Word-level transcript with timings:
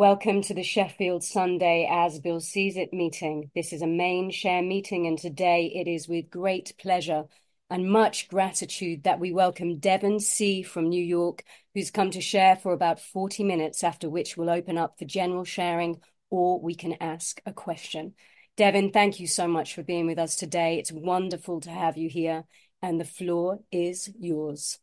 Welcome 0.00 0.40
to 0.44 0.54
the 0.54 0.62
Sheffield 0.62 1.22
Sunday 1.22 1.86
As 1.86 2.20
Bill 2.20 2.40
Sees 2.40 2.78
It 2.78 2.90
meeting. 2.90 3.50
This 3.54 3.70
is 3.70 3.82
a 3.82 3.86
main 3.86 4.30
share 4.30 4.62
meeting, 4.62 5.06
and 5.06 5.18
today 5.18 5.70
it 5.74 5.86
is 5.86 6.08
with 6.08 6.30
great 6.30 6.72
pleasure 6.78 7.24
and 7.68 7.92
much 7.92 8.26
gratitude 8.28 9.02
that 9.02 9.20
we 9.20 9.30
welcome 9.30 9.76
Devin 9.76 10.20
C. 10.20 10.62
from 10.62 10.88
New 10.88 11.04
York, 11.04 11.44
who's 11.74 11.90
come 11.90 12.10
to 12.12 12.20
share 12.22 12.56
for 12.56 12.72
about 12.72 12.98
40 12.98 13.44
minutes, 13.44 13.84
after 13.84 14.08
which 14.08 14.38
we'll 14.38 14.48
open 14.48 14.78
up 14.78 14.98
for 14.98 15.04
general 15.04 15.44
sharing 15.44 16.00
or 16.30 16.58
we 16.58 16.74
can 16.74 16.96
ask 16.98 17.42
a 17.44 17.52
question. 17.52 18.14
Devin, 18.56 18.92
thank 18.92 19.20
you 19.20 19.26
so 19.26 19.46
much 19.46 19.74
for 19.74 19.82
being 19.82 20.06
with 20.06 20.18
us 20.18 20.34
today. 20.34 20.78
It's 20.78 20.90
wonderful 20.90 21.60
to 21.60 21.70
have 21.70 21.98
you 21.98 22.08
here, 22.08 22.44
and 22.80 22.98
the 22.98 23.04
floor 23.04 23.58
is 23.70 24.08
yours. 24.18 24.78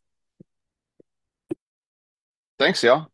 Thanks, 2.56 2.84
y'all. 2.84 3.10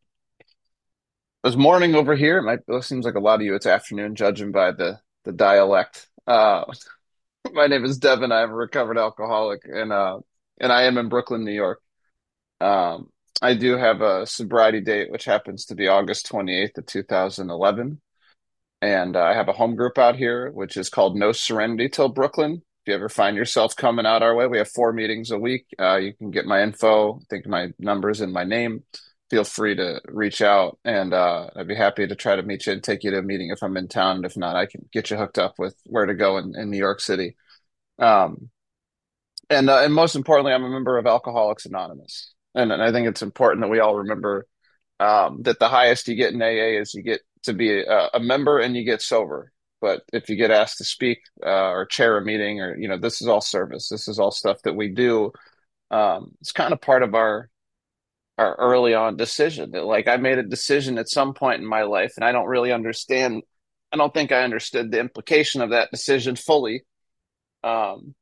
Was 1.44 1.58
morning 1.58 1.94
over 1.94 2.16
here. 2.16 2.38
It, 2.38 2.42
might, 2.44 2.60
it 2.66 2.84
seems 2.84 3.04
like 3.04 3.16
a 3.16 3.20
lot 3.20 3.34
of 3.34 3.42
you 3.42 3.54
it's 3.54 3.66
afternoon, 3.66 4.14
judging 4.14 4.50
by 4.50 4.72
the 4.72 4.98
the 5.24 5.32
dialect. 5.32 6.08
Uh, 6.26 6.64
my 7.52 7.66
name 7.66 7.84
is 7.84 7.98
Devin. 7.98 8.32
I'm 8.32 8.50
a 8.50 8.54
recovered 8.54 8.96
alcoholic, 8.96 9.60
and 9.66 9.92
uh, 9.92 10.20
and 10.58 10.72
I 10.72 10.84
am 10.84 10.96
in 10.96 11.10
Brooklyn, 11.10 11.44
New 11.44 11.52
York. 11.52 11.82
Um, 12.62 13.10
I 13.42 13.52
do 13.52 13.76
have 13.76 14.00
a 14.00 14.24
sobriety 14.24 14.80
date, 14.80 15.10
which 15.10 15.26
happens 15.26 15.66
to 15.66 15.74
be 15.74 15.86
August 15.86 16.30
28th 16.32 16.78
of 16.78 16.86
2011, 16.86 18.00
and 18.80 19.14
uh, 19.14 19.22
I 19.22 19.34
have 19.34 19.48
a 19.48 19.52
home 19.52 19.76
group 19.76 19.98
out 19.98 20.16
here, 20.16 20.50
which 20.50 20.78
is 20.78 20.88
called 20.88 21.14
No 21.14 21.32
Serenity 21.32 21.90
Till 21.90 22.08
Brooklyn. 22.08 22.62
If 22.86 22.88
you 22.88 22.94
ever 22.94 23.10
find 23.10 23.36
yourself 23.36 23.76
coming 23.76 24.06
out 24.06 24.22
our 24.22 24.34
way, 24.34 24.46
we 24.46 24.56
have 24.56 24.70
four 24.70 24.94
meetings 24.94 25.30
a 25.30 25.38
week. 25.38 25.66
Uh, 25.78 25.96
you 25.96 26.14
can 26.14 26.30
get 26.30 26.46
my 26.46 26.62
info. 26.62 27.16
I 27.16 27.24
think 27.28 27.46
my 27.46 27.68
numbers 27.78 28.22
and 28.22 28.32
my 28.32 28.44
name 28.44 28.82
feel 29.30 29.44
free 29.44 29.74
to 29.76 30.00
reach 30.06 30.42
out 30.42 30.78
and 30.84 31.14
uh, 31.14 31.48
I'd 31.56 31.68
be 31.68 31.74
happy 31.74 32.06
to 32.06 32.14
try 32.14 32.36
to 32.36 32.42
meet 32.42 32.66
you 32.66 32.72
and 32.72 32.82
take 32.82 33.04
you 33.04 33.10
to 33.10 33.18
a 33.18 33.22
meeting 33.22 33.50
if 33.50 33.62
I'm 33.62 33.76
in 33.76 33.88
town. 33.88 34.16
And 34.16 34.24
if 34.24 34.36
not, 34.36 34.56
I 34.56 34.66
can 34.66 34.88
get 34.92 35.10
you 35.10 35.16
hooked 35.16 35.38
up 35.38 35.54
with 35.58 35.74
where 35.86 36.06
to 36.06 36.14
go 36.14 36.38
in, 36.38 36.54
in 36.56 36.70
New 36.70 36.78
York 36.78 37.00
City. 37.00 37.36
Um, 37.98 38.50
and 39.50 39.68
uh, 39.68 39.80
and 39.80 39.94
most 39.94 40.16
importantly, 40.16 40.52
I'm 40.52 40.64
a 40.64 40.70
member 40.70 40.98
of 40.98 41.06
Alcoholics 41.06 41.66
Anonymous, 41.66 42.34
and, 42.54 42.72
and 42.72 42.82
I 42.82 42.92
think 42.92 43.06
it's 43.06 43.22
important 43.22 43.62
that 43.62 43.68
we 43.68 43.78
all 43.78 43.96
remember 43.96 44.46
um, 45.00 45.42
that 45.42 45.58
the 45.58 45.68
highest 45.68 46.08
you 46.08 46.14
get 46.14 46.32
in 46.32 46.42
AA 46.42 46.80
is 46.80 46.94
you 46.94 47.02
get 47.02 47.20
to 47.42 47.52
be 47.52 47.80
a, 47.82 48.10
a 48.14 48.20
member 48.20 48.58
and 48.58 48.76
you 48.76 48.84
get 48.84 49.02
sober. 49.02 49.52
But 49.80 50.02
if 50.12 50.30
you 50.30 50.36
get 50.36 50.50
asked 50.50 50.78
to 50.78 50.84
speak 50.84 51.18
uh, 51.44 51.70
or 51.70 51.84
chair 51.84 52.16
a 52.16 52.24
meeting, 52.24 52.60
or 52.60 52.76
you 52.76 52.88
know, 52.88 52.96
this 52.96 53.20
is 53.20 53.28
all 53.28 53.42
service. 53.42 53.88
This 53.88 54.08
is 54.08 54.18
all 54.18 54.30
stuff 54.30 54.62
that 54.62 54.74
we 54.74 54.88
do. 54.88 55.32
Um, 55.90 56.32
it's 56.40 56.52
kind 56.52 56.72
of 56.72 56.80
part 56.80 57.02
of 57.02 57.14
our 57.14 57.50
our 58.36 58.54
early 58.56 58.94
on 58.94 59.16
decision 59.16 59.70
like 59.70 60.08
I 60.08 60.16
made 60.16 60.38
a 60.38 60.42
decision 60.42 60.98
at 60.98 61.08
some 61.08 61.34
point 61.34 61.60
in 61.60 61.66
my 61.66 61.82
life 61.82 62.14
and 62.16 62.24
I 62.24 62.32
don't 62.32 62.48
really 62.48 62.72
understand 62.72 63.42
I 63.92 63.96
don't 63.96 64.12
think 64.12 64.32
I 64.32 64.42
understood 64.42 64.90
the 64.90 64.98
implication 64.98 65.62
of 65.62 65.70
that 65.70 65.92
decision 65.92 66.34
fully. 66.36 66.82
Um 67.62 68.14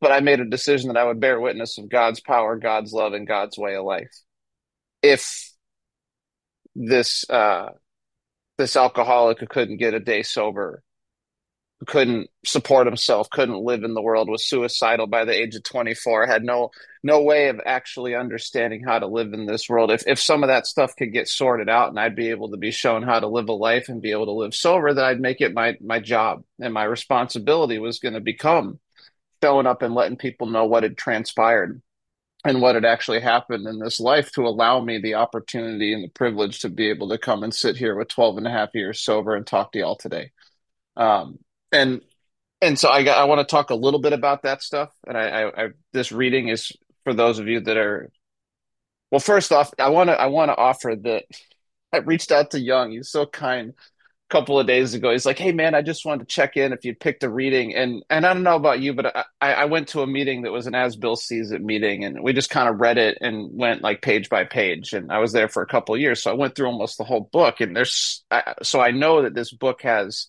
but 0.00 0.12
I 0.12 0.20
made 0.20 0.40
a 0.40 0.44
decision 0.44 0.88
that 0.88 0.98
I 0.98 1.04
would 1.04 1.18
bear 1.18 1.40
witness 1.40 1.78
of 1.78 1.88
God's 1.88 2.20
power 2.20 2.56
God's 2.58 2.92
love 2.92 3.14
and 3.14 3.26
God's 3.26 3.56
way 3.56 3.74
of 3.74 3.84
life. 3.84 4.12
If 5.02 5.50
this 6.74 7.28
uh 7.30 7.70
this 8.58 8.76
alcoholic 8.76 9.40
who 9.40 9.46
couldn't 9.46 9.78
get 9.78 9.94
a 9.94 10.00
day 10.00 10.22
sober 10.22 10.83
couldn't 11.86 12.30
support 12.46 12.86
himself, 12.86 13.28
couldn't 13.30 13.62
live 13.62 13.84
in 13.84 13.94
the 13.94 14.02
world, 14.02 14.28
was 14.28 14.46
suicidal 14.46 15.06
by 15.06 15.24
the 15.24 15.32
age 15.32 15.54
of 15.54 15.62
24, 15.64 16.26
had 16.26 16.42
no 16.42 16.70
no 17.02 17.22
way 17.22 17.48
of 17.48 17.60
actually 17.66 18.14
understanding 18.14 18.82
how 18.82 18.98
to 18.98 19.06
live 19.06 19.32
in 19.34 19.46
this 19.46 19.68
world. 19.68 19.90
If 19.90 20.04
if 20.06 20.18
some 20.20 20.42
of 20.42 20.48
that 20.48 20.66
stuff 20.66 20.96
could 20.96 21.12
get 21.12 21.28
sorted 21.28 21.68
out 21.68 21.90
and 21.90 22.00
I'd 22.00 22.16
be 22.16 22.30
able 22.30 22.50
to 22.50 22.56
be 22.56 22.70
shown 22.70 23.02
how 23.02 23.20
to 23.20 23.28
live 23.28 23.48
a 23.48 23.52
life 23.52 23.88
and 23.88 24.00
be 24.00 24.12
able 24.12 24.26
to 24.26 24.32
live 24.32 24.54
sober, 24.54 24.94
then 24.94 25.04
I'd 25.04 25.20
make 25.20 25.40
it 25.40 25.54
my 25.54 25.76
my 25.80 26.00
job 26.00 26.44
and 26.60 26.72
my 26.72 26.84
responsibility 26.84 27.78
was 27.78 27.98
going 27.98 28.14
to 28.14 28.20
become 28.20 28.80
showing 29.42 29.66
up 29.66 29.82
and 29.82 29.94
letting 29.94 30.16
people 30.16 30.46
know 30.46 30.64
what 30.64 30.84
had 30.84 30.96
transpired 30.96 31.82
and 32.44 32.60
what 32.60 32.74
had 32.74 32.84
actually 32.84 33.20
happened 33.20 33.66
in 33.66 33.78
this 33.78 34.00
life 34.00 34.30
to 34.32 34.42
allow 34.42 34.80
me 34.80 34.98
the 34.98 35.14
opportunity 35.14 35.92
and 35.92 36.04
the 36.04 36.08
privilege 36.08 36.60
to 36.60 36.68
be 36.68 36.88
able 36.90 37.08
to 37.08 37.18
come 37.18 37.42
and 37.42 37.54
sit 37.54 37.76
here 37.76 37.96
with 37.96 38.08
12 38.08 38.38
and 38.38 38.46
a 38.46 38.50
half 38.50 38.70
years 38.74 39.02
sober 39.02 39.34
and 39.34 39.46
talk 39.46 39.72
to 39.72 39.78
y'all 39.78 39.96
today. 39.96 40.30
Um, 40.96 41.38
and 41.74 42.00
and 42.60 42.78
so 42.78 42.88
I 42.88 43.02
got, 43.02 43.18
I 43.18 43.24
want 43.24 43.46
to 43.46 43.50
talk 43.50 43.70
a 43.70 43.74
little 43.74 44.00
bit 44.00 44.14
about 44.14 44.44
that 44.44 44.62
stuff. 44.62 44.90
And 45.06 45.18
I, 45.18 45.28
I, 45.28 45.64
I, 45.64 45.68
this 45.92 46.12
reading 46.12 46.48
is 46.48 46.72
for 47.04 47.12
those 47.14 47.38
of 47.38 47.48
you 47.48 47.60
that 47.60 47.76
are. 47.76 48.10
Well, 49.10 49.20
first 49.20 49.52
off, 49.52 49.72
I 49.78 49.90
want 49.90 50.10
to 50.10 50.20
I 50.20 50.26
want 50.26 50.50
to 50.50 50.56
offer 50.56 50.96
that 51.04 51.24
I 51.92 51.98
reached 51.98 52.32
out 52.32 52.50
to 52.52 52.60
Young. 52.60 52.92
He's 52.92 53.10
so 53.10 53.26
kind. 53.26 53.74
A 54.30 54.34
couple 54.34 54.58
of 54.58 54.66
days 54.66 54.94
ago, 54.94 55.12
he's 55.12 55.26
like, 55.26 55.38
"Hey, 55.38 55.52
man, 55.52 55.74
I 55.74 55.82
just 55.82 56.04
wanted 56.04 56.20
to 56.26 56.34
check 56.34 56.56
in 56.56 56.72
if 56.72 56.84
you 56.84 56.94
picked 56.94 57.22
a 57.22 57.28
reading." 57.28 57.74
And 57.76 58.02
and 58.08 58.24
I 58.26 58.32
don't 58.32 58.42
know 58.42 58.56
about 58.56 58.80
you, 58.80 58.94
but 58.94 59.14
I, 59.14 59.52
I 59.52 59.64
went 59.66 59.88
to 59.88 60.00
a 60.00 60.06
meeting 60.06 60.42
that 60.42 60.50
was 60.50 60.66
an 60.66 60.74
As 60.74 60.96
Bill 60.96 61.14
Sees 61.14 61.52
It 61.52 61.62
meeting, 61.62 62.04
and 62.04 62.22
we 62.22 62.32
just 62.32 62.50
kind 62.50 62.68
of 62.68 62.80
read 62.80 62.96
it 62.98 63.18
and 63.20 63.50
went 63.52 63.82
like 63.82 64.00
page 64.02 64.30
by 64.30 64.44
page. 64.44 64.94
And 64.94 65.12
I 65.12 65.18
was 65.18 65.32
there 65.32 65.48
for 65.48 65.62
a 65.62 65.66
couple 65.66 65.96
years, 65.96 66.22
so 66.22 66.30
I 66.30 66.34
went 66.34 66.56
through 66.56 66.68
almost 66.68 66.96
the 66.98 67.04
whole 67.04 67.28
book. 67.32 67.60
And 67.60 67.76
there's 67.76 68.24
I, 68.30 68.54
so 68.62 68.80
I 68.80 68.90
know 68.90 69.22
that 69.22 69.34
this 69.34 69.52
book 69.52 69.82
has 69.82 70.28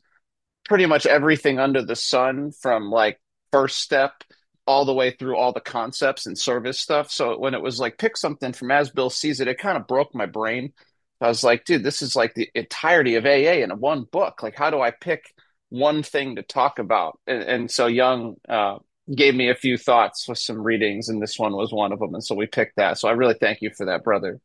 pretty 0.66 0.86
much 0.86 1.06
everything 1.06 1.60
under 1.60 1.84
the 1.84 1.96
sun 1.96 2.52
from 2.52 2.90
like 2.90 3.20
first 3.52 3.80
step 3.80 4.24
all 4.68 4.86
the 4.86 4.94
way 4.94 5.12
through 5.12 5.38
all 5.38 5.54
the 5.54 5.62
concepts 5.62 6.26
and 6.26 6.38
service 6.38 6.80
stuff. 6.80 7.12
So 7.12 7.38
when 7.38 7.54
it 7.54 7.62
was 7.62 7.80
like 7.80 7.98
pick 7.98 8.18
something 8.18 8.52
from 8.52 8.72
as 8.72 8.90
Bill 8.90 9.10
sees 9.10 9.40
it, 9.40 9.48
it 9.48 9.60
kind 9.60 9.78
of 9.78 9.88
broke 9.88 10.16
my 10.16 10.26
brain. 10.26 10.74
I 11.22 11.28
was 11.28 11.44
like, 11.44 11.66
dude, 11.66 11.84
this 11.84 12.02
is 12.02 12.16
like 12.16 12.34
the 12.34 12.50
entirety 12.56 13.16
of 13.16 13.26
AA 13.26 13.64
in 13.64 13.70
one 13.80 14.04
book. 14.04 14.44
Like, 14.44 14.56
how 14.56 14.70
do 14.70 14.82
I 14.82 14.92
pick 14.92 15.24
one 15.70 16.04
thing 16.04 16.36
to 16.36 16.44
talk 16.44 16.80
about? 16.80 17.20
And, 17.26 17.44
and 17.44 17.72
so 17.72 17.88
Young 17.88 18.36
uh, 18.50 18.80
gave 19.14 19.36
me 19.36 19.50
a 19.50 19.56
few 19.56 19.78
thoughts 19.78 20.28
with 20.28 20.40
some 20.40 20.62
readings, 20.62 21.10
and 21.10 21.22
this 21.22 21.40
one 21.40 21.54
was 21.54 21.72
one 21.72 21.94
of 21.94 22.00
them. 22.00 22.14
And 22.14 22.24
so 22.24 22.36
we 22.36 22.48
picked 22.48 22.76
that. 22.78 22.98
So 22.98 23.08
I 23.08 23.14
really 23.14 23.36
thank 23.40 23.62
you 23.62 23.70
for 23.70 23.86
that, 23.86 24.04
brother. 24.04 24.40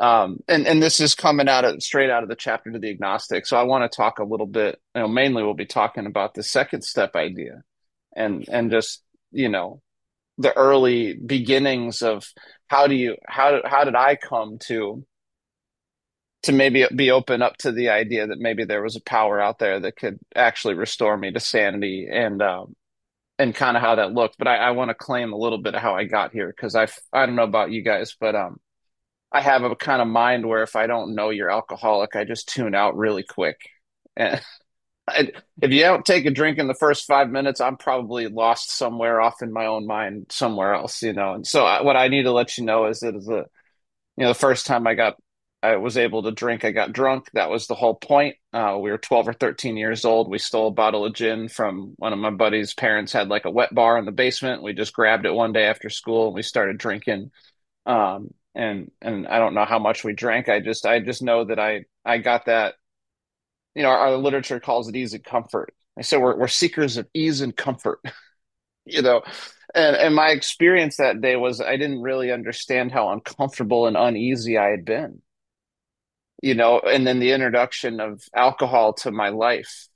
Um, 0.00 0.40
and 0.48 0.66
and 0.66 0.82
this 0.82 0.98
is 0.98 1.14
coming 1.14 1.46
out 1.46 1.66
of 1.66 1.82
straight 1.82 2.08
out 2.08 2.22
of 2.22 2.30
the 2.30 2.34
chapter 2.34 2.72
to 2.72 2.78
the 2.78 2.88
agnostic. 2.88 3.46
So 3.46 3.58
I 3.58 3.64
want 3.64 3.90
to 3.90 3.94
talk 3.94 4.18
a 4.18 4.24
little 4.24 4.46
bit. 4.46 4.80
You 4.94 5.02
know, 5.02 5.08
mainly 5.08 5.42
we'll 5.42 5.54
be 5.54 5.66
talking 5.66 6.06
about 6.06 6.32
the 6.32 6.42
second 6.42 6.82
step 6.82 7.14
idea, 7.14 7.62
and 8.16 8.48
and 8.48 8.70
just 8.70 9.02
you 9.30 9.50
know 9.50 9.82
the 10.38 10.56
early 10.56 11.12
beginnings 11.14 12.00
of 12.00 12.24
how 12.68 12.86
do 12.86 12.94
you 12.94 13.16
how 13.28 13.60
how 13.64 13.84
did 13.84 13.94
I 13.94 14.16
come 14.16 14.58
to 14.68 15.04
to 16.44 16.52
maybe 16.52 16.86
be 16.96 17.10
open 17.10 17.42
up 17.42 17.58
to 17.58 17.70
the 17.70 17.90
idea 17.90 18.26
that 18.26 18.38
maybe 18.38 18.64
there 18.64 18.82
was 18.82 18.96
a 18.96 19.02
power 19.02 19.38
out 19.38 19.58
there 19.58 19.80
that 19.80 19.96
could 19.96 20.18
actually 20.34 20.74
restore 20.74 21.16
me 21.18 21.30
to 21.30 21.40
sanity 21.40 22.08
and 22.10 22.40
um, 22.40 22.74
and 23.38 23.54
kind 23.54 23.76
of 23.76 23.82
how 23.82 23.96
that 23.96 24.12
looked. 24.14 24.38
But 24.38 24.48
I, 24.48 24.56
I 24.56 24.70
want 24.70 24.88
to 24.88 24.94
claim 24.94 25.34
a 25.34 25.38
little 25.38 25.58
bit 25.58 25.74
of 25.74 25.82
how 25.82 25.94
I 25.94 26.04
got 26.04 26.32
here 26.32 26.48
because 26.48 26.74
I 26.74 26.88
I 27.12 27.26
don't 27.26 27.36
know 27.36 27.42
about 27.44 27.70
you 27.70 27.82
guys, 27.82 28.16
but 28.18 28.34
um 28.34 28.58
I 29.32 29.40
have 29.40 29.62
a 29.62 29.76
kind 29.76 30.02
of 30.02 30.08
mind 30.08 30.46
where 30.46 30.62
if 30.62 30.74
I 30.76 30.86
don't 30.86 31.14
know 31.14 31.30
you're 31.30 31.50
alcoholic, 31.50 32.16
I 32.16 32.24
just 32.24 32.48
tune 32.48 32.74
out 32.74 32.96
really 32.96 33.22
quick. 33.22 33.60
And 34.16 34.40
if 35.08 35.70
you 35.70 35.80
don't 35.82 36.04
take 36.04 36.26
a 36.26 36.30
drink 36.30 36.58
in 36.58 36.66
the 36.66 36.74
first 36.74 37.06
five 37.06 37.30
minutes, 37.30 37.60
I'm 37.60 37.76
probably 37.76 38.26
lost 38.26 38.70
somewhere 38.70 39.20
off 39.20 39.42
in 39.42 39.52
my 39.52 39.66
own 39.66 39.86
mind 39.86 40.26
somewhere 40.30 40.74
else, 40.74 41.02
you 41.02 41.12
know. 41.12 41.34
And 41.34 41.46
so 41.46 41.64
I, 41.64 41.82
what 41.82 41.96
I 41.96 42.08
need 42.08 42.24
to 42.24 42.32
let 42.32 42.58
you 42.58 42.64
know 42.64 42.86
is 42.86 43.00
that 43.00 43.12
the, 43.12 43.44
you 44.16 44.24
know, 44.24 44.28
the 44.28 44.34
first 44.34 44.66
time 44.66 44.86
I 44.86 44.94
got, 44.94 45.16
I 45.62 45.76
was 45.76 45.96
able 45.96 46.22
to 46.22 46.32
drink, 46.32 46.64
I 46.64 46.70
got 46.72 46.92
drunk. 46.92 47.30
That 47.34 47.50
was 47.50 47.66
the 47.66 47.74
whole 47.74 47.94
point. 47.94 48.36
Uh, 48.52 48.78
we 48.80 48.90
were 48.90 48.98
12 48.98 49.28
or 49.28 49.32
13 49.34 49.76
years 49.76 50.04
old. 50.04 50.30
We 50.30 50.38
stole 50.38 50.68
a 50.68 50.72
bottle 50.72 51.04
of 51.04 51.14
gin 51.14 51.48
from 51.48 51.94
one 51.98 52.12
of 52.12 52.18
my 52.18 52.30
buddy's 52.30 52.74
parents 52.74 53.12
had 53.12 53.28
like 53.28 53.44
a 53.44 53.50
wet 53.50 53.74
bar 53.74 53.98
in 53.98 54.06
the 54.06 54.12
basement. 54.12 54.62
We 54.62 54.72
just 54.72 54.94
grabbed 54.94 55.26
it 55.26 55.34
one 55.34 55.52
day 55.52 55.64
after 55.64 55.90
school 55.90 56.26
and 56.26 56.34
we 56.34 56.42
started 56.42 56.78
drinking. 56.78 57.30
Um, 57.86 58.30
and 58.54 58.90
and 59.00 59.26
I 59.28 59.38
don't 59.38 59.54
know 59.54 59.64
how 59.64 59.78
much 59.78 60.04
we 60.04 60.12
drank. 60.12 60.48
I 60.48 60.60
just 60.60 60.86
I 60.86 61.00
just 61.00 61.22
know 61.22 61.44
that 61.44 61.58
I 61.58 61.84
I 62.04 62.18
got 62.18 62.46
that. 62.46 62.74
You 63.74 63.82
know, 63.82 63.90
our, 63.90 63.98
our 63.98 64.16
literature 64.16 64.60
calls 64.60 64.88
it 64.88 64.96
ease 64.96 65.14
and 65.14 65.24
comfort. 65.24 65.74
I 65.98 66.02
said 66.02 66.20
we're 66.20 66.36
we're 66.36 66.48
seekers 66.48 66.96
of 66.96 67.08
ease 67.14 67.40
and 67.40 67.56
comfort. 67.56 68.00
you 68.84 69.02
know, 69.02 69.22
and 69.74 69.96
and 69.96 70.14
my 70.14 70.30
experience 70.30 70.96
that 70.96 71.20
day 71.20 71.36
was 71.36 71.60
I 71.60 71.76
didn't 71.76 72.02
really 72.02 72.32
understand 72.32 72.92
how 72.92 73.10
uncomfortable 73.10 73.86
and 73.86 73.96
uneasy 73.96 74.58
I 74.58 74.68
had 74.70 74.84
been. 74.84 75.22
You 76.42 76.54
know, 76.54 76.80
and 76.80 77.06
then 77.06 77.20
the 77.20 77.32
introduction 77.32 78.00
of 78.00 78.22
alcohol 78.34 78.94
to 78.94 79.10
my 79.10 79.28
life, 79.28 79.88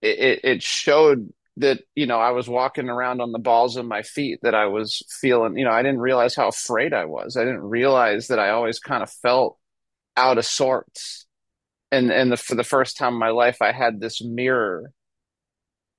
it, 0.00 0.18
it, 0.18 0.40
it 0.44 0.62
showed 0.62 1.32
that 1.58 1.80
you 1.94 2.06
know 2.06 2.18
I 2.18 2.30
was 2.30 2.48
walking 2.48 2.88
around 2.88 3.20
on 3.20 3.32
the 3.32 3.38
balls 3.38 3.76
of 3.76 3.86
my 3.86 4.02
feet 4.02 4.40
that 4.42 4.54
I 4.54 4.66
was 4.66 5.02
feeling 5.20 5.56
you 5.56 5.64
know 5.64 5.70
I 5.70 5.82
didn't 5.82 6.00
realize 6.00 6.34
how 6.34 6.48
afraid 6.48 6.92
I 6.92 7.06
was. 7.06 7.36
I 7.36 7.44
didn't 7.44 7.62
realize 7.62 8.28
that 8.28 8.38
I 8.38 8.50
always 8.50 8.78
kind 8.78 9.02
of 9.02 9.10
felt 9.10 9.58
out 10.16 10.38
of 10.38 10.44
sorts. 10.46 11.26
And 11.92 12.10
and 12.12 12.32
the, 12.32 12.36
for 12.36 12.54
the 12.56 12.64
first 12.64 12.96
time 12.96 13.14
in 13.14 13.18
my 13.20 13.30
life 13.30 13.62
I 13.62 13.72
had 13.72 14.00
this 14.00 14.22
mirror 14.22 14.92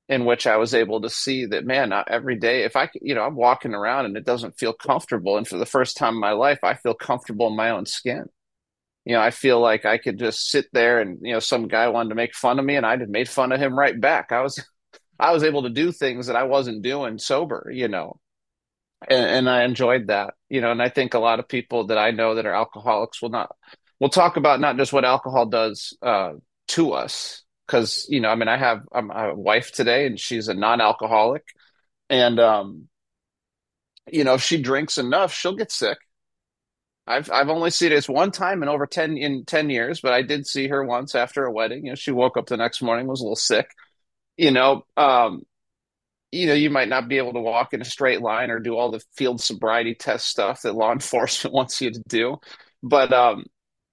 in 0.09 0.23
which 0.25 0.47
I 0.47 0.55
was 0.57 0.73
able 0.73 1.01
to 1.01 1.09
see 1.09 1.45
that 1.47 1.65
man 1.65 1.91
every 2.07 2.37
day 2.37 2.63
if 2.63 2.75
I 2.75 2.89
you 3.01 3.15
know 3.15 3.23
I'm 3.23 3.35
walking 3.35 3.73
around 3.73 4.05
and 4.05 4.17
it 4.17 4.25
doesn't 4.25 4.57
feel 4.59 4.73
comfortable. 4.73 5.37
And 5.37 5.47
for 5.47 5.57
the 5.57 5.65
first 5.65 5.97
time 5.97 6.15
in 6.15 6.19
my 6.21 6.31
life 6.31 6.59
I 6.63 6.75
feel 6.75 6.93
comfortable 6.93 7.47
in 7.47 7.55
my 7.55 7.71
own 7.71 7.85
skin. 7.85 8.25
You 9.05 9.13
know, 9.13 9.21
I 9.21 9.31
feel 9.31 9.61
like 9.61 9.85
I 9.85 9.97
could 9.97 10.19
just 10.19 10.49
sit 10.49 10.65
there 10.73 10.99
and, 10.99 11.19
you 11.21 11.31
know, 11.33 11.39
some 11.39 11.69
guy 11.69 11.87
wanted 11.87 12.09
to 12.09 12.15
make 12.15 12.35
fun 12.35 12.59
of 12.59 12.65
me 12.65 12.75
and 12.75 12.85
I 12.85 12.97
just 12.97 13.09
made 13.09 13.29
fun 13.29 13.53
of 13.53 13.59
him 13.61 13.79
right 13.79 13.99
back. 13.99 14.33
I 14.33 14.41
was 14.41 14.61
I 15.19 15.31
was 15.33 15.43
able 15.43 15.63
to 15.63 15.69
do 15.69 15.91
things 15.91 16.27
that 16.27 16.35
I 16.35 16.43
wasn't 16.43 16.83
doing 16.83 17.17
sober, 17.17 17.69
you 17.73 17.87
know. 17.87 18.19
And, 19.07 19.25
and 19.25 19.49
I 19.49 19.63
enjoyed 19.63 20.07
that, 20.07 20.33
you 20.49 20.59
know, 20.61 20.71
and 20.71 20.81
I 20.81 20.89
think 20.89 21.13
a 21.13 21.19
lot 21.19 21.39
of 21.39 21.47
people 21.47 21.87
that 21.87 21.97
I 21.99 22.11
know 22.11 22.35
that 22.35 22.45
are 22.47 22.55
alcoholics 22.55 23.21
will 23.21 23.29
not 23.29 23.55
will 23.99 24.09
talk 24.09 24.37
about 24.37 24.59
not 24.59 24.77
just 24.77 24.93
what 24.93 25.05
alcohol 25.05 25.45
does 25.45 25.95
uh, 26.01 26.33
to 26.69 26.93
us, 26.93 27.43
because 27.65 28.07
you 28.09 28.21
know, 28.21 28.29
I 28.29 28.35
mean, 28.35 28.47
I 28.47 28.57
have 28.57 28.81
I'm 28.91 29.11
a 29.11 29.35
wife 29.35 29.71
today, 29.71 30.07
and 30.07 30.19
she's 30.19 30.47
a 30.47 30.53
non-alcoholic, 30.53 31.43
and 32.09 32.39
um, 32.39 32.87
you 34.11 34.23
know, 34.23 34.35
if 34.35 34.43
she 34.43 34.61
drinks 34.61 34.97
enough, 34.97 35.33
she'll 35.33 35.55
get 35.55 35.71
sick. 35.71 35.97
I've 37.05 37.31
I've 37.31 37.49
only 37.49 37.69
seen 37.69 37.91
it 37.91 38.09
one 38.09 38.31
time 38.31 38.63
in 38.63 38.69
over 38.69 38.85
ten 38.85 39.17
in 39.17 39.45
ten 39.45 39.69
years, 39.69 40.01
but 40.01 40.13
I 40.13 40.21
did 40.23 40.45
see 40.45 40.67
her 40.67 40.83
once 40.83 41.15
after 41.15 41.45
a 41.45 41.51
wedding. 41.51 41.85
You 41.85 41.91
know, 41.91 41.95
she 41.95 42.11
woke 42.11 42.37
up 42.37 42.47
the 42.47 42.57
next 42.57 42.81
morning 42.81 43.07
was 43.07 43.21
a 43.21 43.23
little 43.23 43.35
sick. 43.35 43.69
You 44.37 44.51
know, 44.51 44.85
um, 44.95 45.43
you 46.31 46.47
know, 46.47 46.53
you 46.53 46.69
might 46.69 46.89
not 46.89 47.07
be 47.07 47.17
able 47.17 47.33
to 47.33 47.39
walk 47.39 47.73
in 47.73 47.81
a 47.81 47.85
straight 47.85 48.21
line 48.21 48.51
or 48.51 48.59
do 48.59 48.75
all 48.77 48.91
the 48.91 49.03
field 49.15 49.41
sobriety 49.41 49.95
test 49.95 50.27
stuff 50.27 50.61
that 50.63 50.75
law 50.75 50.91
enforcement 50.93 51.53
wants 51.53 51.81
you 51.81 51.91
to 51.91 52.03
do, 52.07 52.37
but 52.83 53.13
um, 53.13 53.45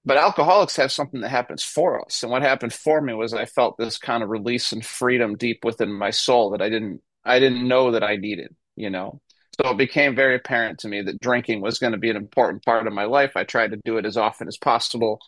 but 0.04 0.18
alcoholics 0.18 0.76
have 0.76 0.92
something 0.92 1.20
that 1.22 1.30
happens 1.30 1.62
for 1.62 2.04
us. 2.04 2.22
And 2.22 2.32
what 2.32 2.42
happened 2.42 2.72
for 2.74 3.00
me 3.00 3.14
was 3.14 3.32
I 3.34 3.46
felt 3.46 3.76
this 3.78 3.98
kind 3.98 4.22
of 4.22 4.28
release 4.30 4.72
and 4.72 4.84
freedom 4.84 5.36
deep 5.36 5.64
within 5.64 5.92
my 5.92 6.10
soul 6.10 6.50
that 6.50 6.62
I 6.62 6.68
didn't 6.68 7.00
I 7.24 7.38
didn't 7.40 7.66
know 7.68 7.92
that 7.92 8.04
I 8.04 8.16
needed, 8.16 8.54
you 8.76 8.90
know. 8.90 9.20
So 9.60 9.70
it 9.70 9.78
became 9.78 10.16
very 10.16 10.34
apparent 10.36 10.80
to 10.80 10.88
me 10.88 11.02
that 11.02 11.20
drinking 11.20 11.60
was 11.60 11.78
going 11.78 11.92
to 11.92 11.98
be 11.98 12.10
an 12.10 12.16
important 12.16 12.64
part 12.64 12.86
of 12.88 12.92
my 12.92 13.04
life. 13.04 13.32
I 13.36 13.44
tried 13.44 13.70
to 13.70 13.80
do 13.84 13.98
it 13.98 14.04
as 14.06 14.16
often 14.16 14.48
as 14.48 14.56
possible. 14.58 15.20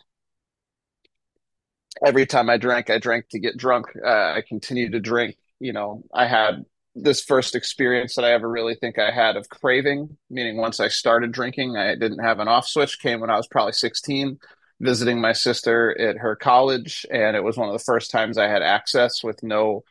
Every 2.04 2.26
time 2.26 2.50
I 2.50 2.56
drank, 2.58 2.90
I 2.90 2.98
drank 2.98 3.28
to 3.31 3.38
get 3.38 3.56
drunk. 3.56 3.87
Uh, 4.04 4.08
I 4.08 4.43
continued 4.46 4.93
to 4.93 5.00
drink. 5.00 5.37
You 5.60 5.72
know, 5.72 6.02
I 6.12 6.26
had 6.26 6.64
this 6.94 7.22
first 7.22 7.54
experience 7.54 8.14
that 8.14 8.25
I 8.25 8.32
ever 8.32 8.48
really 8.48 8.75
think 8.75 8.98
I 8.98 9.10
had 9.10 9.37
of 9.37 9.48
craving, 9.48 10.16
meaning 10.31 10.56
once 10.56 10.81
I 10.81 10.88
started 10.88 11.32
drinking, 11.32 11.76
I 11.76 11.94
didn't 11.94 12.25
have 12.25 12.38
an 12.38 12.48
off 12.48 12.66
switch, 12.66 13.00
came 13.00 13.20
when 13.20 13.31
I 13.31 13.37
was 13.37 13.46
probably 13.46 13.72
16 13.72 14.38
visiting 14.81 15.20
my 15.20 15.32
sister 15.32 15.98
at 15.98 16.19
her 16.19 16.37
college, 16.37 17.06
and 17.10 17.34
it 17.34 17.43
was 17.43 17.56
one 17.56 17.69
of 17.69 17.72
the 17.72 17.84
first 17.84 18.10
times 18.10 18.37
I 18.37 18.46
had 18.48 18.62
access 18.62 19.25
with 19.25 19.43
no, 19.43 19.84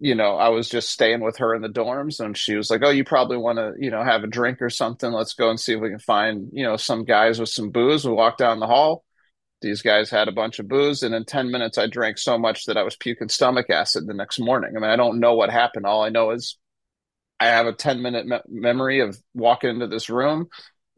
you 0.00 0.14
know, 0.14 0.36
I 0.36 0.48
was 0.50 0.68
just 0.68 0.90
staying 0.90 1.20
with 1.20 1.38
her 1.38 1.54
in 1.54 1.62
the 1.62 1.68
dorms, 1.68 2.20
and 2.20 2.36
she 2.36 2.54
was 2.56 2.70
like, 2.70 2.82
"Oh, 2.84 2.90
you 2.90 3.04
probably 3.04 3.36
want 3.36 3.58
to, 3.58 3.74
you 3.78 3.90
know, 3.90 4.02
have 4.04 4.22
a 4.24 4.28
drink 4.28 4.62
or 4.62 4.70
something. 4.70 5.10
Let's 5.12 5.34
go 5.34 5.50
and 5.50 5.58
see 5.58 5.74
if 5.74 5.80
we 5.80 5.90
can 5.90 5.98
find, 5.98 6.50
you 6.52 6.62
know, 6.64 6.76
some 6.76 7.04
guys 7.04 7.40
with 7.40 7.48
some 7.48 7.70
booze." 7.70 8.04
We 8.06 8.12
walked 8.12 8.38
down 8.38 8.60
the 8.60 8.66
hall. 8.68 9.04
These 9.60 9.82
guys 9.82 10.10
had 10.10 10.28
a 10.28 10.32
bunch 10.32 10.58
of 10.58 10.68
booze, 10.68 11.02
and 11.02 11.14
in 11.14 11.24
10 11.24 11.50
minutes, 11.50 11.78
I 11.78 11.86
drank 11.86 12.18
so 12.18 12.38
much 12.38 12.66
that 12.66 12.76
I 12.76 12.82
was 12.84 12.96
puking 12.96 13.28
stomach 13.28 13.70
acid 13.70 14.06
the 14.06 14.14
next 14.14 14.38
morning. 14.38 14.72
I 14.76 14.80
mean, 14.80 14.90
I 14.90 14.96
don't 14.96 15.20
know 15.20 15.34
what 15.34 15.50
happened. 15.50 15.84
All 15.86 16.02
I 16.02 16.10
know 16.10 16.30
is 16.30 16.56
I 17.40 17.46
have 17.46 17.66
a 17.66 17.72
10 17.72 18.02
minute 18.02 18.26
me- 18.26 18.38
memory 18.48 19.00
of 19.00 19.18
walking 19.34 19.70
into 19.70 19.88
this 19.88 20.08
room 20.08 20.48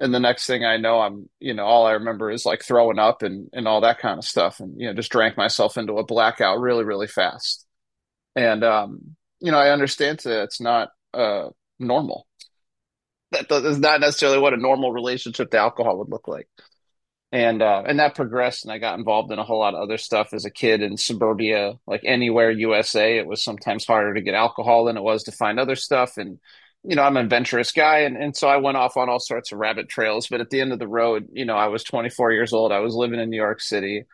and 0.00 0.14
the 0.14 0.18
next 0.20 0.46
thing 0.46 0.64
I 0.64 0.78
know, 0.78 0.98
I'm, 1.00 1.28
you 1.40 1.52
know, 1.52 1.64
all 1.66 1.86
I 1.86 1.92
remember 1.92 2.30
is 2.30 2.46
like 2.46 2.64
throwing 2.64 2.98
up 2.98 3.22
and, 3.22 3.50
and 3.52 3.68
all 3.68 3.82
that 3.82 3.98
kind 3.98 4.18
of 4.18 4.24
stuff. 4.24 4.58
And, 4.58 4.80
you 4.80 4.86
know, 4.86 4.94
just 4.94 5.12
drank 5.12 5.36
myself 5.36 5.76
into 5.76 5.98
a 5.98 6.04
blackout 6.04 6.58
really, 6.58 6.84
really 6.84 7.06
fast. 7.06 7.66
And, 8.34 8.64
um, 8.64 9.16
you 9.40 9.52
know, 9.52 9.58
I 9.58 9.70
understand 9.70 10.20
that 10.20 10.44
it's 10.44 10.60
not, 10.60 10.88
uh, 11.12 11.50
normal. 11.78 12.26
That 13.32 13.50
is 13.52 13.78
not 13.78 14.00
necessarily 14.00 14.38
what 14.38 14.54
a 14.54 14.56
normal 14.56 14.90
relationship 14.90 15.50
to 15.50 15.58
alcohol 15.58 15.98
would 15.98 16.08
look 16.08 16.26
like. 16.26 16.48
And, 17.32 17.62
uh, 17.62 17.84
and 17.86 18.00
that 18.00 18.16
progressed 18.16 18.64
and 18.64 18.72
I 18.72 18.78
got 18.78 18.98
involved 18.98 19.30
in 19.30 19.38
a 19.38 19.44
whole 19.44 19.60
lot 19.60 19.74
of 19.74 19.80
other 19.80 19.98
stuff 19.98 20.32
as 20.32 20.44
a 20.44 20.50
kid 20.50 20.82
in 20.82 20.96
suburbia, 20.96 21.74
like 21.86 22.02
anywhere 22.04 22.50
USA. 22.50 23.18
It 23.18 23.26
was 23.26 23.42
sometimes 23.42 23.86
harder 23.86 24.14
to 24.14 24.20
get 24.20 24.34
alcohol 24.34 24.84
than 24.84 24.96
it 24.96 25.02
was 25.02 25.22
to 25.24 25.32
find 25.32 25.60
other 25.60 25.76
stuff. 25.76 26.16
And, 26.16 26.40
you 26.82 26.96
know, 26.96 27.02
I'm 27.02 27.16
an 27.16 27.24
adventurous 27.24 27.70
guy. 27.70 28.00
And, 28.00 28.16
and 28.16 28.36
so 28.36 28.48
I 28.48 28.56
went 28.56 28.78
off 28.78 28.96
on 28.96 29.08
all 29.08 29.20
sorts 29.20 29.52
of 29.52 29.58
rabbit 29.58 29.88
trails. 29.88 30.26
But 30.26 30.40
at 30.40 30.50
the 30.50 30.60
end 30.60 30.72
of 30.72 30.80
the 30.80 30.88
road, 30.88 31.28
you 31.32 31.44
know, 31.44 31.56
I 31.56 31.68
was 31.68 31.84
24 31.84 32.32
years 32.32 32.52
old. 32.52 32.72
I 32.72 32.80
was 32.80 32.96
living 32.96 33.20
in 33.20 33.30
New 33.30 33.36
York 33.36 33.60
City. 33.60 34.06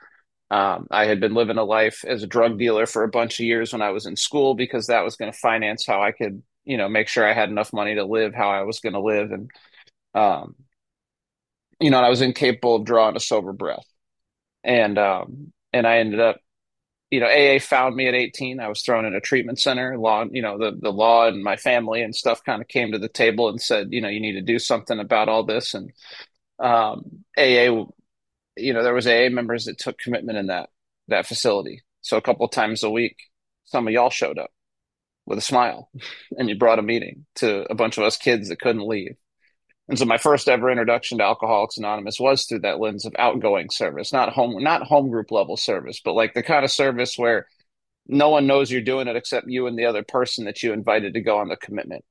Um, 0.50 0.86
I 0.90 1.06
had 1.06 1.18
been 1.18 1.34
living 1.34 1.56
a 1.56 1.64
life 1.64 2.04
as 2.06 2.22
a 2.22 2.26
drug 2.26 2.58
dealer 2.58 2.84
for 2.84 3.02
a 3.02 3.08
bunch 3.08 3.40
of 3.40 3.46
years 3.46 3.72
when 3.72 3.82
I 3.82 3.90
was 3.90 4.04
in 4.04 4.16
school 4.16 4.54
because 4.54 4.88
that 4.88 5.04
was 5.04 5.16
going 5.16 5.32
to 5.32 5.38
finance 5.38 5.86
how 5.86 6.02
I 6.02 6.12
could, 6.12 6.42
you 6.66 6.76
know, 6.76 6.88
make 6.88 7.08
sure 7.08 7.26
I 7.26 7.32
had 7.32 7.48
enough 7.48 7.72
money 7.72 7.94
to 7.94 8.04
live 8.04 8.34
how 8.34 8.50
I 8.50 8.62
was 8.62 8.80
going 8.80 8.92
to 8.92 9.00
live. 9.00 9.32
And, 9.32 9.50
um, 10.14 10.54
you 11.80 11.90
know, 11.90 12.00
I 12.00 12.08
was 12.08 12.22
incapable 12.22 12.76
of 12.76 12.84
drawing 12.84 13.16
a 13.16 13.20
sober 13.20 13.52
breath. 13.52 13.86
And, 14.64 14.98
um, 14.98 15.52
and 15.72 15.86
I 15.86 15.98
ended 15.98 16.20
up 16.20 16.40
you 17.10 17.20
know, 17.20 17.26
AA 17.26 17.58
found 17.60 17.94
me 17.94 18.08
at 18.08 18.14
18. 18.14 18.58
I 18.58 18.68
was 18.68 18.82
thrown 18.82 19.04
in 19.04 19.14
a 19.14 19.20
treatment 19.20 19.60
center. 19.60 19.96
Law, 19.96 20.24
you 20.30 20.42
know, 20.42 20.58
the 20.58 20.76
the 20.78 20.90
law 20.90 21.28
and 21.28 21.42
my 21.42 21.56
family 21.56 22.02
and 22.02 22.14
stuff 22.14 22.42
kind 22.44 22.60
of 22.60 22.68
came 22.68 22.92
to 22.92 22.98
the 22.98 23.08
table 23.08 23.48
and 23.48 23.60
said, 23.60 23.88
you 23.90 24.00
know, 24.00 24.08
you 24.08 24.20
need 24.20 24.32
to 24.32 24.42
do 24.42 24.58
something 24.58 24.98
about 24.98 25.28
all 25.28 25.44
this. 25.44 25.74
And 25.74 25.92
um, 26.58 27.24
AA, 27.38 27.84
you 28.56 28.72
know, 28.72 28.82
there 28.82 28.94
was 28.94 29.06
AA 29.06 29.28
members 29.30 29.66
that 29.66 29.78
took 29.78 29.98
commitment 29.98 30.38
in 30.38 30.48
that 30.48 30.70
that 31.08 31.26
facility. 31.26 31.82
So 32.00 32.16
a 32.16 32.22
couple 32.22 32.48
times 32.48 32.82
a 32.82 32.90
week, 32.90 33.16
some 33.64 33.86
of 33.86 33.92
y'all 33.94 34.10
showed 34.10 34.38
up 34.38 34.50
with 35.26 35.38
a 35.38 35.42
smile, 35.42 35.90
and 36.38 36.48
you 36.48 36.58
brought 36.58 36.80
a 36.80 36.82
meeting 36.82 37.26
to 37.36 37.70
a 37.70 37.74
bunch 37.74 37.98
of 37.98 38.04
us 38.04 38.16
kids 38.16 38.48
that 38.48 38.60
couldn't 38.60 38.86
leave. 38.86 39.16
And 39.88 39.98
so 39.98 40.04
my 40.04 40.18
first 40.18 40.48
ever 40.48 40.70
introduction 40.70 41.18
to 41.18 41.24
Alcoholics 41.24 41.76
Anonymous 41.76 42.18
was 42.18 42.44
through 42.44 42.60
that 42.60 42.80
lens 42.80 43.06
of 43.06 43.14
outgoing 43.18 43.70
service, 43.70 44.12
not 44.12 44.32
home, 44.32 44.62
not 44.62 44.82
home 44.82 45.10
group 45.10 45.30
level 45.30 45.56
service, 45.56 46.00
but 46.04 46.14
like 46.14 46.34
the 46.34 46.42
kind 46.42 46.64
of 46.64 46.70
service 46.72 47.16
where 47.16 47.46
no 48.08 48.28
one 48.30 48.46
knows 48.46 48.70
you're 48.70 48.80
doing 48.80 49.06
it 49.06 49.16
except 49.16 49.48
you 49.48 49.66
and 49.66 49.78
the 49.78 49.86
other 49.86 50.02
person 50.02 50.44
that 50.46 50.62
you 50.62 50.72
invited 50.72 51.14
to 51.14 51.20
go 51.20 51.38
on 51.38 51.48
the 51.48 51.56
commitment. 51.56 52.04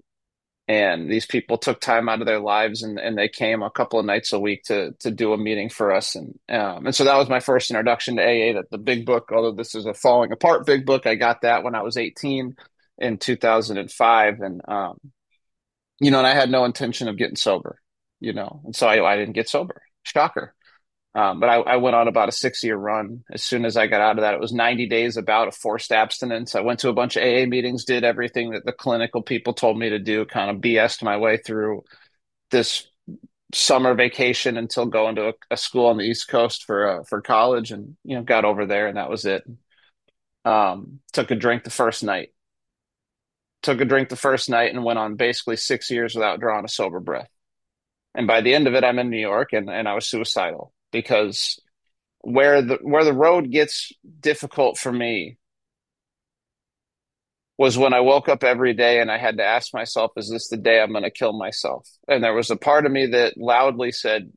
And 0.67 1.11
these 1.11 1.27
people 1.27 1.57
took 1.57 1.79
time 1.79 2.09
out 2.09 2.21
of 2.21 2.25
their 2.25 2.39
lives 2.39 2.81
and, 2.81 2.97
and 2.97 3.15
they 3.15 3.29
came 3.29 3.61
a 3.61 3.69
couple 3.69 3.99
of 3.99 4.05
nights 4.05 4.33
a 4.33 4.39
week 4.39 4.63
to 4.63 4.93
to 5.01 5.11
do 5.11 5.31
a 5.33 5.37
meeting 5.37 5.69
for 5.69 5.93
us. 5.93 6.15
And 6.15 6.39
um, 6.49 6.87
and 6.87 6.95
so 6.95 7.03
that 7.03 7.17
was 7.17 7.29
my 7.29 7.39
first 7.39 7.69
introduction 7.69 8.15
to 8.15 8.23
AA. 8.23 8.53
That 8.53 8.71
the 8.71 8.79
big 8.79 9.05
book, 9.05 9.31
although 9.31 9.51
this 9.51 9.75
is 9.75 9.85
a 9.85 9.93
falling 9.93 10.31
apart 10.31 10.65
big 10.65 10.85
book, 10.85 11.05
I 11.05 11.15
got 11.15 11.41
that 11.41 11.63
when 11.63 11.75
I 11.75 11.83
was 11.83 11.97
18 11.97 12.55
in 12.97 13.17
2005. 13.19 14.41
And 14.41 14.61
um, 14.67 14.99
you 15.99 16.11
know, 16.11 16.17
and 16.19 16.27
I 16.27 16.33
had 16.33 16.49
no 16.49 16.65
intention 16.65 17.07
of 17.07 17.17
getting 17.17 17.35
sober, 17.35 17.79
you 18.19 18.33
know, 18.33 18.61
and 18.65 18.75
so 18.75 18.87
I, 18.87 19.13
I 19.13 19.17
didn't 19.17 19.33
get 19.33 19.49
sober. 19.49 19.81
Shocker. 20.03 20.53
Um, 21.15 21.39
but 21.39 21.47
I, 21.47 21.55
I, 21.55 21.75
went 21.77 21.95
on 21.95 22.09
about 22.09 22.27
a 22.27 22.33
six 22.33 22.61
year 22.61 22.75
run. 22.75 23.23
As 23.31 23.41
soon 23.41 23.63
as 23.63 23.77
I 23.77 23.87
got 23.87 24.01
out 24.01 24.17
of 24.17 24.23
that, 24.23 24.33
it 24.33 24.39
was 24.41 24.51
90 24.51 24.87
days 24.89 25.15
about 25.15 25.47
a 25.47 25.51
forced 25.51 25.93
abstinence. 25.93 26.55
I 26.55 26.59
went 26.59 26.81
to 26.81 26.89
a 26.89 26.93
bunch 26.93 27.15
of 27.15 27.23
AA 27.23 27.45
meetings, 27.45 27.85
did 27.85 28.03
everything 28.03 28.51
that 28.51 28.65
the 28.65 28.73
clinical 28.73 29.21
people 29.21 29.53
told 29.53 29.79
me 29.79 29.89
to 29.89 29.99
do, 29.99 30.25
kind 30.25 30.51
of 30.51 30.57
BS'd 30.57 31.03
my 31.03 31.15
way 31.15 31.37
through 31.37 31.85
this 32.51 32.85
summer 33.53 33.95
vacation 33.95 34.57
until 34.57 34.87
going 34.87 35.15
to 35.15 35.29
a, 35.29 35.33
a 35.51 35.57
school 35.57 35.85
on 35.85 35.95
the 35.95 36.03
East 36.03 36.27
Coast 36.27 36.65
for, 36.65 36.99
uh, 36.99 37.03
for 37.05 37.21
college 37.21 37.71
and, 37.71 37.95
you 38.03 38.17
know, 38.17 38.23
got 38.23 38.43
over 38.43 38.65
there 38.65 38.87
and 38.87 38.97
that 38.97 39.09
was 39.09 39.23
it. 39.25 39.43
Um, 40.43 40.99
took 41.13 41.31
a 41.31 41.35
drink 41.35 41.63
the 41.63 41.69
first 41.69 42.03
night 42.03 42.34
took 43.65 43.81
a 43.81 43.85
drink 43.85 44.09
the 44.09 44.15
first 44.15 44.49
night 44.49 44.73
and 44.73 44.83
went 44.83 44.99
on 44.99 45.15
basically 45.15 45.57
six 45.57 45.89
years 45.89 46.15
without 46.15 46.39
drawing 46.39 46.65
a 46.65 46.69
sober 46.69 46.99
breath. 46.99 47.29
And 48.13 48.27
by 48.27 48.41
the 48.41 48.53
end 48.53 48.67
of 48.67 48.75
it, 48.75 48.83
I'm 48.83 48.99
in 48.99 49.09
New 49.09 49.19
York 49.19 49.51
and, 49.51 49.69
and 49.69 49.87
I 49.87 49.95
was 49.95 50.07
suicidal 50.07 50.71
because 50.91 51.59
where 52.21 52.61
the 52.61 52.75
where 52.81 53.03
the 53.03 53.13
road 53.13 53.51
gets 53.51 53.91
difficult 54.21 54.77
for 54.77 54.91
me 54.91 55.37
was 57.57 57.77
when 57.77 57.93
I 57.93 58.01
woke 58.01 58.29
up 58.29 58.43
every 58.43 58.73
day 58.73 58.99
and 58.99 59.11
I 59.11 59.17
had 59.17 59.37
to 59.37 59.45
ask 59.45 59.73
myself, 59.73 60.11
is 60.17 60.29
this 60.29 60.49
the 60.49 60.57
day 60.57 60.81
I'm 60.81 60.91
going 60.91 61.03
to 61.03 61.11
kill 61.11 61.33
myself? 61.33 61.87
And 62.07 62.23
there 62.23 62.33
was 62.33 62.51
a 62.51 62.57
part 62.57 62.85
of 62.85 62.91
me 62.91 63.07
that 63.07 63.37
loudly 63.37 63.91
said, 63.91 64.31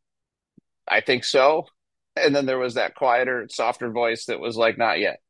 I 0.86 1.00
think 1.00 1.24
so. 1.24 1.66
And 2.16 2.34
then 2.34 2.46
there 2.46 2.58
was 2.58 2.74
that 2.74 2.94
quieter, 2.94 3.46
softer 3.50 3.90
voice 3.90 4.26
that 4.26 4.40
was 4.40 4.56
like, 4.56 4.78
not 4.78 5.00
yet. 5.00 5.20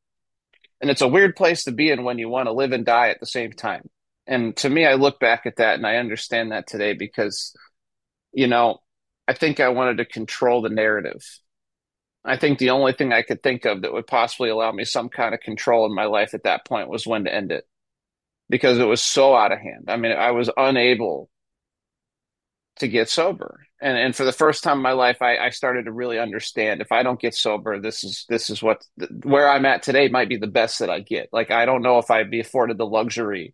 And 0.81 0.89
it's 0.89 1.01
a 1.01 1.07
weird 1.07 1.35
place 1.35 1.63
to 1.65 1.71
be 1.71 1.89
in 1.89 2.03
when 2.03 2.19
you 2.19 2.29
want 2.29 2.47
to 2.47 2.53
live 2.53 2.71
and 2.71 2.85
die 2.85 3.09
at 3.09 3.19
the 3.19 3.25
same 3.25 3.51
time. 3.51 3.89
And 4.27 4.55
to 4.57 4.69
me, 4.69 4.85
I 4.85 4.93
look 4.93 5.19
back 5.19 5.45
at 5.45 5.57
that 5.57 5.75
and 5.75 5.85
I 5.85 5.97
understand 5.97 6.51
that 6.51 6.67
today 6.67 6.93
because, 6.93 7.53
you 8.31 8.47
know, 8.47 8.79
I 9.27 9.33
think 9.33 9.59
I 9.59 9.69
wanted 9.69 9.97
to 9.97 10.05
control 10.05 10.61
the 10.61 10.69
narrative. 10.69 11.21
I 12.23 12.37
think 12.37 12.59
the 12.59 12.71
only 12.71 12.93
thing 12.93 13.11
I 13.11 13.21
could 13.21 13.41
think 13.41 13.65
of 13.65 13.81
that 13.81 13.93
would 13.93 14.07
possibly 14.07 14.49
allow 14.49 14.71
me 14.71 14.85
some 14.85 15.09
kind 15.09 15.33
of 15.33 15.39
control 15.39 15.85
in 15.85 15.95
my 15.95 16.05
life 16.05 16.33
at 16.33 16.43
that 16.43 16.65
point 16.65 16.89
was 16.89 17.07
when 17.07 17.25
to 17.25 17.33
end 17.33 17.51
it 17.51 17.67
because 18.49 18.77
it 18.77 18.85
was 18.85 19.01
so 19.01 19.35
out 19.35 19.51
of 19.51 19.59
hand. 19.59 19.85
I 19.87 19.97
mean, 19.97 20.11
I 20.11 20.31
was 20.31 20.49
unable 20.55 21.29
to 22.79 22.87
get 22.87 23.09
sober. 23.09 23.61
And 23.81 23.97
and 23.97 24.15
for 24.15 24.25
the 24.25 24.31
first 24.31 24.63
time 24.63 24.77
in 24.77 24.83
my 24.83 24.91
life, 24.91 25.21
I, 25.21 25.37
I 25.37 25.49
started 25.49 25.85
to 25.85 25.91
really 25.91 26.19
understand 26.19 26.81
if 26.81 26.91
I 26.91 27.03
don't 27.03 27.19
get 27.19 27.35
sober, 27.35 27.79
this 27.79 28.03
is 28.03 28.25
this 28.29 28.49
is 28.49 28.61
what 28.61 28.83
where 29.23 29.49
I'm 29.49 29.65
at 29.65 29.83
today 29.83 30.09
might 30.09 30.29
be 30.29 30.37
the 30.37 30.47
best 30.47 30.79
that 30.79 30.89
I 30.89 30.99
get. 30.99 31.29
Like 31.31 31.51
I 31.51 31.65
don't 31.65 31.81
know 31.83 31.99
if 31.99 32.11
I'd 32.11 32.31
be 32.31 32.39
afforded 32.39 32.77
the 32.77 32.85
luxury 32.85 33.53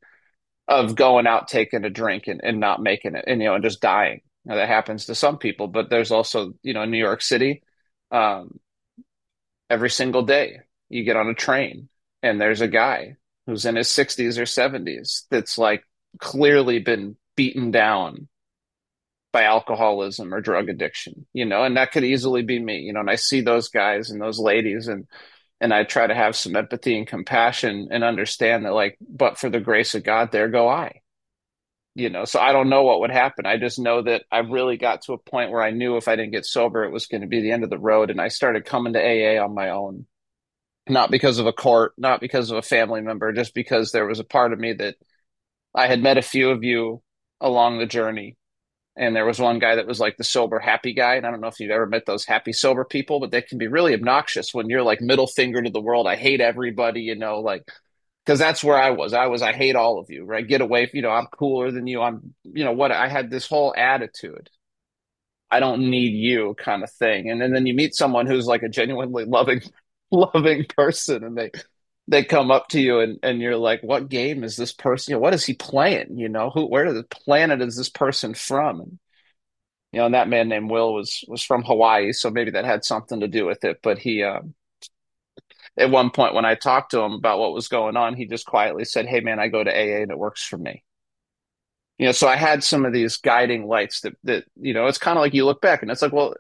of 0.68 0.96
going 0.96 1.28
out 1.28 1.48
taking 1.48 1.86
a 1.86 1.90
drink 1.90 2.28
and, 2.28 2.42
and 2.44 2.60
not 2.60 2.82
making 2.82 3.16
it 3.16 3.26
and 3.28 3.42
you 3.42 3.48
know 3.48 3.56
and 3.56 3.64
just 3.64 3.82
dying. 3.82 4.22
Now, 4.48 4.56
that 4.56 4.68
happens 4.68 5.06
to 5.06 5.16
some 5.16 5.40
people, 5.40 5.68
but 5.68 5.90
there's 5.90 6.12
also 6.12 6.54
you 6.64 6.74
know 6.74 6.84
in 6.84 6.92
New 6.92 6.98
York 6.98 7.22
City. 7.22 7.64
Um, 8.12 8.60
every 9.70 9.90
single 9.90 10.24
day. 10.24 10.60
You 10.90 11.04
get 11.04 11.18
on 11.18 11.28
a 11.28 11.34
train 11.34 11.90
and 12.22 12.40
there's 12.40 12.62
a 12.62 12.68
guy 12.68 13.16
who's 13.46 13.66
in 13.66 13.76
his 13.76 13.88
60s 13.88 14.38
or 14.38 14.44
70s 14.44 15.24
that's 15.30 15.58
like 15.58 15.84
clearly 16.20 16.80
been 16.80 17.18
beaten 17.36 17.72
down 17.72 18.28
by 19.36 19.44
alcoholism 19.44 20.34
or 20.34 20.40
drug 20.40 20.70
addiction, 20.70 21.26
you 21.34 21.44
know, 21.44 21.66
and 21.66 21.76
that 21.76 21.92
could 21.92 22.06
easily 22.06 22.42
be 22.42 22.58
me, 22.58 22.78
you 22.78 22.94
know, 22.94 23.02
and 23.02 23.10
I 23.10 23.18
see 23.18 23.42
those 23.42 23.68
guys 23.68 24.10
and 24.10 24.22
those 24.22 24.40
ladies 24.40 24.88
and 24.88 25.08
and 25.60 25.74
I 25.74 25.84
try 25.84 26.08
to 26.08 26.16
have 26.16 26.38
some 26.38 26.56
empathy 26.56 26.98
and 26.98 27.06
compassion 27.06 27.90
and 27.92 28.02
understand 28.02 28.64
that 28.64 28.72
like 28.72 28.98
but 29.02 29.38
for 29.38 29.50
the 29.50 29.60
grace 29.60 29.94
of 29.94 30.06
God 30.06 30.32
there 30.32 30.48
go 30.48 30.70
I. 30.70 31.02
You 31.96 32.10
know, 32.10 32.24
so 32.24 32.40
I 32.40 32.54
don't 32.54 32.70
know 32.70 32.84
what 32.84 33.02
would 33.02 33.12
happen. 33.12 33.46
I 33.46 33.58
just 33.58 33.78
know 33.78 34.04
that 34.04 34.24
I 34.32 34.38
really 34.40 34.78
got 34.78 35.02
to 35.04 35.14
a 35.14 35.18
point 35.18 35.52
where 35.52 35.62
I 35.62 35.72
knew 35.72 35.98
if 35.98 36.08
I 36.08 36.16
didn't 36.16 36.32
get 36.32 36.46
sober 36.46 36.86
it 36.86 36.94
was 36.94 37.08
going 37.08 37.20
to 37.20 37.28
be 37.28 37.42
the 37.42 37.52
end 37.52 37.66
of 37.66 37.70
the 37.70 37.78
road 37.78 38.12
and 38.12 38.22
I 38.22 38.30
started 38.30 38.64
coming 38.64 38.94
to 38.94 39.02
AA 39.02 39.44
on 39.44 39.54
my 39.54 39.72
own. 39.72 40.06
Not 40.88 41.12
because 41.12 41.40
of 41.40 41.46
a 41.46 41.52
court, 41.52 41.92
not 41.98 42.22
because 42.22 42.52
of 42.52 42.58
a 42.58 42.62
family 42.62 43.02
member, 43.02 43.34
just 43.34 43.54
because 43.54 43.92
there 43.92 44.06
was 44.06 44.22
a 44.22 44.24
part 44.24 44.54
of 44.54 44.60
me 44.60 44.72
that 44.72 44.96
I 45.76 45.88
had 45.88 46.02
met 46.02 46.18
a 46.18 46.22
few 46.22 46.52
of 46.52 46.64
you 46.64 47.02
along 47.42 47.80
the 47.80 47.86
journey 47.86 48.38
and 48.98 49.16
there 49.16 49.26
was 49.26 49.40
one 49.40 49.60
guy 49.60 49.76
that 49.76 49.88
was 49.88 50.00
like 50.00 50.18
the 50.18 50.24
sober 50.24 50.60
happy 50.60 50.94
guy 50.94 51.16
and 51.16 51.26
i 51.26 51.32
don't 51.32 51.42
know 51.42 51.48
if 51.48 51.60
you've 51.60 51.72
ever 51.72 51.86
met 51.86 52.06
those 52.06 52.26
happy 52.26 52.54
sober 52.54 52.86
people 52.86 53.20
but 53.20 53.32
they 53.32 53.42
can 53.42 53.58
be 53.58 53.68
really 53.68 53.94
obnoxious 53.94 54.54
when 54.54 54.70
you're 54.70 54.84
like 54.84 55.02
middle 55.02 55.28
finger 55.28 55.62
to 55.62 55.70
the 55.70 55.82
world 55.82 56.08
i 56.08 56.16
hate 56.16 56.42
everybody 56.42 57.02
you 57.02 57.16
know 57.16 57.40
like 57.40 57.64
because 58.26 58.40
that's 58.40 58.64
where 58.64 58.78
i 58.78 58.90
was. 58.90 59.14
I 59.14 59.28
was 59.28 59.42
i 59.42 59.54
hate 59.54 59.76
all 59.76 60.00
of 60.00 60.10
you 60.10 60.26
right? 60.26 60.48
Get 60.48 60.62
away 60.62 60.90
you 60.94 61.02
know 61.02 61.12
i'm 61.12 61.28
cooler 61.28 61.72
than 61.72 61.88
you. 61.88 62.02
I'm 62.02 62.34
you 62.44 62.64
know 62.64 62.72
what? 62.72 62.92
I 62.92 63.08
had 63.08 63.30
this 63.30 63.48
whole 63.48 63.74
attitude. 63.76 64.50
I 65.52 65.60
don't 65.60 65.90
need 65.90 66.14
you 66.14 66.56
kind 66.58 66.84
of 66.84 66.92
thing. 66.92 67.30
And 67.30 67.40
then, 67.40 67.54
then 67.54 67.66
you 67.66 67.74
meet 67.74 67.96
someone 67.96 68.26
who's 68.28 68.48
like 68.48 68.64
a 68.64 68.70
genuinely 68.70 69.26
loving 69.26 69.62
loving 70.12 70.66
person 70.76 71.24
and 71.24 71.38
they 71.38 71.52
they 72.08 72.24
come 72.24 72.52
up 72.52 72.68
to 72.70 72.80
you 72.80 73.00
and, 73.00 73.20
and 73.24 73.42
you're 73.42 73.58
like, 73.58 73.82
what 73.82 74.10
game 74.10 74.44
is 74.44 74.56
this 74.56 74.72
person? 74.72 75.12
You 75.12 75.16
know, 75.16 75.22
what 75.22 75.34
is 75.34 75.46
he 75.46 75.54
playing? 75.54 76.18
You 76.18 76.30
know, 76.30 76.52
who, 76.52 76.66
where 76.66 76.94
the 76.94 77.04
planet 77.04 77.62
is 77.62 77.76
this 77.76 77.90
person 77.90 78.34
from? 78.34 78.82
And, 78.82 79.00
you 79.92 80.00
know, 80.00 80.06
and 80.06 80.14
that 80.14 80.30
man 80.30 80.50
named 80.50 80.70
Will 80.70 80.94
was, 80.94 81.24
was 81.28 81.42
from 81.42 81.64
Hawaii. 81.64 82.12
So 82.12 82.30
maybe 82.30 82.52
that 82.52 82.66
had 82.66 82.86
something 82.86 83.22
to 83.22 83.28
do 83.28 83.46
with 83.46 83.64
it. 83.64 83.80
But 83.82 83.98
he, 83.98 84.22
uh, 84.22 84.42
at 85.78 85.90
one 85.90 86.12
point 86.12 86.36
when 86.36 86.46
I 86.46 86.56
talked 86.56 86.92
to 86.92 87.02
him 87.02 87.14
about 87.14 87.40
what 87.40 87.54
was 87.54 87.70
going 87.70 87.98
on, 87.98 88.16
he 88.16 88.28
just 88.28 88.46
quietly 88.46 88.86
said, 88.86 89.08
Hey 89.08 89.22
man, 89.22 89.40
I 89.40 89.48
go 89.48 89.64
to 89.64 89.72
AA 89.72 90.02
and 90.02 90.12
it 90.12 90.20
works 90.20 90.46
for 90.46 90.58
me. 90.58 90.84
You 91.98 92.08
know, 92.08 92.12
so 92.12 92.28
I 92.28 92.36
had 92.36 92.64
some 92.64 92.86
of 92.86 92.94
these 92.94 93.18
guiding 93.18 93.68
lights 93.68 94.02
that, 94.02 94.14
that, 94.26 94.44
you 94.60 94.74
know, 94.74 94.88
it's 94.88 94.98
kind 94.98 95.18
of 95.18 95.22
like 95.22 95.34
you 95.34 95.46
look 95.46 95.62
back 95.62 95.82
and 95.82 95.90
it's 95.90 96.02
like, 96.02 96.12
well, 96.12 96.36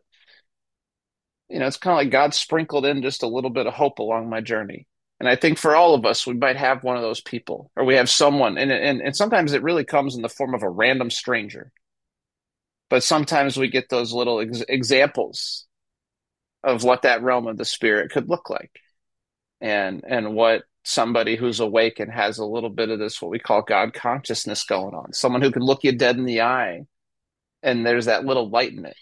you 1.49 1.59
know, 1.59 1.65
it's 1.65 1.77
kind 1.77 1.93
of 1.93 1.97
like 1.97 2.11
God 2.11 2.33
sprinkled 2.33 2.85
in 2.85 3.01
just 3.01 3.23
a 3.23 3.27
little 3.27 3.49
bit 3.49 3.65
of 3.65 3.73
hope 3.73 3.99
along 3.99 4.29
my 4.29 4.41
journey 4.41 4.85
and 5.19 5.29
I 5.29 5.35
think 5.35 5.57
for 5.57 5.75
all 5.75 5.93
of 5.93 6.05
us, 6.05 6.27
we 6.27 6.33
might 6.33 6.57
have 6.57 6.83
one 6.83 6.97
of 6.97 7.01
those 7.01 7.21
people, 7.21 7.71
or 7.75 7.85
we 7.85 7.95
have 7.95 8.09
someone, 8.09 8.57
and 8.57 8.71
and 8.71 9.01
and 9.01 9.15
sometimes 9.15 9.53
it 9.53 9.63
really 9.63 9.85
comes 9.85 10.15
in 10.15 10.21
the 10.21 10.29
form 10.29 10.53
of 10.53 10.63
a 10.63 10.69
random 10.69 11.09
stranger. 11.09 11.71
But 12.89 13.03
sometimes 13.03 13.57
we 13.57 13.69
get 13.69 13.89
those 13.89 14.13
little 14.13 14.41
ex- 14.41 14.63
examples 14.67 15.65
of 16.63 16.83
what 16.83 17.03
that 17.03 17.23
realm 17.23 17.47
of 17.47 17.57
the 17.57 17.65
spirit 17.65 18.11
could 18.11 18.29
look 18.29 18.49
like, 18.49 18.79
and 19.61 20.03
and 20.05 20.35
what 20.35 20.63
somebody 20.83 21.35
who's 21.37 21.59
awake 21.59 21.99
and 21.99 22.11
has 22.11 22.37
a 22.37 22.45
little 22.45 22.69
bit 22.69 22.89
of 22.89 22.99
this 22.99 23.21
what 23.21 23.31
we 23.31 23.39
call 23.39 23.61
God 23.61 23.93
consciousness 23.93 24.65
going 24.65 24.93
on. 24.93 25.13
Someone 25.13 25.41
who 25.41 25.51
can 25.51 25.63
look 25.63 25.83
you 25.83 25.93
dead 25.93 26.17
in 26.17 26.25
the 26.25 26.41
eye, 26.41 26.81
and 27.63 27.85
there's 27.85 28.05
that 28.05 28.25
little 28.25 28.49
light 28.49 28.73
in 28.73 28.85
it 28.85 28.97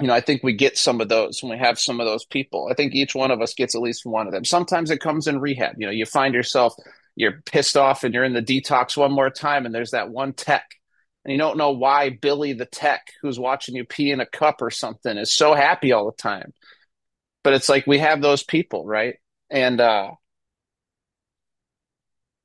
you 0.00 0.06
know, 0.08 0.14
I 0.14 0.20
think 0.20 0.42
we 0.42 0.52
get 0.52 0.76
some 0.76 1.00
of 1.00 1.08
those 1.08 1.42
when 1.42 1.52
we 1.52 1.58
have 1.58 1.78
some 1.78 2.00
of 2.00 2.06
those 2.06 2.24
people. 2.24 2.68
I 2.70 2.74
think 2.74 2.94
each 2.94 3.14
one 3.14 3.30
of 3.30 3.40
us 3.40 3.54
gets 3.54 3.74
at 3.74 3.80
least 3.80 4.04
one 4.04 4.26
of 4.26 4.32
them. 4.32 4.44
Sometimes 4.44 4.90
it 4.90 5.00
comes 5.00 5.26
in 5.26 5.40
rehab. 5.40 5.76
You 5.78 5.86
know, 5.86 5.92
you 5.92 6.04
find 6.04 6.34
yourself, 6.34 6.74
you're 7.14 7.42
pissed 7.46 7.76
off 7.76 8.04
and 8.04 8.12
you're 8.12 8.24
in 8.24 8.34
the 8.34 8.42
detox 8.42 8.96
one 8.96 9.12
more 9.12 9.30
time, 9.30 9.64
and 9.64 9.74
there's 9.74 9.92
that 9.92 10.10
one 10.10 10.34
tech. 10.34 10.66
And 11.24 11.32
you 11.32 11.38
don't 11.38 11.56
know 11.56 11.70
why 11.70 12.10
Billy 12.10 12.52
the 12.52 12.66
tech, 12.66 13.06
who's 13.22 13.38
watching 13.38 13.74
you 13.74 13.84
pee 13.84 14.10
in 14.10 14.20
a 14.20 14.26
cup 14.26 14.60
or 14.60 14.70
something, 14.70 15.16
is 15.16 15.32
so 15.32 15.54
happy 15.54 15.92
all 15.92 16.06
the 16.06 16.16
time. 16.16 16.52
But 17.42 17.54
it's 17.54 17.68
like 17.68 17.86
we 17.86 17.98
have 17.98 18.20
those 18.20 18.42
people, 18.42 18.84
right? 18.84 19.16
And 19.50 19.80
uh 19.80 20.10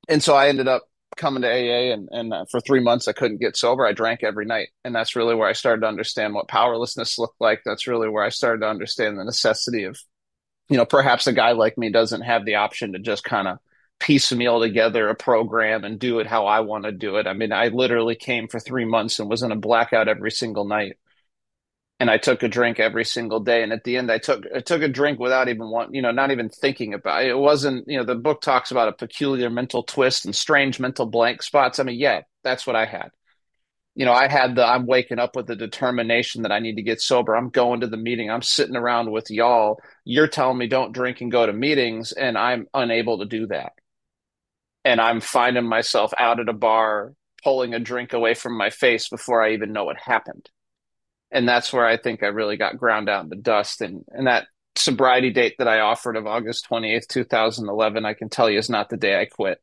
and 0.08 0.22
so 0.22 0.34
I 0.34 0.48
ended 0.48 0.68
up 0.68 0.82
coming 1.16 1.42
to 1.42 1.48
AA 1.48 1.92
and, 1.92 2.08
and 2.10 2.32
uh, 2.32 2.44
for 2.50 2.60
three 2.60 2.80
months 2.80 3.08
I 3.08 3.12
couldn't 3.12 3.40
get 3.40 3.56
sober. 3.56 3.86
I 3.86 3.92
drank 3.92 4.22
every 4.22 4.44
night. 4.44 4.68
And 4.84 4.94
that's 4.94 5.16
really 5.16 5.34
where 5.34 5.48
I 5.48 5.52
started 5.52 5.82
to 5.82 5.88
understand 5.88 6.34
what 6.34 6.48
powerlessness 6.48 7.18
looked 7.18 7.40
like. 7.40 7.62
That's 7.64 7.86
really 7.86 8.08
where 8.08 8.24
I 8.24 8.30
started 8.30 8.60
to 8.60 8.68
understand 8.68 9.18
the 9.18 9.24
necessity 9.24 9.84
of, 9.84 9.98
you 10.68 10.76
know, 10.76 10.86
perhaps 10.86 11.26
a 11.26 11.32
guy 11.32 11.52
like 11.52 11.78
me 11.78 11.90
doesn't 11.90 12.22
have 12.22 12.44
the 12.44 12.56
option 12.56 12.92
to 12.92 12.98
just 12.98 13.24
kind 13.24 13.48
of 13.48 13.58
piecemeal 14.00 14.60
together 14.60 15.08
a 15.08 15.14
program 15.14 15.84
and 15.84 15.98
do 15.98 16.18
it 16.18 16.26
how 16.26 16.46
I 16.46 16.60
want 16.60 16.84
to 16.84 16.92
do 16.92 17.16
it. 17.16 17.26
I 17.26 17.34
mean, 17.34 17.52
I 17.52 17.68
literally 17.68 18.16
came 18.16 18.48
for 18.48 18.58
three 18.58 18.84
months 18.84 19.20
and 19.20 19.30
was 19.30 19.42
in 19.42 19.52
a 19.52 19.56
blackout 19.56 20.08
every 20.08 20.32
single 20.32 20.64
night 20.64 20.96
and 22.02 22.10
I 22.10 22.18
took 22.18 22.42
a 22.42 22.48
drink 22.48 22.80
every 22.80 23.04
single 23.04 23.38
day. 23.38 23.62
And 23.62 23.72
at 23.72 23.84
the 23.84 23.96
end, 23.96 24.10
I 24.10 24.18
took 24.18 24.44
I 24.52 24.58
took 24.58 24.82
a 24.82 24.88
drink 24.88 25.20
without 25.20 25.48
even 25.48 25.70
want 25.70 25.94
you 25.94 26.02
know 26.02 26.10
not 26.10 26.32
even 26.32 26.48
thinking 26.48 26.94
about 26.94 27.22
it. 27.22 27.30
It 27.30 27.38
wasn't 27.38 27.86
you 27.86 27.96
know 27.96 28.04
the 28.04 28.16
book 28.16 28.40
talks 28.42 28.72
about 28.72 28.88
a 28.88 28.92
peculiar 28.92 29.48
mental 29.48 29.84
twist 29.84 30.24
and 30.24 30.34
strange 30.34 30.80
mental 30.80 31.06
blank 31.06 31.44
spots. 31.44 31.78
I 31.78 31.84
mean, 31.84 32.00
yeah, 32.00 32.22
that's 32.42 32.66
what 32.66 32.74
I 32.74 32.86
had. 32.86 33.10
You 33.94 34.04
know, 34.04 34.12
I 34.12 34.26
had 34.26 34.56
the 34.56 34.66
I'm 34.66 34.84
waking 34.84 35.20
up 35.20 35.36
with 35.36 35.46
the 35.46 35.54
determination 35.54 36.42
that 36.42 36.50
I 36.50 36.58
need 36.58 36.74
to 36.74 36.82
get 36.82 37.00
sober. 37.00 37.36
I'm 37.36 37.50
going 37.50 37.82
to 37.82 37.86
the 37.86 37.96
meeting. 37.96 38.32
I'm 38.32 38.42
sitting 38.42 38.74
around 38.74 39.12
with 39.12 39.30
y'all. 39.30 39.78
You're 40.04 40.26
telling 40.26 40.58
me 40.58 40.66
don't 40.66 40.92
drink 40.92 41.20
and 41.20 41.30
go 41.30 41.46
to 41.46 41.52
meetings, 41.52 42.10
and 42.10 42.36
I'm 42.36 42.66
unable 42.74 43.18
to 43.18 43.26
do 43.26 43.46
that. 43.46 43.74
And 44.84 45.00
I'm 45.00 45.20
finding 45.20 45.68
myself 45.68 46.12
out 46.18 46.40
at 46.40 46.48
a 46.48 46.52
bar 46.52 47.12
pulling 47.44 47.74
a 47.74 47.78
drink 47.78 48.12
away 48.12 48.34
from 48.34 48.58
my 48.58 48.70
face 48.70 49.08
before 49.08 49.40
I 49.40 49.52
even 49.52 49.72
know 49.72 49.84
what 49.84 49.98
happened 49.98 50.50
and 51.32 51.48
that's 51.48 51.72
where 51.72 51.86
I 51.86 51.96
think 51.96 52.22
I 52.22 52.26
really 52.26 52.56
got 52.56 52.78
ground 52.78 53.08
out 53.08 53.24
in 53.24 53.30
the 53.30 53.36
dust. 53.36 53.80
And 53.80 54.04
and 54.08 54.26
that 54.26 54.46
sobriety 54.76 55.30
date 55.30 55.56
that 55.58 55.68
I 55.68 55.80
offered 55.80 56.16
of 56.16 56.26
August 56.26 56.66
twenty 56.66 56.94
eighth, 56.94 57.08
two 57.08 57.24
thousand 57.24 57.68
eleven, 57.68 58.04
I 58.04 58.14
can 58.14 58.28
tell 58.28 58.48
you 58.48 58.58
is 58.58 58.70
not 58.70 58.90
the 58.90 58.96
day 58.96 59.20
I 59.20 59.24
quit. 59.24 59.60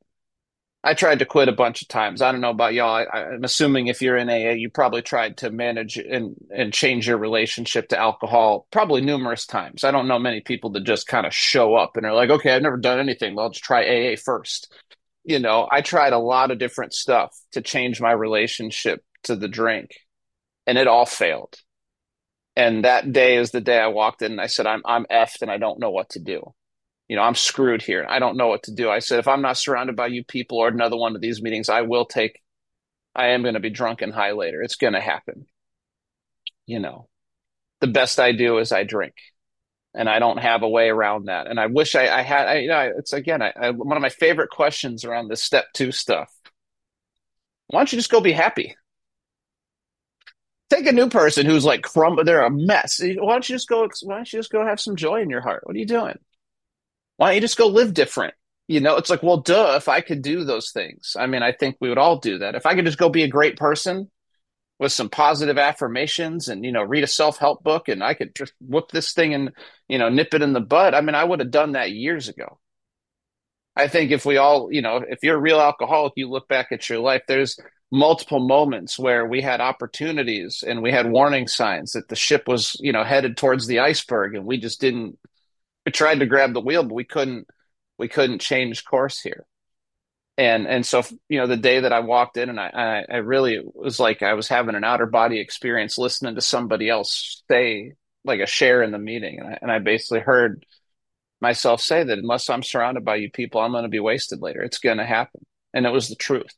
I 0.81 0.93
tried 0.93 1.19
to 1.19 1.25
quit 1.25 1.49
a 1.49 1.53
bunch 1.53 1.81
of 1.81 1.89
times. 1.89 2.21
I 2.21 2.31
don't 2.31 2.39
know 2.39 2.51
about 2.51 2.73
y'all. 2.73 3.05
I, 3.11 3.33
am 3.33 3.43
assuming 3.43 3.87
if 3.87 4.01
you're 4.01 4.15
in 4.15 4.29
AA, 4.29 4.53
you 4.53 4.69
probably 4.69 5.01
tried 5.01 5.37
to 5.37 5.51
manage 5.51 5.97
and 5.97 6.35
and 6.49 6.73
change 6.73 7.07
your 7.07 7.17
relationship 7.17 7.89
to 7.89 7.99
alcohol 7.99 8.65
probably 8.71 9.01
numerous 9.01 9.45
times. 9.45 9.83
I 9.83 9.91
don't 9.91 10.07
know 10.07 10.19
many 10.19 10.41
people 10.41 10.71
that 10.71 10.85
just 10.85 11.07
kind 11.07 11.27
of 11.27 11.33
show 11.33 11.75
up 11.75 11.97
and 11.97 12.05
are 12.05 12.13
like, 12.13 12.29
okay, 12.29 12.53
I've 12.55 12.61
never 12.61 12.77
done 12.77 12.99
anything. 12.99 13.35
Well, 13.35 13.45
I'll 13.45 13.51
just 13.51 13.63
try 13.63 13.83
AA 13.83 14.15
first. 14.15 14.73
You 15.23 15.39
know, 15.39 15.67
I 15.69 15.81
tried 15.81 16.13
a 16.13 16.17
lot 16.17 16.49
of 16.49 16.59
different 16.59 16.93
stuff 16.93 17.37
to 17.51 17.61
change 17.61 18.01
my 18.01 18.11
relationship 18.11 19.03
to 19.23 19.35
the 19.35 19.49
drink 19.49 19.91
and 20.69 20.77
it 20.77 20.87
all 20.87 21.07
failed. 21.07 21.55
And 22.55 22.85
that 22.85 23.11
day 23.11 23.37
is 23.37 23.49
the 23.49 23.59
day 23.59 23.79
I 23.79 23.87
walked 23.87 24.21
in 24.21 24.33
and 24.33 24.41
I 24.41 24.45
said, 24.45 24.67
I'm 24.67 24.83
I'm 24.85 25.05
effed 25.11 25.41
and 25.41 25.49
I 25.49 25.57
don't 25.57 25.79
know 25.79 25.89
what 25.89 26.09
to 26.11 26.19
do. 26.19 26.53
You 27.07 27.15
know, 27.15 27.23
I'm 27.23 27.33
screwed 27.33 27.81
here. 27.81 28.05
I 28.07 28.19
don't 28.19 28.37
know 28.37 28.49
what 28.49 28.63
to 28.63 28.73
do. 28.75 28.87
I 28.87 28.99
said, 28.99 29.17
if 29.17 29.27
I'm 29.27 29.41
not 29.41 29.57
surrounded 29.57 29.95
by 29.95 30.07
you 30.07 30.23
people 30.23 30.59
or 30.59 30.67
another 30.67 30.95
one 30.95 31.15
of 31.15 31.21
these 31.21 31.41
meetings, 31.41 31.69
I 31.69 31.81
will 31.81 32.05
take 32.05 32.39
I 33.15 33.29
am 33.29 33.41
going 33.41 33.55
to 33.55 33.59
be 33.59 33.71
drunk 33.71 34.03
and 34.03 34.13
high 34.13 34.33
later. 34.33 34.61
It's 34.61 34.75
going 34.75 34.93
to 34.93 35.01
happen. 35.01 35.47
You 36.67 36.79
know, 36.79 37.09
the 37.81 37.87
best 37.87 38.19
I 38.19 38.31
do 38.31 38.59
is 38.59 38.71
I 38.71 38.83
drink 38.83 39.15
and 39.95 40.07
I 40.07 40.19
don't 40.19 40.37
have 40.37 40.61
a 40.61 40.69
way 40.69 40.89
around 40.89 41.25
that. 41.25 41.47
And 41.47 41.59
I 41.59 41.65
wish 41.65 41.95
I, 41.95 42.15
I 42.15 42.21
had, 42.21 42.47
I, 42.47 42.57
you 42.59 42.67
know, 42.67 42.91
it's 42.95 43.11
again, 43.11 43.41
I, 43.41 43.53
I, 43.59 43.69
one 43.71 43.97
of 43.97 44.03
my 44.03 44.09
favorite 44.09 44.51
questions 44.51 45.03
around 45.03 45.29
this 45.29 45.43
step 45.43 45.65
two 45.73 45.91
stuff. 45.91 46.31
Why 47.69 47.79
don't 47.79 47.91
you 47.91 47.97
just 47.97 48.11
go 48.11 48.21
be 48.21 48.33
happy? 48.33 48.75
Take 50.69 50.85
a 50.85 50.91
new 50.91 51.09
person 51.09 51.45
who's 51.45 51.65
like 51.65 51.81
crumb, 51.81 52.19
they're 52.23 52.45
a 52.45 52.51
mess. 52.51 52.99
Why 53.01 53.15
don't 53.15 53.49
you 53.49 53.55
just 53.55 53.67
go? 53.67 53.87
Why 54.03 54.15
don't 54.17 54.33
you 54.33 54.39
just 54.39 54.51
go 54.51 54.65
have 54.65 54.79
some 54.79 54.95
joy 54.95 55.21
in 55.21 55.29
your 55.29 55.41
heart? 55.41 55.61
What 55.65 55.75
are 55.75 55.79
you 55.79 55.87
doing? 55.87 56.17
Why 57.17 57.29
don't 57.29 57.35
you 57.35 57.41
just 57.41 57.57
go 57.57 57.67
live 57.67 57.93
different? 57.93 58.35
You 58.67 58.79
know, 58.79 58.97
it's 58.97 59.09
like, 59.09 59.23
well, 59.23 59.37
duh. 59.37 59.73
If 59.77 59.87
I 59.89 60.01
could 60.01 60.21
do 60.21 60.43
those 60.43 60.71
things, 60.71 61.15
I 61.17 61.25
mean, 61.25 61.41
I 61.41 61.53
think 61.53 61.77
we 61.81 61.89
would 61.89 61.97
all 61.97 62.19
do 62.19 62.37
that. 62.39 62.53
If 62.53 62.67
I 62.67 62.75
could 62.75 62.85
just 62.85 62.99
go 62.99 63.09
be 63.09 63.23
a 63.23 63.27
great 63.27 63.57
person 63.57 64.11
with 64.77 64.91
some 64.91 65.09
positive 65.09 65.57
affirmations 65.57 66.47
and 66.47 66.63
you 66.63 66.71
know 66.71 66.83
read 66.83 67.03
a 67.03 67.07
self-help 67.07 67.63
book 67.63 67.89
and 67.89 68.03
I 68.03 68.13
could 68.13 68.33
just 68.33 68.53
whoop 68.61 68.91
this 68.91 69.11
thing 69.11 69.33
and 69.33 69.51
you 69.89 69.97
know 69.97 70.09
nip 70.09 70.33
it 70.33 70.41
in 70.41 70.53
the 70.53 70.61
bud. 70.61 70.93
I 70.93 71.01
mean, 71.01 71.15
I 71.15 71.23
would 71.23 71.39
have 71.41 71.51
done 71.51 71.73
that 71.73 71.91
years 71.91 72.29
ago. 72.29 72.59
I 73.75 73.87
think 73.87 74.11
if 74.11 74.25
we 74.25 74.37
all, 74.37 74.71
you 74.71 74.81
know, 74.81 75.03
if 75.07 75.19
you're 75.23 75.37
a 75.37 75.41
real 75.41 75.59
alcoholic, 75.59 76.13
you 76.15 76.29
look 76.29 76.47
back 76.47 76.67
at 76.71 76.89
your 76.89 76.99
life, 76.99 77.23
there's 77.27 77.57
multiple 77.91 78.39
moments 78.39 78.99
where 78.99 79.25
we 79.25 79.41
had 79.41 79.61
opportunities 79.61 80.63
and 80.65 80.81
we 80.81 80.91
had 80.91 81.09
warning 81.11 81.47
signs 81.47 81.93
that 81.93 82.07
the 82.07 82.15
ship 82.15 82.47
was, 82.47 82.75
you 82.79 82.91
know, 82.91 83.03
headed 83.03 83.35
towards 83.35 83.67
the 83.67 83.79
iceberg 83.79 84.35
and 84.35 84.45
we 84.45 84.57
just 84.57 84.79
didn't 84.79 85.17
we 85.85 85.91
tried 85.91 86.19
to 86.19 86.27
grab 86.27 86.53
the 86.53 86.61
wheel, 86.61 86.83
but 86.83 86.93
we 86.93 87.03
couldn't 87.03 87.47
we 87.97 88.07
couldn't 88.07 88.39
change 88.39 88.85
course 88.85 89.19
here. 89.19 89.45
And 90.37 90.67
and 90.67 90.85
so 90.85 91.03
you 91.27 91.39
know, 91.39 91.47
the 91.47 91.57
day 91.57 91.81
that 91.81 91.93
I 91.93 92.01
walked 92.01 92.37
in 92.37 92.49
and 92.49 92.59
I 92.59 93.05
I, 93.09 93.17
really 93.17 93.59
was 93.73 93.99
like 93.99 94.21
I 94.21 94.33
was 94.33 94.47
having 94.47 94.75
an 94.75 94.83
outer 94.83 95.07
body 95.07 95.39
experience 95.39 95.97
listening 95.97 96.35
to 96.35 96.41
somebody 96.41 96.89
else 96.89 97.43
say 97.49 97.93
like 98.23 98.39
a 98.39 98.45
share 98.45 98.83
in 98.83 98.91
the 98.91 98.99
meeting. 98.99 99.39
And 99.39 99.49
I, 99.49 99.59
and 99.61 99.71
I 99.71 99.79
basically 99.79 100.19
heard 100.19 100.65
myself 101.41 101.81
say 101.81 102.03
that 102.03 102.17
unless 102.17 102.49
I'm 102.49 102.63
surrounded 102.63 103.03
by 103.03 103.15
you 103.15 103.31
people, 103.31 103.61
I'm 103.61 103.71
going 103.71 103.83
to 103.83 103.89
be 103.89 103.99
wasted 103.99 104.41
later. 104.41 104.61
It's 104.61 104.79
going 104.79 104.97
to 104.97 105.05
happen. 105.05 105.45
And 105.73 105.85
it 105.85 105.91
was 105.91 106.09
the 106.09 106.15
truth. 106.15 106.53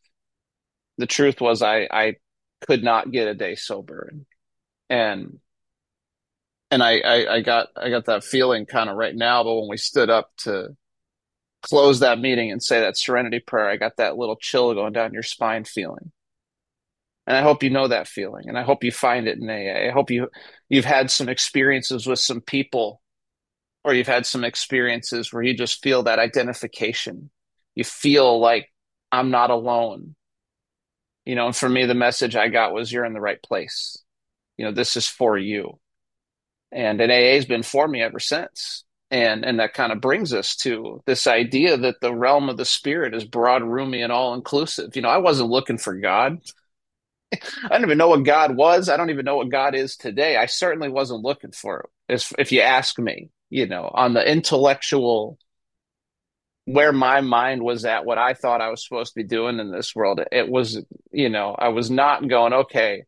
The 0.98 1.08
truth 1.08 1.42
was 1.42 1.62
I, 1.62 1.88
I 1.92 2.16
could 2.68 2.84
not 2.84 3.12
get 3.12 3.28
a 3.28 3.34
day 3.34 3.56
sober. 3.56 4.12
And, 4.90 5.40
and 6.70 6.84
I, 6.84 7.00
I, 7.00 7.34
I 7.36 7.42
got, 7.42 7.70
I 7.76 7.90
got 7.90 8.06
that 8.06 8.24
feeling 8.24 8.66
kind 8.66 8.90
of 8.90 8.98
right 8.98 9.16
now, 9.16 9.44
but 9.44 9.56
when 9.56 9.70
we 9.70 9.78
stood 9.78 10.10
up 10.10 10.32
to 10.40 10.76
close 11.62 12.00
that 12.00 12.20
meeting 12.20 12.52
and 12.52 12.62
say 12.62 12.82
that 12.82 12.98
serenity 12.98 13.40
prayer, 13.40 13.70
I 13.70 13.78
got 13.78 13.98
that 13.98 14.18
little 14.18 14.36
chill 14.36 14.74
going 14.74 14.94
down 14.94 15.14
your 15.14 15.24
spine 15.24 15.64
feeling. 15.64 16.12
And 17.28 17.38
I 17.38 17.42
hope 17.42 17.64
you 17.64 17.70
know 17.70 17.88
that 17.88 18.08
feeling. 18.08 18.50
And 18.50 18.58
I 18.58 18.64
hope 18.64 18.84
you 18.84 18.92
find 18.92 19.28
it 19.28 19.38
in 19.38 19.50
AA. 19.50 19.88
I 19.88 19.92
hope 19.92 20.10
you, 20.10 20.30
you've 20.70 20.86
had 20.86 21.12
some 21.12 21.30
experiences 21.30 22.08
with 22.08 22.20
some 22.20 22.42
people 22.42 23.02
or 23.84 23.94
you've 23.94 24.08
had 24.08 24.26
some 24.26 24.44
experiences 24.44 25.32
where 25.32 25.44
you 25.44 25.56
just 25.56 25.82
feel 25.82 26.04
that 26.04 26.20
identification. 26.20 27.30
You 27.76 27.84
feel 27.84 28.40
like 28.40 28.68
I'm 29.12 29.32
not 29.32 29.50
alone. 29.50 30.16
You 31.32 31.36
know, 31.36 31.54
for 31.54 31.70
me, 31.70 31.86
the 31.86 31.94
message 31.94 32.36
I 32.36 32.50
got 32.50 32.74
was 32.74 32.92
you're 32.92 33.06
in 33.06 33.14
the 33.14 33.22
right 33.22 33.42
place. 33.42 33.98
You 34.58 34.66
know, 34.66 34.74
this 34.74 34.98
is 34.98 35.08
for 35.08 35.38
you. 35.38 35.80
And 36.74 37.00
an 37.00 37.10
AA 37.10 37.36
has 37.36 37.46
been 37.46 37.64
for 37.64 37.88
me 37.88 38.02
ever 38.02 38.20
since. 38.20 38.84
And 39.10 39.46
and 39.46 39.62
that 39.62 39.74
kind 39.74 39.94
of 39.94 40.02
brings 40.02 40.34
us 40.34 40.58
to 40.58 41.02
this 41.06 41.28
idea 41.28 41.78
that 41.78 42.02
the 42.02 42.14
realm 42.14 42.50
of 42.50 42.58
the 42.58 42.66
spirit 42.66 43.16
is 43.16 43.24
broad, 43.24 43.64
roomy, 43.64 44.02
and 44.02 44.12
all 44.12 44.34
inclusive. 44.34 44.94
You 44.94 45.04
know, 45.04 45.08
I 45.08 45.20
wasn't 45.20 45.52
looking 45.52 45.78
for 45.78 45.96
God. 45.96 46.42
I 47.32 47.70
don't 47.70 47.84
even 47.84 47.98
know 47.98 48.10
what 48.10 48.26
God 48.26 48.58
was. 48.58 48.90
I 48.90 48.98
don't 48.98 49.10
even 49.10 49.24
know 49.24 49.38
what 49.38 49.48
God 49.48 49.74
is 49.74 49.96
today. 49.96 50.36
I 50.36 50.48
certainly 50.48 50.90
wasn't 50.90 51.24
looking 51.24 51.54
for 51.54 51.80
it. 52.10 52.14
If, 52.16 52.34
if 52.40 52.52
you 52.52 52.60
ask 52.60 53.00
me, 53.00 53.30
you 53.50 53.68
know, 53.68 53.90
on 53.94 54.14
the 54.14 54.30
intellectual, 54.30 55.40
where 56.66 56.92
my 56.92 57.22
mind 57.22 57.64
was 57.64 57.86
at, 57.86 58.06
what 58.06 58.18
I 58.18 58.34
thought 58.34 58.62
I 58.62 58.70
was 58.70 58.84
supposed 58.84 59.14
to 59.14 59.20
be 59.20 59.28
doing 59.28 59.60
in 59.60 59.72
this 59.72 59.96
world, 59.96 60.22
it 60.32 60.48
was, 60.48 60.84
you 61.12 61.30
know, 61.30 61.56
I 61.58 61.70
was 61.70 61.90
not 61.90 62.28
going, 62.28 62.54
okay, 62.54 63.04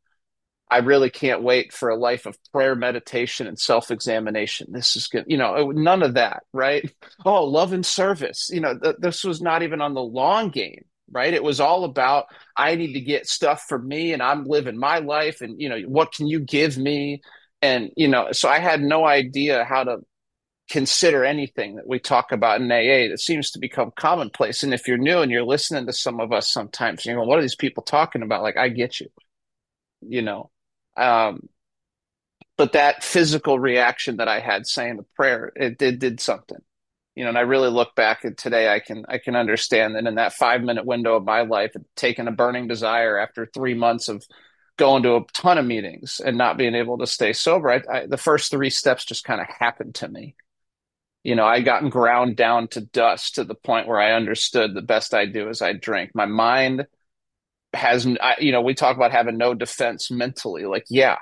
I 0.69 0.79
really 0.79 1.09
can't 1.09 1.43
wait 1.43 1.71
for 1.71 1.89
a 1.89 1.95
life 1.95 2.25
of 2.25 2.37
prayer, 2.51 2.75
meditation, 2.75 3.45
and 3.45 3.59
self 3.59 3.91
examination. 3.91 4.67
This 4.71 4.95
is 4.95 5.07
good. 5.07 5.25
You 5.27 5.37
know, 5.37 5.71
none 5.71 6.01
of 6.01 6.15
that, 6.15 6.43
right? 6.51 6.89
Oh, 7.25 7.45
love 7.45 7.73
and 7.73 7.85
service. 7.85 8.49
You 8.51 8.61
know, 8.61 8.77
th- 8.77 8.95
this 8.99 9.23
was 9.23 9.41
not 9.41 9.61
even 9.61 9.81
on 9.81 9.93
the 9.93 10.01
long 10.01 10.49
game 10.49 10.85
right? 11.11 11.33
It 11.33 11.43
was 11.43 11.59
all 11.59 11.83
about 11.83 12.25
I 12.57 12.75
need 12.75 12.93
to 12.93 13.01
get 13.01 13.27
stuff 13.27 13.65
for 13.67 13.77
me 13.77 14.13
and 14.13 14.21
I'm 14.21 14.45
living 14.45 14.77
my 14.77 14.99
life 14.99 15.41
and 15.41 15.59
you 15.61 15.69
know 15.69 15.79
what 15.81 16.11
can 16.11 16.27
you 16.27 16.39
give 16.39 16.77
me 16.77 17.21
and 17.61 17.91
you 17.95 18.07
know 18.07 18.31
so 18.31 18.49
I 18.49 18.59
had 18.59 18.81
no 18.81 19.05
idea 19.05 19.63
how 19.63 19.83
to 19.83 19.97
consider 20.69 21.25
anything 21.25 21.75
that 21.75 21.87
we 21.87 21.99
talk 21.99 22.31
about 22.31 22.61
in 22.61 22.71
AA 22.71 23.09
that 23.09 23.19
seems 23.19 23.51
to 23.51 23.59
become 23.59 23.91
commonplace. 23.97 24.63
And 24.63 24.73
if 24.73 24.87
you're 24.87 24.97
new 24.97 25.19
and 25.19 25.31
you're 25.31 25.43
listening 25.43 25.85
to 25.85 25.93
some 25.93 26.19
of 26.19 26.31
us 26.31 26.49
sometimes 26.49 27.05
you 27.05 27.13
know 27.13 27.23
what 27.23 27.37
are 27.39 27.41
these 27.41 27.55
people 27.55 27.83
talking 27.83 28.21
about? 28.21 28.43
Like 28.43 28.57
I 28.57 28.69
get 28.69 28.99
you 28.99 29.07
you 30.01 30.21
know? 30.21 30.49
Um 30.97 31.49
but 32.55 32.73
that 32.73 33.03
physical 33.03 33.59
reaction 33.59 34.17
that 34.17 34.27
I 34.27 34.39
had 34.39 34.67
saying 34.67 34.97
the 34.97 35.05
prayer 35.15 35.51
it 35.55 35.77
did 35.77 36.19
something 36.19 36.59
you 37.15 37.23
know, 37.23 37.29
and 37.29 37.37
I 37.37 37.41
really 37.41 37.69
look 37.69 37.93
back 37.95 38.25
at 38.25 38.37
today, 38.37 38.73
I 38.73 38.79
can 38.79 39.05
I 39.07 39.19
can 39.19 39.35
understand 39.35 39.95
that 39.95 40.07
in 40.07 40.15
that 40.15 40.33
five 40.33 40.61
minute 40.61 40.85
window 40.85 41.15
of 41.15 41.23
my 41.23 41.41
life, 41.41 41.73
taking 41.95 42.27
a 42.27 42.31
burning 42.31 42.67
desire 42.67 43.17
after 43.17 43.45
three 43.45 43.75
months 43.75 44.07
of 44.09 44.25
going 44.77 45.03
to 45.03 45.15
a 45.15 45.25
ton 45.33 45.59
of 45.59 45.65
meetings 45.65 46.19
and 46.23 46.37
not 46.37 46.57
being 46.57 46.73
able 46.73 46.97
to 46.97 47.07
stay 47.07 47.33
sober, 47.33 47.69
I, 47.69 47.81
I, 47.91 48.05
the 48.07 48.17
first 48.17 48.49
three 48.49 48.71
steps 48.71 49.05
just 49.05 49.23
kind 49.23 49.39
of 49.39 49.47
happened 49.59 49.95
to 49.95 50.07
me. 50.07 50.35
You 51.23 51.35
know, 51.35 51.45
I 51.45 51.61
gotten 51.61 51.89
ground 51.89 52.35
down 52.35 52.67
to 52.69 52.81
dust 52.81 53.35
to 53.35 53.43
the 53.43 53.55
point 53.55 53.87
where 53.87 53.99
I 53.99 54.13
understood 54.13 54.73
the 54.73 54.81
best 54.81 55.13
I 55.13 55.25
do 55.25 55.49
is 55.49 55.61
I 55.61 55.73
drink. 55.73 56.11
My 56.13 56.25
mind 56.25 56.85
has, 57.73 58.05
I, 58.21 58.35
you 58.39 58.51
know, 58.51 58.61
we 58.61 58.73
talk 58.73 58.97
about 58.97 59.11
having 59.11 59.37
no 59.37 59.53
defense 59.53 60.11
mentally. 60.11 60.65
Like, 60.65 60.85
yeah, 60.89 61.17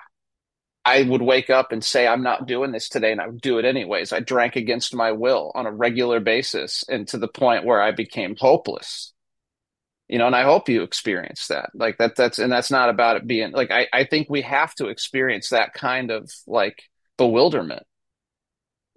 I 0.83 1.03
would 1.03 1.21
wake 1.21 1.49
up 1.49 1.71
and 1.71 1.83
say, 1.83 2.07
I'm 2.07 2.23
not 2.23 2.47
doing 2.47 2.71
this 2.71 2.89
today, 2.89 3.11
and 3.11 3.21
I 3.21 3.27
would 3.27 3.41
do 3.41 3.59
it 3.59 3.65
anyways. 3.65 4.11
I 4.11 4.19
drank 4.19 4.55
against 4.55 4.95
my 4.95 5.11
will 5.11 5.51
on 5.53 5.67
a 5.67 5.71
regular 5.71 6.19
basis 6.19 6.83
and 6.89 7.07
to 7.09 7.17
the 7.19 7.27
point 7.27 7.65
where 7.65 7.81
I 7.81 7.91
became 7.91 8.35
hopeless. 8.35 9.13
You 10.07 10.17
know, 10.17 10.25
and 10.25 10.35
I 10.35 10.43
hope 10.43 10.67
you 10.67 10.81
experience 10.81 11.47
that. 11.47 11.69
Like 11.73 11.97
that 11.99 12.15
that's 12.15 12.39
and 12.39 12.51
that's 12.51 12.71
not 12.71 12.89
about 12.89 13.15
it 13.15 13.27
being 13.27 13.51
like 13.51 13.71
I, 13.71 13.87
I 13.93 14.03
think 14.05 14.29
we 14.29 14.41
have 14.41 14.75
to 14.75 14.87
experience 14.87 15.49
that 15.49 15.73
kind 15.73 16.11
of 16.11 16.29
like 16.47 16.83
bewilderment, 17.17 17.83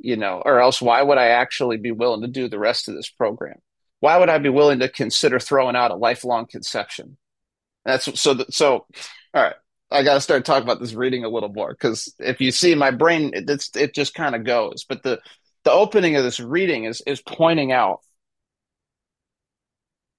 you 0.04 0.16
know, 0.16 0.42
or 0.44 0.60
else 0.60 0.82
why 0.82 1.02
would 1.02 1.18
I 1.18 1.28
actually 1.28 1.78
be 1.78 1.92
willing 1.92 2.22
to 2.22 2.28
do 2.28 2.48
the 2.48 2.58
rest 2.58 2.88
of 2.88 2.94
this 2.94 3.08
program? 3.10 3.56
Why 4.00 4.18
would 4.18 4.28
I 4.28 4.38
be 4.38 4.50
willing 4.50 4.80
to 4.80 4.88
consider 4.88 5.38
throwing 5.38 5.76
out 5.76 5.90
a 5.90 5.96
lifelong 5.96 6.46
conception? 6.46 7.16
That's 7.84 8.20
so 8.20 8.44
so 8.50 8.86
all 9.34 9.42
right 9.42 9.54
I 9.90 10.02
got 10.02 10.14
to 10.14 10.20
start 10.20 10.44
talking 10.44 10.64
about 10.64 10.80
this 10.80 10.94
reading 10.94 11.24
a 11.24 11.28
little 11.28 11.50
more 11.50 11.70
because 11.70 12.12
if 12.18 12.40
you 12.40 12.50
see 12.50 12.74
my 12.74 12.90
brain, 12.90 13.30
it, 13.32 13.48
it's, 13.48 13.70
it 13.76 13.94
just 13.94 14.14
kind 14.14 14.34
of 14.34 14.44
goes. 14.44 14.84
But 14.88 15.02
the 15.02 15.20
the 15.62 15.70
opening 15.70 16.16
of 16.16 16.24
this 16.24 16.40
reading 16.40 16.84
is 16.84 17.00
is 17.06 17.22
pointing 17.22 17.72
out 17.72 18.00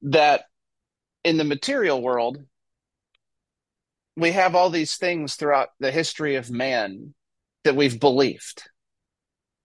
that 0.03 0.45
in 1.23 1.37
the 1.37 1.43
material 1.43 2.01
world, 2.01 2.37
we 4.15 4.31
have 4.31 4.55
all 4.55 4.69
these 4.69 4.95
things 4.95 5.35
throughout 5.35 5.69
the 5.79 5.91
history 5.91 6.35
of 6.35 6.49
man 6.49 7.13
that 7.63 7.75
we've 7.75 7.99
believed. 7.99 8.63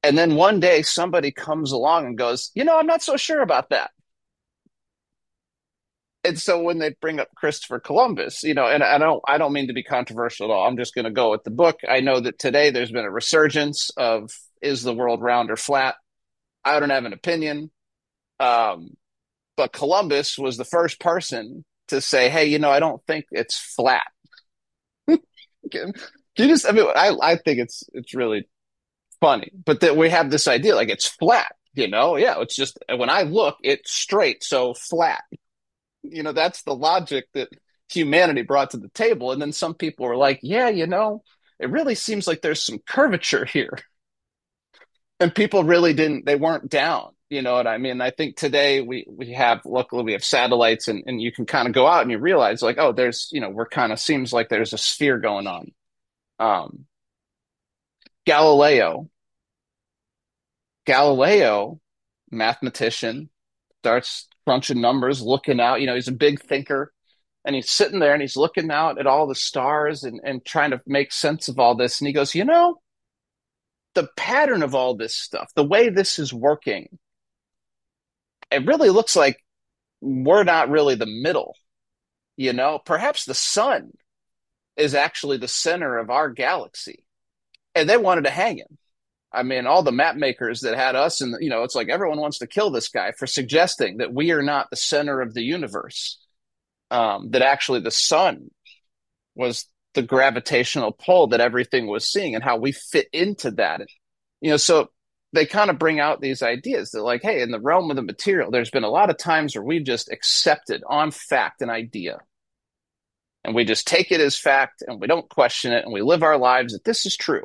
And 0.02 0.16
then 0.16 0.34
one 0.34 0.60
day 0.60 0.82
somebody 0.82 1.30
comes 1.30 1.72
along 1.72 2.06
and 2.06 2.18
goes, 2.18 2.50
you 2.54 2.64
know, 2.64 2.78
I'm 2.78 2.86
not 2.86 3.02
so 3.02 3.16
sure 3.16 3.42
about 3.42 3.70
that 3.70 3.90
and 6.22 6.38
so 6.38 6.60
when 6.60 6.78
they 6.78 6.94
bring 7.00 7.18
up 7.18 7.34
Christopher 7.34 7.80
Columbus, 7.80 8.42
you 8.42 8.54
know, 8.54 8.66
and 8.66 8.82
I 8.82 8.98
don't 8.98 9.22
I 9.26 9.38
don't 9.38 9.52
mean 9.52 9.68
to 9.68 9.72
be 9.72 9.82
controversial 9.82 10.50
at 10.50 10.54
all. 10.54 10.66
I'm 10.66 10.76
just 10.76 10.94
going 10.94 11.06
to 11.06 11.10
go 11.10 11.30
with 11.30 11.44
the 11.44 11.50
book. 11.50 11.80
I 11.88 12.00
know 12.00 12.20
that 12.20 12.38
today 12.38 12.70
there's 12.70 12.92
been 12.92 13.04
a 13.04 13.10
resurgence 13.10 13.90
of 13.96 14.30
is 14.60 14.82
the 14.82 14.94
world 14.94 15.22
round 15.22 15.50
or 15.50 15.56
flat? 15.56 15.94
I 16.64 16.78
don't 16.78 16.90
have 16.90 17.06
an 17.06 17.14
opinion. 17.14 17.70
Um, 18.38 18.90
but 19.56 19.72
Columbus 19.72 20.38
was 20.38 20.56
the 20.56 20.64
first 20.64 21.00
person 21.00 21.64
to 21.88 22.00
say, 22.00 22.28
"Hey, 22.28 22.46
you 22.46 22.58
know, 22.58 22.70
I 22.70 22.80
don't 22.80 23.02
think 23.06 23.26
it's 23.30 23.58
flat." 23.58 24.06
can 25.08 25.92
you 26.36 26.48
just? 26.48 26.66
I 26.68 26.72
mean, 26.72 26.86
I 26.94 27.16
I 27.22 27.36
think 27.36 27.60
it's 27.60 27.84
it's 27.94 28.14
really 28.14 28.46
funny, 29.20 29.50
but 29.64 29.80
that 29.80 29.96
we 29.96 30.10
have 30.10 30.30
this 30.30 30.48
idea 30.48 30.74
like 30.74 30.88
it's 30.88 31.06
flat. 31.06 31.54
You 31.74 31.88
know, 31.88 32.16
yeah, 32.16 32.40
it's 32.40 32.56
just 32.56 32.78
when 32.88 33.10
I 33.10 33.22
look, 33.22 33.56
it's 33.62 33.92
straight, 33.92 34.42
so 34.42 34.74
flat 34.74 35.22
you 36.02 36.22
know, 36.22 36.32
that's 36.32 36.62
the 36.62 36.74
logic 36.74 37.26
that 37.34 37.48
humanity 37.88 38.42
brought 38.42 38.70
to 38.70 38.76
the 38.78 38.88
table. 38.88 39.32
And 39.32 39.40
then 39.40 39.52
some 39.52 39.74
people 39.74 40.06
were 40.06 40.16
like, 40.16 40.40
yeah, 40.42 40.68
you 40.68 40.86
know, 40.86 41.22
it 41.58 41.70
really 41.70 41.94
seems 41.94 42.26
like 42.26 42.40
there's 42.40 42.64
some 42.64 42.78
curvature 42.78 43.44
here. 43.44 43.78
And 45.18 45.34
people 45.34 45.64
really 45.64 45.92
didn't, 45.92 46.24
they 46.24 46.36
weren't 46.36 46.70
down. 46.70 47.10
You 47.28 47.42
know 47.42 47.54
what 47.54 47.66
I 47.66 47.78
mean? 47.78 48.00
I 48.00 48.10
think 48.10 48.36
today 48.36 48.80
we, 48.80 49.06
we 49.08 49.32
have, 49.34 49.60
luckily 49.64 50.02
we 50.02 50.12
have 50.12 50.24
satellites 50.24 50.88
and, 50.88 51.04
and 51.06 51.20
you 51.20 51.30
can 51.30 51.46
kind 51.46 51.68
of 51.68 51.74
go 51.74 51.86
out 51.86 52.02
and 52.02 52.10
you 52.10 52.18
realize 52.18 52.62
like, 52.62 52.78
oh, 52.78 52.92
there's, 52.92 53.28
you 53.30 53.40
know, 53.40 53.50
we're 53.50 53.68
kind 53.68 53.92
of 53.92 54.00
seems 54.00 54.32
like 54.32 54.48
there's 54.48 54.72
a 54.72 54.78
sphere 54.78 55.18
going 55.18 55.46
on. 55.46 55.72
Um, 56.40 56.86
Galileo, 58.30 59.10
Galileo, 60.86 61.80
mathematician, 62.30 63.28
starts 63.80 64.28
crunching 64.46 64.80
numbers, 64.80 65.20
looking 65.20 65.58
out. 65.58 65.80
You 65.80 65.88
know, 65.88 65.96
he's 65.96 66.06
a 66.06 66.12
big 66.12 66.40
thinker. 66.40 66.92
And 67.44 67.56
he's 67.56 67.68
sitting 67.68 67.98
there 67.98 68.12
and 68.12 68.22
he's 68.22 68.36
looking 68.36 68.70
out 68.70 69.00
at 69.00 69.08
all 69.08 69.26
the 69.26 69.34
stars 69.34 70.04
and, 70.04 70.20
and 70.22 70.44
trying 70.44 70.70
to 70.70 70.80
make 70.86 71.10
sense 71.10 71.48
of 71.48 71.58
all 71.58 71.74
this. 71.74 72.00
And 72.00 72.06
he 72.06 72.12
goes, 72.12 72.32
You 72.32 72.44
know, 72.44 72.76
the 73.96 74.06
pattern 74.16 74.62
of 74.62 74.76
all 74.76 74.94
this 74.94 75.16
stuff, 75.16 75.50
the 75.56 75.66
way 75.66 75.88
this 75.88 76.20
is 76.20 76.32
working, 76.32 77.00
it 78.52 78.64
really 78.64 78.90
looks 78.90 79.16
like 79.16 79.38
we're 80.00 80.44
not 80.44 80.70
really 80.70 80.94
the 80.94 81.04
middle. 81.04 81.56
You 82.36 82.52
know, 82.52 82.78
perhaps 82.78 83.24
the 83.24 83.34
sun 83.34 83.90
is 84.76 84.94
actually 84.94 85.38
the 85.38 85.48
center 85.48 85.98
of 85.98 86.10
our 86.10 86.30
galaxy. 86.30 87.02
And 87.74 87.88
they 87.88 87.96
wanted 87.96 88.24
to 88.24 88.30
hang 88.30 88.58
him. 88.58 88.78
I 89.32 89.44
mean, 89.44 89.66
all 89.66 89.82
the 89.82 89.92
map 89.92 90.16
makers 90.16 90.62
that 90.62 90.76
had 90.76 90.96
us, 90.96 91.20
and 91.20 91.36
you 91.40 91.50
know, 91.50 91.62
it's 91.62 91.76
like 91.76 91.88
everyone 91.88 92.20
wants 92.20 92.38
to 92.38 92.46
kill 92.46 92.70
this 92.70 92.88
guy 92.88 93.12
for 93.12 93.26
suggesting 93.26 93.98
that 93.98 94.12
we 94.12 94.32
are 94.32 94.42
not 94.42 94.68
the 94.70 94.76
center 94.76 95.20
of 95.20 95.34
the 95.34 95.42
universe. 95.42 96.18
Um, 96.90 97.30
that 97.30 97.42
actually 97.42 97.80
the 97.80 97.92
sun 97.92 98.50
was 99.36 99.66
the 99.94 100.02
gravitational 100.02 100.90
pull 100.90 101.28
that 101.28 101.40
everything 101.40 101.86
was 101.86 102.10
seeing, 102.10 102.34
and 102.34 102.42
how 102.42 102.56
we 102.56 102.72
fit 102.72 103.06
into 103.12 103.52
that. 103.52 103.82
You 104.40 104.50
know, 104.50 104.56
so 104.56 104.88
they 105.32 105.46
kind 105.46 105.70
of 105.70 105.78
bring 105.78 106.00
out 106.00 106.20
these 106.20 106.42
ideas 106.42 106.90
that, 106.90 107.04
like, 107.04 107.22
hey, 107.22 107.40
in 107.40 107.52
the 107.52 107.60
realm 107.60 107.88
of 107.90 107.96
the 107.96 108.02
material, 108.02 108.50
there's 108.50 108.70
been 108.70 108.82
a 108.82 108.90
lot 108.90 109.10
of 109.10 109.16
times 109.16 109.54
where 109.54 109.62
we've 109.62 109.86
just 109.86 110.10
accepted 110.10 110.82
on 110.88 111.12
fact 111.12 111.62
an 111.62 111.70
idea, 111.70 112.18
and 113.44 113.54
we 113.54 113.64
just 113.64 113.86
take 113.86 114.10
it 114.10 114.20
as 114.20 114.36
fact, 114.36 114.82
and 114.84 115.00
we 115.00 115.06
don't 115.06 115.30
question 115.30 115.72
it, 115.72 115.84
and 115.84 115.92
we 115.92 116.02
live 116.02 116.24
our 116.24 116.36
lives 116.36 116.72
that 116.72 116.82
this 116.82 117.06
is 117.06 117.16
true 117.16 117.44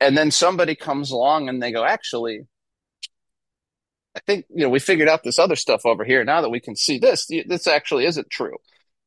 and 0.00 0.16
then 0.16 0.30
somebody 0.30 0.74
comes 0.74 1.10
along 1.10 1.48
and 1.48 1.62
they 1.62 1.72
go, 1.72 1.84
actually, 1.84 2.42
I 4.14 4.20
think, 4.20 4.46
you 4.48 4.62
know, 4.62 4.70
we 4.70 4.78
figured 4.78 5.08
out 5.08 5.22
this 5.22 5.38
other 5.38 5.56
stuff 5.56 5.84
over 5.84 6.04
here. 6.04 6.24
Now 6.24 6.40
that 6.40 6.50
we 6.50 6.60
can 6.60 6.76
see 6.76 6.98
this, 6.98 7.26
this 7.46 7.66
actually 7.66 8.06
isn't 8.06 8.30
true. 8.30 8.56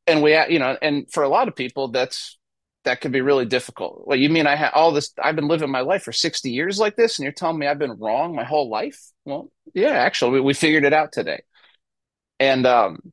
And 0.06 0.22
we, 0.22 0.32
you 0.48 0.58
know, 0.58 0.76
and 0.80 1.10
for 1.12 1.22
a 1.22 1.28
lot 1.28 1.48
of 1.48 1.56
people, 1.56 1.88
that's, 1.88 2.38
that 2.84 3.00
could 3.00 3.12
be 3.12 3.20
really 3.20 3.44
difficult. 3.44 4.06
Well, 4.06 4.18
you 4.18 4.30
mean 4.30 4.46
I 4.46 4.56
had 4.56 4.70
all 4.72 4.92
this, 4.92 5.12
I've 5.22 5.36
been 5.36 5.48
living 5.48 5.70
my 5.70 5.82
life 5.82 6.02
for 6.02 6.12
60 6.12 6.50
years 6.50 6.78
like 6.78 6.96
this, 6.96 7.18
and 7.18 7.24
you're 7.24 7.32
telling 7.32 7.58
me 7.58 7.66
I've 7.66 7.78
been 7.78 7.98
wrong 7.98 8.34
my 8.34 8.44
whole 8.44 8.70
life? 8.70 8.98
Well, 9.24 9.50
yeah, 9.74 9.90
actually, 9.90 10.32
we, 10.32 10.40
we 10.40 10.54
figured 10.54 10.84
it 10.84 10.92
out 10.92 11.12
today. 11.12 11.42
And, 12.38 12.64
um, 12.66 13.12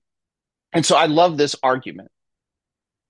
and 0.72 0.86
so 0.86 0.96
I 0.96 1.08
love 1.08 1.38
this 1.38 1.56
argument. 1.62 2.10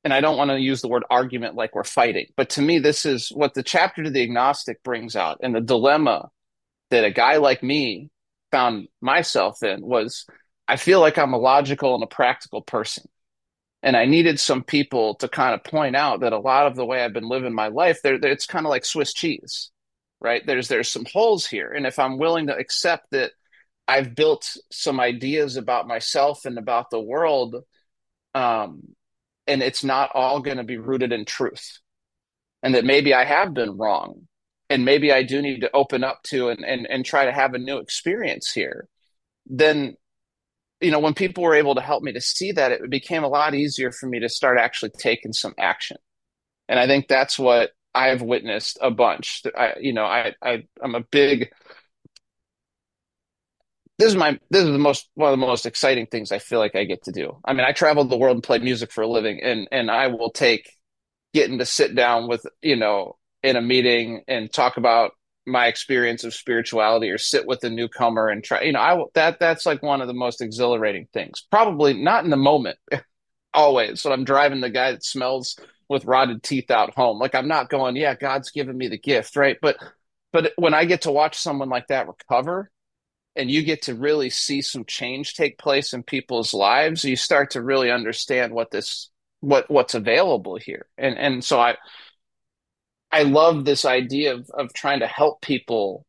And 0.07 0.13
I 0.13 0.21
don't 0.21 0.37
want 0.37 0.51
to 0.51 0.57
use 0.57 0.79
the 0.81 0.87
word 0.87 1.03
argument 1.09 1.55
like 1.55 1.75
we're 1.75 1.83
fighting, 1.83 2.27
but 2.37 2.51
to 2.51 2.61
me, 2.61 2.79
this 2.79 3.05
is 3.05 3.27
what 3.27 3.53
the 3.53 3.61
chapter 3.61 4.01
to 4.03 4.09
the 4.09 4.23
agnostic 4.23 4.81
brings 4.81 5.17
out. 5.17 5.39
And 5.43 5.53
the 5.53 5.59
dilemma 5.59 6.29
that 6.91 7.03
a 7.03 7.11
guy 7.11 7.35
like 7.35 7.61
me 7.61 8.09
found 8.49 8.87
myself 9.01 9.61
in 9.63 9.85
was 9.85 10.25
I 10.65 10.77
feel 10.77 11.01
like 11.01 11.17
I'm 11.17 11.33
a 11.33 11.37
logical 11.37 11.93
and 11.93 12.01
a 12.05 12.07
practical 12.07 12.61
person. 12.61 13.03
And 13.83 13.97
I 13.97 14.05
needed 14.05 14.39
some 14.39 14.63
people 14.63 15.15
to 15.15 15.27
kind 15.27 15.53
of 15.53 15.65
point 15.65 15.97
out 15.97 16.21
that 16.21 16.31
a 16.31 16.39
lot 16.39 16.67
of 16.67 16.77
the 16.77 16.85
way 16.85 17.03
I've 17.03 17.11
been 17.11 17.27
living 17.27 17.53
my 17.53 17.67
life, 17.67 17.99
there, 18.01 18.15
it's 18.15 18.45
kind 18.45 18.65
of 18.65 18.69
like 18.69 18.85
Swiss 18.85 19.11
cheese, 19.11 19.71
right? 20.21 20.41
There's 20.47 20.69
there's 20.69 20.87
some 20.87 21.05
holes 21.11 21.45
here, 21.45 21.69
and 21.69 21.85
if 21.85 21.99
I'm 21.99 22.17
willing 22.17 22.47
to 22.47 22.55
accept 22.55 23.11
that 23.11 23.31
I've 23.89 24.15
built 24.15 24.55
some 24.71 25.01
ideas 25.01 25.57
about 25.57 25.85
myself 25.85 26.45
and 26.45 26.57
about 26.57 26.91
the 26.91 27.01
world, 27.01 27.57
um, 28.33 28.95
and 29.47 29.61
it's 29.63 29.83
not 29.83 30.11
all 30.13 30.41
going 30.41 30.57
to 30.57 30.63
be 30.63 30.77
rooted 30.77 31.11
in 31.11 31.25
truth, 31.25 31.79
and 32.63 32.75
that 32.75 32.85
maybe 32.85 33.13
I 33.13 33.23
have 33.25 33.53
been 33.53 33.77
wrong, 33.77 34.27
and 34.69 34.85
maybe 34.85 35.11
I 35.11 35.23
do 35.23 35.41
need 35.41 35.61
to 35.61 35.75
open 35.75 36.03
up 36.03 36.23
to 36.25 36.49
and 36.49 36.63
and 36.65 36.87
and 36.87 37.05
try 37.05 37.25
to 37.25 37.31
have 37.31 37.53
a 37.53 37.59
new 37.59 37.77
experience 37.77 38.51
here, 38.51 38.87
then 39.45 39.95
you 40.81 40.91
know 40.91 40.99
when 40.99 41.13
people 41.13 41.43
were 41.43 41.55
able 41.55 41.75
to 41.75 41.81
help 41.81 42.03
me 42.03 42.13
to 42.13 42.21
see 42.21 42.51
that, 42.53 42.71
it 42.71 42.89
became 42.89 43.23
a 43.23 43.29
lot 43.29 43.55
easier 43.55 43.91
for 43.91 44.07
me 44.07 44.19
to 44.19 44.29
start 44.29 44.57
actually 44.59 44.91
taking 44.97 45.33
some 45.33 45.53
action, 45.57 45.97
and 46.67 46.79
I 46.79 46.87
think 46.87 47.07
that's 47.07 47.39
what 47.39 47.71
I've 47.95 48.21
witnessed 48.21 48.77
a 48.81 48.91
bunch. 48.91 49.43
I 49.57 49.73
you 49.79 49.93
know 49.93 50.05
I, 50.05 50.33
I 50.41 50.63
I'm 50.81 50.95
a 50.95 51.01
big 51.01 51.51
this 53.97 54.09
is 54.09 54.15
my 54.15 54.39
this 54.49 54.63
is 54.63 54.71
the 54.71 54.77
most 54.77 55.09
one 55.15 55.33
of 55.33 55.39
the 55.39 55.45
most 55.45 55.65
exciting 55.65 56.05
things 56.05 56.31
I 56.31 56.39
feel 56.39 56.59
like 56.59 56.75
I 56.75 56.83
get 56.83 57.03
to 57.05 57.11
do. 57.11 57.37
I 57.43 57.53
mean, 57.53 57.65
I 57.65 57.71
travel 57.71 58.05
the 58.05 58.17
world 58.17 58.35
and 58.35 58.43
play 58.43 58.59
music 58.59 58.91
for 58.91 59.01
a 59.01 59.07
living, 59.07 59.41
and 59.41 59.67
and 59.71 59.89
I 59.89 60.07
will 60.07 60.31
take 60.31 60.71
getting 61.33 61.57
to 61.59 61.65
sit 61.65 61.95
down 61.95 62.27
with 62.27 62.45
you 62.61 62.75
know 62.75 63.17
in 63.43 63.55
a 63.55 63.61
meeting 63.61 64.23
and 64.27 64.51
talk 64.51 64.77
about 64.77 65.11
my 65.45 65.67
experience 65.67 66.23
of 66.23 66.33
spirituality 66.33 67.09
or 67.09 67.17
sit 67.17 67.47
with 67.47 67.63
a 67.63 67.69
newcomer 67.69 68.27
and 68.27 68.43
try 68.43 68.61
you 68.61 68.73
know 68.73 68.79
I 68.79 69.01
that 69.15 69.39
that's 69.39 69.65
like 69.65 69.81
one 69.81 70.01
of 70.01 70.07
the 70.07 70.13
most 70.13 70.41
exhilarating 70.41 71.07
things. 71.11 71.45
Probably 71.49 71.93
not 71.93 72.23
in 72.23 72.29
the 72.29 72.37
moment, 72.37 72.77
always. 73.53 74.03
But 74.03 74.11
I'm 74.11 74.25
driving 74.25 74.61
the 74.61 74.69
guy 74.69 74.91
that 74.91 75.03
smells 75.03 75.57
with 75.89 76.05
rotted 76.05 76.43
teeth 76.43 76.69
out 76.69 76.93
home. 76.95 77.17
Like 77.17 77.33
I'm 77.33 77.47
not 77.47 77.69
going, 77.69 77.95
yeah, 77.95 78.13
God's 78.13 78.51
given 78.51 78.77
me 78.77 78.89
the 78.89 78.99
gift, 78.99 79.35
right? 79.35 79.57
But 79.59 79.77
but 80.31 80.51
when 80.55 80.75
I 80.75 80.85
get 80.85 81.03
to 81.03 81.11
watch 81.11 81.37
someone 81.37 81.69
like 81.69 81.87
that 81.87 82.07
recover 82.07 82.69
and 83.37 83.51
you 83.51 83.63
get 83.63 83.83
to 83.83 83.95
really 83.95 84.29
see 84.29 84.61
some 84.61 84.85
change 84.85 85.35
take 85.35 85.57
place 85.57 85.93
in 85.93 86.03
people's 86.03 86.53
lives, 86.53 87.03
you 87.03 87.15
start 87.15 87.51
to 87.51 87.61
really 87.61 87.91
understand 87.91 88.53
what 88.53 88.71
this 88.71 89.09
what 89.41 89.69
what's 89.69 89.93
available 89.93 90.57
here. 90.57 90.87
And 90.97 91.17
and 91.17 91.43
so 91.43 91.59
I 91.59 91.77
I 93.11 93.23
love 93.23 93.65
this 93.65 93.85
idea 93.85 94.35
of 94.35 94.49
of 94.53 94.73
trying 94.73 94.99
to 95.01 95.07
help 95.07 95.41
people 95.41 96.05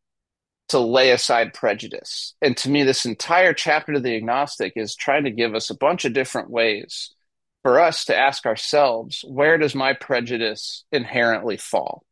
to 0.69 0.79
lay 0.79 1.11
aside 1.11 1.55
prejudice. 1.55 2.35
And 2.43 2.57
to 2.59 2.71
me, 2.71 2.83
this 2.83 3.07
entire 3.07 3.55
chapter 3.55 3.95
of 3.95 4.03
the 4.03 4.17
agnostic 4.17 4.75
is 4.77 4.95
trying 4.95 5.25
to 5.25 5.31
give 5.31 5.55
us 5.55 5.71
a 5.71 5.77
bunch 5.77 6.05
of 6.05 6.13
different 6.13 6.51
ways 6.51 7.15
for 7.63 7.81
us 7.81 8.05
to 8.07 8.17
ask 8.17 8.47
ourselves, 8.47 9.25
where 9.27 9.59
does 9.59 9.75
my 9.75 9.95
prejudice 9.95 10.85
inherently 10.93 11.57
fall? 11.57 12.05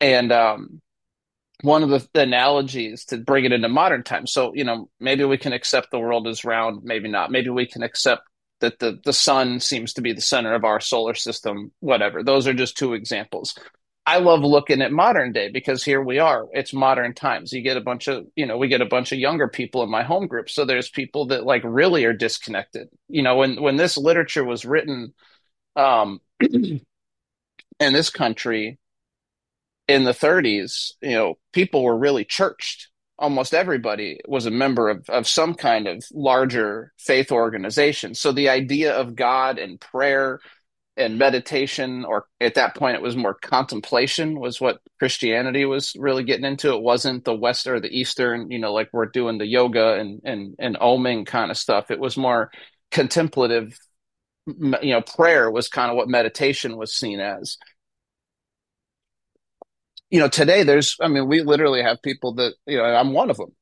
And 0.00 0.30
um, 0.32 0.80
one 1.62 1.82
of 1.82 1.90
the, 1.90 2.20
analogies 2.20 3.04
to 3.06 3.18
bring 3.18 3.44
it 3.44 3.52
into 3.52 3.68
modern 3.68 4.02
times. 4.02 4.32
So, 4.32 4.52
you 4.54 4.64
know, 4.64 4.88
maybe 5.00 5.24
we 5.24 5.38
can 5.38 5.52
accept 5.52 5.90
the 5.90 5.98
world 5.98 6.26
is 6.28 6.44
round, 6.44 6.84
maybe 6.84 7.08
not. 7.08 7.30
Maybe 7.30 7.50
we 7.50 7.66
can 7.66 7.82
accept 7.82 8.22
that 8.60 8.78
the, 8.78 8.98
the 9.04 9.12
sun 9.12 9.60
seems 9.60 9.92
to 9.94 10.00
be 10.00 10.12
the 10.12 10.20
center 10.20 10.54
of 10.54 10.64
our 10.64 10.80
solar 10.80 11.14
system, 11.14 11.72
whatever. 11.80 12.22
Those 12.22 12.46
are 12.46 12.54
just 12.54 12.76
two 12.76 12.94
examples. 12.94 13.56
I 14.06 14.20
love 14.20 14.40
looking 14.40 14.80
at 14.80 14.90
modern 14.90 15.32
day 15.32 15.50
because 15.50 15.84
here 15.84 16.02
we 16.02 16.18
are. 16.18 16.46
It's 16.52 16.72
modern 16.72 17.12
times. 17.12 17.52
You 17.52 17.60
get 17.60 17.76
a 17.76 17.82
bunch 17.82 18.08
of, 18.08 18.26
you 18.36 18.46
know, 18.46 18.56
we 18.56 18.68
get 18.68 18.80
a 18.80 18.86
bunch 18.86 19.12
of 19.12 19.18
younger 19.18 19.48
people 19.48 19.82
in 19.82 19.90
my 19.90 20.02
home 20.02 20.26
group. 20.26 20.48
So 20.48 20.64
there's 20.64 20.88
people 20.88 21.26
that 21.26 21.44
like 21.44 21.62
really 21.62 22.06
are 22.06 22.14
disconnected. 22.14 22.88
You 23.08 23.22
know, 23.22 23.36
when 23.36 23.60
when 23.60 23.76
this 23.76 23.98
literature 23.98 24.44
was 24.44 24.64
written 24.64 25.12
um 25.76 26.22
in 26.40 26.80
this 27.78 28.08
country, 28.08 28.78
in 29.88 30.04
the 30.04 30.12
30s, 30.12 30.92
you 31.00 31.12
know, 31.12 31.38
people 31.52 31.82
were 31.82 31.98
really 31.98 32.24
churched. 32.24 32.88
Almost 33.18 33.54
everybody 33.54 34.20
was 34.28 34.46
a 34.46 34.50
member 34.50 34.90
of, 34.90 35.08
of 35.08 35.26
some 35.26 35.54
kind 35.54 35.88
of 35.88 36.04
larger 36.12 36.92
faith 36.98 37.32
organization. 37.32 38.14
So 38.14 38.30
the 38.30 38.50
idea 38.50 38.94
of 38.94 39.16
God 39.16 39.58
and 39.58 39.80
prayer 39.80 40.38
and 40.96 41.18
meditation, 41.18 42.04
or 42.04 42.26
at 42.40 42.54
that 42.54 42.76
point 42.76 42.96
it 42.96 43.02
was 43.02 43.16
more 43.16 43.34
contemplation, 43.34 44.38
was 44.38 44.60
what 44.60 44.80
Christianity 44.98 45.64
was 45.64 45.94
really 45.98 46.22
getting 46.22 46.44
into. 46.44 46.74
It 46.74 46.82
wasn't 46.82 47.24
the 47.24 47.34
West 47.34 47.66
or 47.66 47.80
the 47.80 47.90
Eastern, 47.90 48.50
you 48.50 48.58
know, 48.58 48.72
like 48.72 48.90
we're 48.92 49.06
doing 49.06 49.38
the 49.38 49.46
yoga 49.46 49.94
and 49.94 50.20
and 50.24 50.54
and 50.58 50.76
oming 50.76 51.26
kind 51.26 51.50
of 51.50 51.56
stuff. 51.56 51.90
It 51.90 52.00
was 52.00 52.16
more 52.16 52.50
contemplative. 52.90 53.78
You 54.46 54.92
know, 54.94 55.02
prayer 55.02 55.50
was 55.50 55.68
kind 55.68 55.90
of 55.90 55.96
what 55.96 56.08
meditation 56.08 56.76
was 56.76 56.94
seen 56.94 57.20
as 57.20 57.58
you 60.10 60.20
know, 60.20 60.28
today 60.28 60.62
there's, 60.62 60.96
I 61.00 61.08
mean, 61.08 61.28
we 61.28 61.42
literally 61.42 61.82
have 61.82 62.02
people 62.02 62.34
that, 62.34 62.54
you 62.66 62.78
know, 62.78 62.84
I'm 62.84 63.12
one 63.12 63.30
of 63.30 63.36
them, 63.36 63.54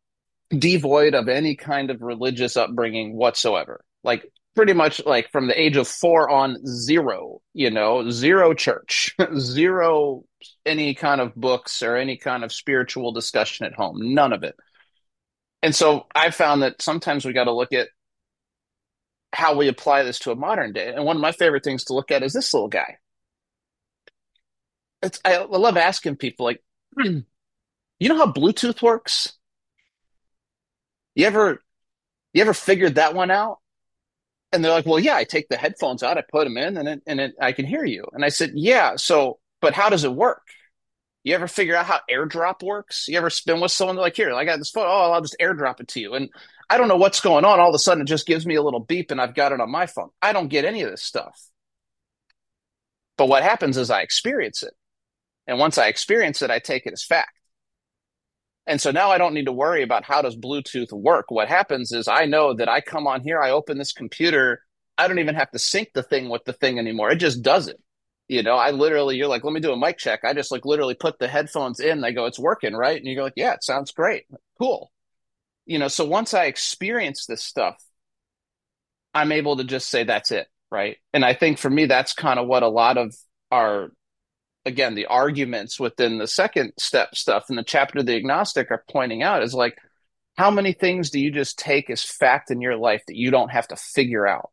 devoid 0.50 1.14
of 1.14 1.28
any 1.28 1.56
kind 1.56 1.90
of 1.90 2.02
religious 2.02 2.56
upbringing 2.56 3.16
whatsoever. 3.16 3.84
Like 4.04 4.30
pretty 4.54 4.72
much 4.72 5.04
like 5.04 5.30
from 5.30 5.48
the 5.48 5.60
age 5.60 5.76
of 5.76 5.88
four 5.88 6.30
on 6.30 6.64
zero, 6.66 7.40
you 7.52 7.70
know, 7.70 8.10
zero 8.10 8.54
church, 8.54 9.14
zero 9.38 10.24
any 10.64 10.94
kind 10.94 11.20
of 11.20 11.34
books 11.34 11.82
or 11.82 11.96
any 11.96 12.16
kind 12.16 12.44
of 12.44 12.52
spiritual 12.52 13.12
discussion 13.12 13.66
at 13.66 13.74
home, 13.74 14.14
none 14.14 14.32
of 14.32 14.44
it. 14.44 14.54
And 15.62 15.74
so 15.74 16.06
I 16.14 16.30
found 16.30 16.62
that 16.62 16.80
sometimes 16.80 17.24
we 17.24 17.32
got 17.32 17.44
to 17.44 17.54
look 17.54 17.72
at 17.72 17.88
how 19.32 19.56
we 19.56 19.68
apply 19.68 20.04
this 20.04 20.20
to 20.20 20.30
a 20.30 20.36
modern 20.36 20.72
day. 20.72 20.92
And 20.94 21.04
one 21.04 21.16
of 21.16 21.22
my 21.22 21.32
favorite 21.32 21.64
things 21.64 21.84
to 21.84 21.94
look 21.94 22.10
at 22.10 22.22
is 22.22 22.32
this 22.32 22.54
little 22.54 22.68
guy 22.68 22.98
it's 25.06 25.20
I 25.24 25.38
love 25.44 25.76
asking 25.76 26.16
people 26.16 26.46
like, 26.46 26.62
hmm, 26.98 27.20
you 27.98 28.08
know 28.08 28.16
how 28.16 28.32
Bluetooth 28.32 28.82
works? 28.82 29.32
You 31.14 31.26
ever 31.26 31.62
you 32.32 32.42
ever 32.42 32.54
figured 32.54 32.96
that 32.96 33.14
one 33.14 33.30
out? 33.30 33.58
And 34.52 34.64
they're 34.64 34.72
like, 34.72 34.86
well, 34.86 35.00
yeah, 35.00 35.16
I 35.16 35.24
take 35.24 35.48
the 35.48 35.56
headphones 35.56 36.02
out, 36.02 36.18
I 36.18 36.22
put 36.30 36.44
them 36.44 36.56
in, 36.56 36.76
and 36.76 36.88
it, 36.88 37.02
and 37.06 37.20
it, 37.20 37.34
I 37.40 37.52
can 37.52 37.66
hear 37.66 37.84
you. 37.84 38.04
And 38.12 38.24
I 38.24 38.28
said, 38.28 38.52
yeah, 38.54 38.96
so 38.96 39.38
but 39.60 39.74
how 39.74 39.88
does 39.88 40.04
it 40.04 40.12
work? 40.12 40.42
You 41.24 41.34
ever 41.34 41.48
figure 41.48 41.74
out 41.74 41.86
how 41.86 42.00
AirDrop 42.08 42.62
works? 42.62 43.08
You 43.08 43.18
ever 43.18 43.30
spin 43.30 43.60
with 43.60 43.72
someone 43.72 43.96
like, 43.96 44.14
here, 44.14 44.32
I 44.32 44.44
got 44.44 44.58
this 44.58 44.70
phone. 44.70 44.86
Oh, 44.86 45.10
I'll 45.10 45.20
just 45.20 45.36
AirDrop 45.40 45.80
it 45.80 45.88
to 45.88 46.00
you. 46.00 46.14
And 46.14 46.30
I 46.70 46.78
don't 46.78 46.86
know 46.86 46.96
what's 46.96 47.20
going 47.20 47.44
on. 47.44 47.58
All 47.58 47.70
of 47.70 47.74
a 47.74 47.80
sudden, 47.80 48.02
it 48.02 48.06
just 48.06 48.26
gives 48.26 48.46
me 48.46 48.54
a 48.54 48.62
little 48.62 48.80
beep, 48.80 49.10
and 49.10 49.20
I've 49.20 49.34
got 49.34 49.50
it 49.50 49.60
on 49.60 49.70
my 49.70 49.86
phone. 49.86 50.10
I 50.22 50.32
don't 50.32 50.46
get 50.48 50.64
any 50.64 50.82
of 50.82 50.90
this 50.90 51.02
stuff. 51.02 51.40
But 53.18 53.28
what 53.28 53.42
happens 53.42 53.76
is 53.76 53.90
I 53.90 54.02
experience 54.02 54.62
it. 54.62 54.74
And 55.46 55.58
once 55.58 55.78
I 55.78 55.86
experience 55.86 56.42
it, 56.42 56.50
I 56.50 56.58
take 56.58 56.86
it 56.86 56.92
as 56.92 57.04
fact. 57.04 57.32
And 58.66 58.80
so 58.80 58.90
now 58.90 59.10
I 59.10 59.18
don't 59.18 59.34
need 59.34 59.46
to 59.46 59.52
worry 59.52 59.82
about 59.82 60.04
how 60.04 60.22
does 60.22 60.36
Bluetooth 60.36 60.92
work. 60.92 61.30
What 61.30 61.48
happens 61.48 61.92
is 61.92 62.08
I 62.08 62.24
know 62.24 62.52
that 62.54 62.68
I 62.68 62.80
come 62.80 63.06
on 63.06 63.22
here, 63.22 63.40
I 63.40 63.50
open 63.52 63.78
this 63.78 63.92
computer, 63.92 64.60
I 64.98 65.06
don't 65.06 65.20
even 65.20 65.36
have 65.36 65.50
to 65.52 65.58
sync 65.58 65.90
the 65.94 66.02
thing 66.02 66.28
with 66.28 66.44
the 66.44 66.52
thing 66.52 66.78
anymore. 66.78 67.10
It 67.10 67.16
just 67.16 67.42
does 67.42 67.68
it. 67.68 67.80
You 68.28 68.42
know, 68.42 68.56
I 68.56 68.72
literally, 68.72 69.16
you're 69.16 69.28
like, 69.28 69.44
let 69.44 69.52
me 69.52 69.60
do 69.60 69.72
a 69.72 69.78
mic 69.78 69.98
check. 69.98 70.20
I 70.24 70.34
just 70.34 70.50
like 70.50 70.64
literally 70.64 70.94
put 70.94 71.20
the 71.20 71.28
headphones 71.28 71.78
in. 71.78 72.02
I 72.02 72.10
go, 72.10 72.24
it's 72.26 72.40
working, 72.40 72.74
right? 72.74 72.96
And 72.96 73.06
you 73.06 73.14
go, 73.14 73.22
like, 73.22 73.34
yeah, 73.36 73.52
it 73.52 73.62
sounds 73.62 73.92
great. 73.92 74.24
Cool. 74.58 74.90
You 75.64 75.78
know, 75.78 75.86
so 75.86 76.04
once 76.04 76.34
I 76.34 76.46
experience 76.46 77.26
this 77.26 77.44
stuff, 77.44 77.76
I'm 79.14 79.30
able 79.30 79.58
to 79.58 79.64
just 79.64 79.88
say 79.88 80.02
that's 80.02 80.32
it, 80.32 80.48
right? 80.72 80.96
And 81.12 81.24
I 81.24 81.34
think 81.34 81.58
for 81.58 81.70
me, 81.70 81.86
that's 81.86 82.14
kind 82.14 82.40
of 82.40 82.48
what 82.48 82.64
a 82.64 82.68
lot 82.68 82.98
of 82.98 83.14
our 83.52 83.90
again 84.66 84.94
the 84.94 85.06
arguments 85.06 85.80
within 85.80 86.18
the 86.18 86.28
second 86.28 86.72
step 86.78 87.14
stuff 87.16 87.46
in 87.50 87.56
the 87.56 87.64
chapter 87.64 88.00
of 88.00 88.06
the 88.06 88.16
agnostic 88.16 88.70
are 88.70 88.84
pointing 88.90 89.22
out 89.22 89.42
is 89.42 89.54
like 89.54 89.78
how 90.36 90.50
many 90.50 90.72
things 90.74 91.10
do 91.10 91.20
you 91.20 91.30
just 91.32 91.58
take 91.58 91.90
as 91.90 92.04
fact 92.04 92.50
in 92.50 92.60
your 92.60 92.76
life 92.76 93.02
that 93.08 93.16
you 93.16 93.30
don't 93.30 93.50
have 93.50 93.68
to 93.68 93.76
figure 93.76 94.26
out 94.26 94.50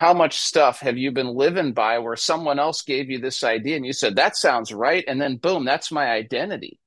how 0.00 0.14
much 0.14 0.38
stuff 0.38 0.80
have 0.80 0.98
you 0.98 1.12
been 1.12 1.28
living 1.34 1.72
by 1.72 1.98
where 1.98 2.16
someone 2.16 2.58
else 2.58 2.82
gave 2.82 3.10
you 3.10 3.18
this 3.18 3.44
idea 3.44 3.76
and 3.76 3.86
you 3.86 3.92
said 3.92 4.16
that 4.16 4.36
sounds 4.36 4.72
right 4.72 5.04
and 5.08 5.20
then 5.20 5.36
boom 5.36 5.64
that's 5.64 5.92
my 5.92 6.06
identity 6.10 6.78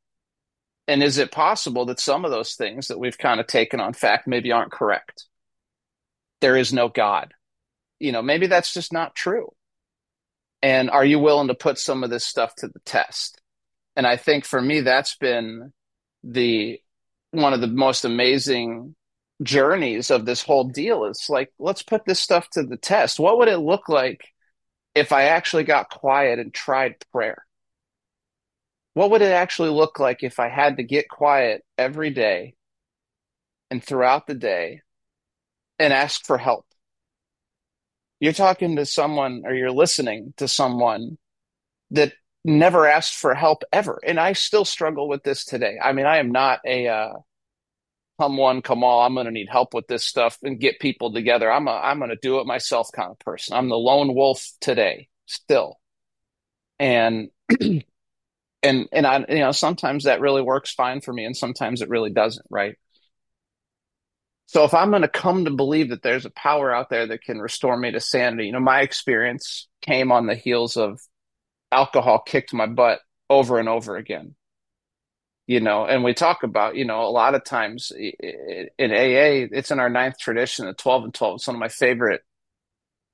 And 0.88 1.03
is 1.03 1.17
it 1.17 1.31
possible 1.31 1.86
that 1.86 1.99
some 1.99 2.25
of 2.25 2.31
those 2.31 2.55
things 2.55 2.88
that 2.89 2.99
we've 2.99 3.17
kind 3.17 3.39
of 3.39 3.47
taken 3.47 3.79
on 3.79 3.93
fact 3.93 4.27
maybe 4.27 4.51
aren't 4.51 4.71
correct? 4.71 5.25
There 6.41 6.57
is 6.57 6.73
no 6.73 6.89
God. 6.89 7.33
You 7.99 8.12
know, 8.12 8.21
maybe 8.23 8.47
that's 8.47 8.73
just 8.73 8.93
not 8.93 9.15
true. 9.15 9.53
And 10.61 10.89
are 10.89 11.05
you 11.05 11.19
willing 11.19 11.49
to 11.49 11.55
put 11.55 11.77
some 11.77 12.03
of 12.03 12.09
this 12.09 12.25
stuff 12.25 12.55
to 12.55 12.67
the 12.67 12.79
test? 12.85 13.41
And 13.95 14.05
I 14.05 14.15
think 14.15 14.45
for 14.45 14.61
me, 14.61 14.81
that's 14.81 15.15
been 15.15 15.73
the 16.23 16.79
one 17.31 17.53
of 17.53 17.61
the 17.61 17.67
most 17.67 18.05
amazing 18.05 18.95
journeys 19.43 20.11
of 20.11 20.25
this 20.25 20.43
whole 20.43 20.65
deal. 20.65 21.05
It's 21.05 21.29
like, 21.29 21.51
let's 21.59 21.83
put 21.83 22.05
this 22.05 22.19
stuff 22.19 22.49
to 22.51 22.63
the 22.63 22.77
test. 22.77 23.19
What 23.19 23.37
would 23.39 23.47
it 23.47 23.57
look 23.57 23.89
like 23.89 24.21
if 24.95 25.11
I 25.11 25.23
actually 25.23 25.63
got 25.63 25.89
quiet 25.89 26.39
and 26.39 26.53
tried 26.53 26.95
prayer? 27.11 27.45
What 28.93 29.11
would 29.11 29.21
it 29.21 29.31
actually 29.31 29.69
look 29.69 29.99
like 29.99 30.23
if 30.23 30.39
I 30.39 30.49
had 30.49 30.77
to 30.77 30.83
get 30.83 31.07
quiet 31.09 31.63
every 31.77 32.09
day 32.09 32.55
and 33.69 33.83
throughout 33.83 34.25
the 34.25 34.33
day 34.33 34.81
and 35.77 35.93
ask 35.93 36.25
for 36.25 36.37
help? 36.37 36.66
You're 38.19 38.34
talking 38.34 38.75
to 38.77 38.86
someone 38.86 39.43
or 39.45 39.53
you're 39.53 39.71
listening 39.71 40.34
to 40.38 40.47
someone 40.47 41.17
that 41.91 42.13
never 42.43 42.88
asked 42.88 43.15
for 43.15 43.36
help 43.36 43.63
ever. 43.71 43.99
And 44.06 44.19
I 44.19 44.34
still 44.34 44.65
struggle 44.65 45.08
with 45.08 45.23
this 45.23 45.45
today. 45.45 45.77
I 45.84 45.93
mean, 45.93 46.06
I 46.06 46.17
am 46.17 46.32
not 46.32 46.60
a 46.65 46.88
uh, 46.88 47.13
come 48.19 48.38
one, 48.38 48.62
come 48.62 48.84
all. 48.84 49.01
I'm 49.01 49.13
going 49.13 49.25
to 49.25 49.32
need 49.32 49.49
help 49.49 49.73
with 49.73 49.88
this 49.88 50.03
stuff 50.03 50.38
and 50.43 50.60
get 50.60 50.80
people 50.80 51.13
together. 51.13 51.51
I'm 51.51 51.67
a, 51.67 51.71
I'm 51.71 51.99
going 51.99 52.10
to 52.10 52.17
do 52.21 52.39
it 52.39 52.47
myself 52.47 52.89
kind 52.93 53.12
of 53.12 53.19
person. 53.19 53.56
I'm 53.56 53.69
the 53.69 53.75
lone 53.75 54.15
wolf 54.15 54.47
today 54.62 55.10
still. 55.25 55.80
And 56.80 57.30
and 58.63 58.88
and 58.91 59.08
I 59.08 59.25
you 59.30 59.39
know 59.39 59.51
sometimes 59.51 60.06
that 60.06 60.21
really 60.21 60.41
works 60.41 60.73
fine 60.73 61.01
for 61.01 61.13
me 61.13 61.25
and 61.25 61.36
sometimes 61.36 61.82
it 61.82 61.89
really 61.89 62.10
doesn't 62.10 62.45
right 62.49 62.75
so 64.47 64.63
if 64.63 64.73
i'm 64.73 64.89
going 64.89 65.03
to 65.03 65.07
come 65.07 65.45
to 65.45 65.51
believe 65.51 65.89
that 65.89 66.01
there's 66.01 66.25
a 66.25 66.31
power 66.31 66.73
out 66.73 66.89
there 66.89 67.07
that 67.07 67.21
can 67.21 67.39
restore 67.39 67.77
me 67.77 67.91
to 67.91 67.99
sanity 67.99 68.47
you 68.47 68.51
know 68.51 68.60
my 68.60 68.81
experience 68.81 69.67
came 69.81 70.12
on 70.12 70.25
the 70.25 70.36
heels 70.36 70.75
of 70.75 70.99
alcohol 71.71 72.19
kicked 72.19 72.53
my 72.53 72.65
butt 72.65 72.99
over 73.29 73.60
and 73.60 73.69
over 73.69 73.95
again 73.95 74.33
you 75.45 75.60
know 75.60 75.86
and 75.86 76.03
we 76.03 76.13
talk 76.13 76.43
about 76.43 76.75
you 76.75 76.86
know 76.86 77.03
a 77.03 77.12
lot 77.12 77.36
of 77.36 77.43
times 77.43 77.91
in 77.95 78.91
aa 78.91 79.47
it's 79.51 79.71
in 79.71 79.79
our 79.79 79.89
ninth 79.89 80.17
tradition 80.17 80.65
the 80.65 80.73
12 80.73 81.03
and 81.03 81.13
12 81.13 81.36
it's 81.36 81.47
one 81.47 81.55
of 81.55 81.60
my 81.60 81.67
favorite 81.67 82.21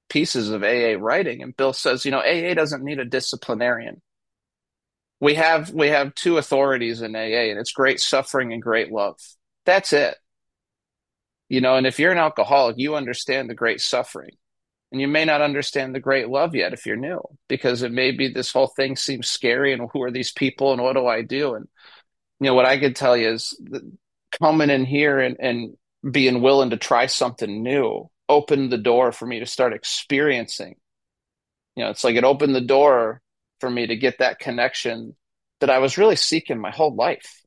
pieces 0.10 0.50
of 0.50 0.64
aa 0.64 0.96
writing 1.00 1.42
and 1.42 1.58
bill 1.58 1.74
says 1.74 2.06
you 2.06 2.12
know 2.12 2.22
aa 2.22 2.54
doesn't 2.54 2.84
need 2.84 3.00
a 3.00 3.06
disciplinarian 3.06 4.02
we 5.24 5.36
have 5.36 5.72
we 5.72 5.88
have 5.88 6.14
two 6.16 6.38
authorities 6.38 7.02
in 7.02 7.16
AA, 7.16 7.50
and 7.50 7.58
it's 7.58 7.72
great 7.72 8.02
suffering 8.02 8.52
and 8.52 8.62
great 8.62 8.92
love. 8.92 9.18
That's 9.66 9.94
it. 9.94 10.18
You 11.54 11.62
know, 11.62 11.76
and 11.76 11.86
if 11.86 12.00
you're 12.00 12.12
an 12.12 12.18
alcoholic, 12.18 12.80
you 12.80 12.96
understand 12.96 13.48
the 13.48 13.54
great 13.54 13.80
suffering. 13.80 14.32
And 14.92 15.00
you 15.00 15.08
may 15.08 15.24
not 15.24 15.44
understand 15.44 15.94
the 15.94 16.00
great 16.00 16.28
love 16.28 16.56
yet 16.56 16.74
if 16.74 16.88
you're 16.88 16.96
new, 16.96 17.22
because 17.48 17.84
it 17.84 17.92
may 17.92 18.10
be 18.10 18.28
this 18.28 18.52
whole 18.52 18.66
thing 18.76 18.96
seems 18.96 19.30
scary 19.30 19.72
and 19.72 19.88
who 19.94 20.02
are 20.02 20.10
these 20.10 20.32
people 20.32 20.74
and 20.74 20.82
what 20.82 20.94
do 20.94 21.06
I 21.06 21.22
do? 21.22 21.54
And 21.54 21.68
you 22.40 22.48
know, 22.48 22.56
what 22.56 22.66
I 22.66 22.80
could 22.80 22.96
tell 22.96 23.16
you 23.16 23.30
is 23.30 23.56
coming 24.42 24.72
in 24.72 24.84
here 24.84 25.20
and, 25.20 25.38
and 25.40 25.78
being 26.12 26.42
willing 26.42 26.72
to 26.72 26.78
try 26.78 27.06
something 27.06 27.62
new 27.62 28.10
opened 28.28 28.72
the 28.72 28.80
door 28.80 29.12
for 29.12 29.28
me 29.28 29.40
to 29.40 29.46
start 29.46 29.74
experiencing. 29.74 30.74
You 31.76 31.84
know, 31.84 31.92
it's 31.92 32.04
like 32.04 32.16
it 32.16 32.24
opened 32.24 32.56
the 32.56 32.62
door 32.62 33.22
for 33.60 33.70
me 33.70 33.86
to 33.86 33.96
get 33.96 34.18
that 34.18 34.40
connection 34.40 35.16
that 35.60 35.70
I 35.70 35.78
was 35.78 36.00
really 36.00 36.16
seeking 36.16 36.58
my 36.58 36.72
whole 36.72 36.96
life. 36.96 37.44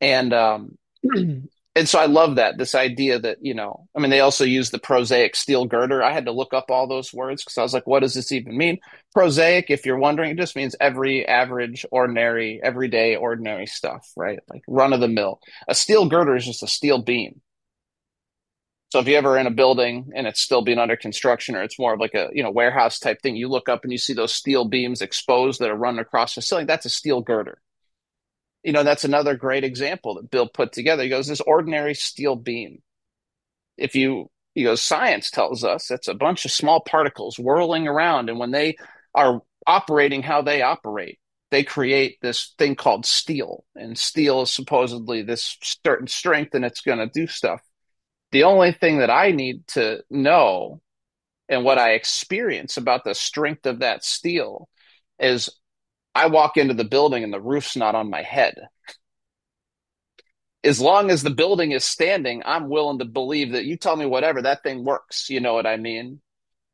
And 0.00 0.32
um 0.32 0.78
and 1.76 1.86
so 1.86 1.98
I 1.98 2.06
love 2.06 2.36
that 2.36 2.56
this 2.56 2.74
idea 2.74 3.18
that, 3.18 3.38
you 3.42 3.52
know, 3.54 3.86
I 3.94 4.00
mean 4.00 4.10
they 4.10 4.20
also 4.20 4.44
use 4.44 4.70
the 4.70 4.78
prosaic 4.78 5.36
steel 5.36 5.66
girder. 5.66 6.02
I 6.02 6.12
had 6.12 6.24
to 6.24 6.32
look 6.32 6.54
up 6.54 6.70
all 6.70 6.88
those 6.88 7.12
words 7.12 7.44
because 7.44 7.58
I 7.58 7.62
was 7.62 7.74
like, 7.74 7.86
what 7.86 8.00
does 8.00 8.14
this 8.14 8.32
even 8.32 8.56
mean? 8.56 8.78
Prosaic, 9.14 9.66
if 9.70 9.84
you're 9.84 9.98
wondering, 9.98 10.30
it 10.30 10.38
just 10.38 10.56
means 10.56 10.74
every 10.80 11.28
average, 11.28 11.84
ordinary, 11.92 12.60
everyday, 12.64 13.14
ordinary 13.14 13.66
stuff, 13.66 14.10
right? 14.16 14.38
Like 14.48 14.62
run 14.66 14.94
of 14.94 15.00
the 15.00 15.08
mill. 15.08 15.40
A 15.68 15.74
steel 15.74 16.08
girder 16.08 16.34
is 16.34 16.46
just 16.46 16.62
a 16.62 16.66
steel 16.66 17.02
beam. 17.02 17.42
So 18.92 19.00
if 19.00 19.08
you 19.08 19.16
ever 19.16 19.36
in 19.36 19.46
a 19.46 19.50
building 19.50 20.12
and 20.14 20.26
it's 20.26 20.40
still 20.40 20.62
being 20.62 20.78
under 20.78 20.96
construction 20.96 21.56
or 21.56 21.62
it's 21.62 21.78
more 21.78 21.92
of 21.92 22.00
like 22.00 22.14
a 22.14 22.30
you 22.32 22.42
know 22.42 22.50
warehouse 22.50 22.98
type 22.98 23.20
thing, 23.20 23.36
you 23.36 23.48
look 23.48 23.68
up 23.68 23.84
and 23.84 23.92
you 23.92 23.98
see 23.98 24.14
those 24.14 24.34
steel 24.34 24.64
beams 24.64 25.02
exposed 25.02 25.60
that 25.60 25.70
are 25.70 25.76
running 25.76 26.00
across 26.00 26.34
the 26.36 26.42
ceiling. 26.42 26.66
That's 26.66 26.86
a 26.86 26.90
steel 26.90 27.20
girder. 27.20 27.60
You 28.66 28.72
know, 28.72 28.82
that's 28.82 29.04
another 29.04 29.36
great 29.36 29.62
example 29.62 30.16
that 30.16 30.28
Bill 30.28 30.48
put 30.48 30.72
together. 30.72 31.04
He 31.04 31.08
goes, 31.08 31.28
this 31.28 31.40
ordinary 31.40 31.94
steel 31.94 32.34
beam. 32.34 32.82
If 33.78 33.94
you 33.94 34.28
he 34.54 34.64
goes, 34.64 34.82
science 34.82 35.30
tells 35.30 35.62
us 35.62 35.92
it's 35.92 36.08
a 36.08 36.14
bunch 36.14 36.44
of 36.44 36.50
small 36.50 36.80
particles 36.80 37.38
whirling 37.38 37.86
around, 37.86 38.28
and 38.28 38.40
when 38.40 38.50
they 38.50 38.76
are 39.14 39.40
operating 39.68 40.20
how 40.20 40.42
they 40.42 40.62
operate, 40.62 41.20
they 41.52 41.62
create 41.62 42.18
this 42.22 42.54
thing 42.58 42.74
called 42.74 43.06
steel. 43.06 43.64
And 43.76 43.96
steel 43.96 44.42
is 44.42 44.50
supposedly 44.50 45.22
this 45.22 45.56
certain 45.86 46.08
strength 46.08 46.52
and 46.54 46.64
it's 46.64 46.80
going 46.80 46.98
to 46.98 47.06
do 47.06 47.28
stuff. 47.28 47.60
The 48.32 48.42
only 48.42 48.72
thing 48.72 48.98
that 48.98 49.10
I 49.10 49.30
need 49.30 49.64
to 49.68 50.02
know 50.10 50.80
and 51.48 51.62
what 51.62 51.78
I 51.78 51.92
experience 51.92 52.78
about 52.78 53.04
the 53.04 53.14
strength 53.14 53.64
of 53.64 53.78
that 53.78 54.02
steel 54.02 54.68
is 55.20 55.50
I 56.16 56.26
walk 56.26 56.56
into 56.56 56.74
the 56.74 56.84
building 56.84 57.24
and 57.24 57.32
the 57.32 57.40
roof's 57.40 57.76
not 57.76 57.94
on 57.94 58.08
my 58.10 58.22
head. 58.22 58.54
As 60.64 60.80
long 60.80 61.10
as 61.10 61.22
the 61.22 61.30
building 61.30 61.72
is 61.72 61.84
standing, 61.84 62.42
I'm 62.44 62.68
willing 62.68 62.98
to 63.00 63.04
believe 63.04 63.52
that 63.52 63.66
you 63.66 63.76
tell 63.76 63.96
me 63.96 64.06
whatever, 64.06 64.42
that 64.42 64.62
thing 64.62 64.84
works. 64.84 65.28
You 65.28 65.40
know 65.40 65.54
what 65.54 65.66
I 65.66 65.76
mean? 65.76 66.20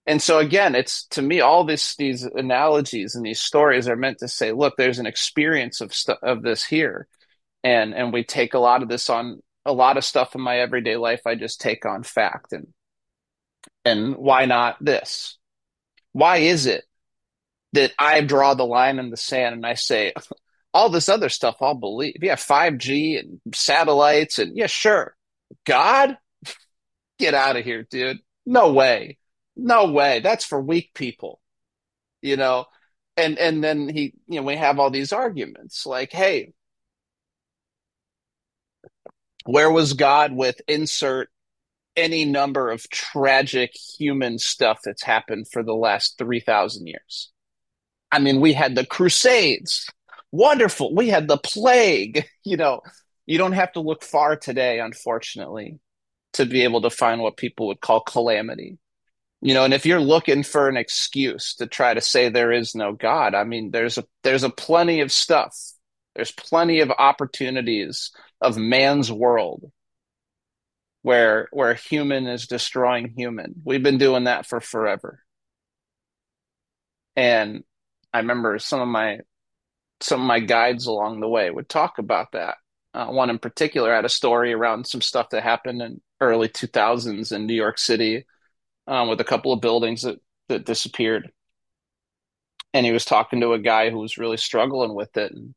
And 0.07 0.23
so 0.23 0.39
again, 0.39 0.75
it's 0.75 1.07
to 1.09 1.23
me 1.23 1.41
all 1.41 1.65
this 1.65 1.97
these 1.97 2.23
analogies 2.25 3.15
and 3.15 3.25
these 3.25 3.41
stories 3.41 3.89
are 3.89 3.97
meant 3.97 4.19
to 4.19 4.29
say, 4.29 4.53
look, 4.53 4.75
there's 4.77 4.99
an 4.99 5.07
experience 5.07 5.81
of 5.81 5.93
st- 5.93 6.19
of 6.23 6.43
this 6.43 6.65
here, 6.65 7.07
and 7.63 7.95
and 7.95 8.13
we 8.13 8.25
take 8.25 8.55
a 8.55 8.59
lot 8.59 8.83
of 8.83 8.89
this 8.89 9.11
on 9.11 9.41
a 9.65 9.73
lot 9.73 9.97
of 9.97 10.05
stuff 10.05 10.35
in 10.35 10.41
my 10.41 10.59
everyday 10.59 10.97
life 10.97 11.21
I 11.27 11.37
just 11.37 11.61
take 11.61 11.85
on 11.87 12.03
fact 12.03 12.53
and 12.53 12.69
and 13.85 14.17
why 14.17 14.47
not 14.47 14.77
this? 14.85 15.39
Why 16.13 16.39
is 16.39 16.67
it 16.67 16.85
that 17.73 17.93
I 17.99 18.21
draw 18.21 18.55
the 18.55 18.67
line 18.67 18.99
in 18.99 19.11
the 19.11 19.17
sand 19.17 19.55
and 19.55 19.67
I 19.67 19.75
say 19.75 20.13
all 20.75 20.89
this 20.89 21.09
other 21.09 21.29
stuff 21.29 21.57
I'll 21.61 21.75
believe. 21.75 22.19
Yeah, 22.21 22.37
5G 22.37 23.19
and 23.19 23.41
satellites 23.55 24.39
and 24.39 24.57
yeah, 24.57 24.67
sure. 24.67 25.15
God? 25.67 26.17
Get 27.19 27.35
out 27.35 27.57
of 27.57 27.65
here, 27.65 27.87
dude. 27.91 28.19
No 28.47 28.73
way. 28.73 29.19
No 29.57 29.93
way. 29.93 30.21
That's 30.21 30.45
for 30.45 30.61
weak 30.61 30.93
people. 30.95 31.41
You 32.23 32.37
know, 32.37 32.67
and 33.17 33.39
and 33.39 33.63
then 33.63 33.89
he 33.89 34.15
you 34.29 34.41
know 34.41 34.47
we 34.47 34.57
have 34.57 34.79
all 34.79 34.91
these 34.91 35.13
arguments 35.13 35.87
like 35.87 36.13
hey 36.13 36.53
where 39.45 39.71
was 39.71 39.95
God 39.95 40.33
with 40.33 40.61
insert 40.69 41.29
any 41.97 42.25
number 42.25 42.71
of 42.71 42.89
tragic 42.91 43.73
human 43.75 44.39
stuff 44.39 44.81
that's 44.85 45.03
happened 45.03 45.49
for 45.51 45.63
the 45.65 45.75
last 45.75 46.17
3,000 46.17 46.87
years? 46.87 47.32
I 48.13 48.19
mean, 48.19 48.41
we 48.41 48.53
had 48.53 48.75
the 48.75 48.87
Crusades. 48.87 49.89
Wonderful. 50.31 50.95
We 50.95 51.09
had 51.09 51.27
the 51.29 51.39
plague. 51.39 52.27
You 52.45 52.57
know, 52.57 52.81
you 53.25 53.39
don't 53.39 53.53
have 53.53 53.71
to 53.75 53.81
look 53.81 54.03
far 54.03 54.35
today, 54.35 54.81
unfortunately, 54.81 55.79
to 56.33 56.45
be 56.45 56.65
able 56.65 56.83
to 56.83 56.91
find 56.91 57.21
what 57.21 57.37
people 57.37 57.69
would 57.69 57.81
call 57.81 58.01
calamity. 58.01 58.79
You 59.41 59.55
know, 59.55 59.65
and 59.65 59.73
if 59.73 59.87
you're 59.87 60.01
looking 60.01 60.43
for 60.43 60.69
an 60.69 60.77
excuse 60.77 61.55
to 61.57 61.69
try 61.69 61.95
to 61.95 62.01
say 62.01 62.29
there 62.29 62.51
is 62.51 62.75
no 62.75 62.95
God, 62.95 63.37
I 63.37 63.45
mean, 63.45 63.71
there's 63.71 63.97
a 63.97 64.05
there's 64.25 64.43
a 64.43 64.51
plenty 64.51 65.03
of 65.03 65.13
stuff. 65.13 65.57
There's 66.17 66.33
plenty 66.33 66.81
of 66.81 66.91
opportunities 66.91 68.11
of 68.41 68.57
man's 68.57 69.11
world 69.11 69.71
where 71.03 71.49
where 71.53 71.75
human 71.75 72.27
is 72.27 72.49
destroying 72.49 73.15
human. 73.17 73.55
We've 73.65 73.83
been 73.83 73.99
doing 73.99 74.25
that 74.25 74.47
for 74.47 74.61
forever. 74.61 75.21
And 77.15 77.63
I 78.13 78.19
remember 78.19 78.59
some 78.59 78.81
of 78.81 78.89
my 78.89 79.21
some 80.01 80.21
of 80.21 80.27
my 80.27 80.41
guides 80.41 80.87
along 80.87 81.21
the 81.21 81.29
way 81.29 81.51
would 81.51 81.69
talk 81.69 81.99
about 81.99 82.33
that. 82.33 82.57
Uh, 82.95 83.07
one 83.07 83.31
in 83.31 83.39
particular 83.39 83.95
had 83.95 84.05
a 84.05 84.11
story 84.11 84.53
around 84.53 84.87
some 84.87 85.01
stuff 85.01 85.31
that 85.31 85.43
happened 85.43 85.81
in 85.81 86.01
early 86.21 86.49
2000s 86.49 87.33
in 87.33 87.47
New 87.47 87.55
York 87.55 87.79
City 87.79 88.27
um, 88.87 89.09
with 89.09 89.21
a 89.21 89.25
couple 89.25 89.53
of 89.53 89.61
buildings 89.61 90.03
that 90.03 90.19
that 90.49 90.67
disappeared. 90.67 91.31
And 92.75 92.87
he 92.87 92.93
was 92.93 93.05
talking 93.05 93.41
to 93.41 93.53
a 93.53 93.59
guy 93.59 93.91
who 93.91 93.99
was 93.99 94.19
really 94.19 94.37
struggling 94.37 94.95
with 94.95 95.17
it. 95.17 95.33
And 95.33 95.55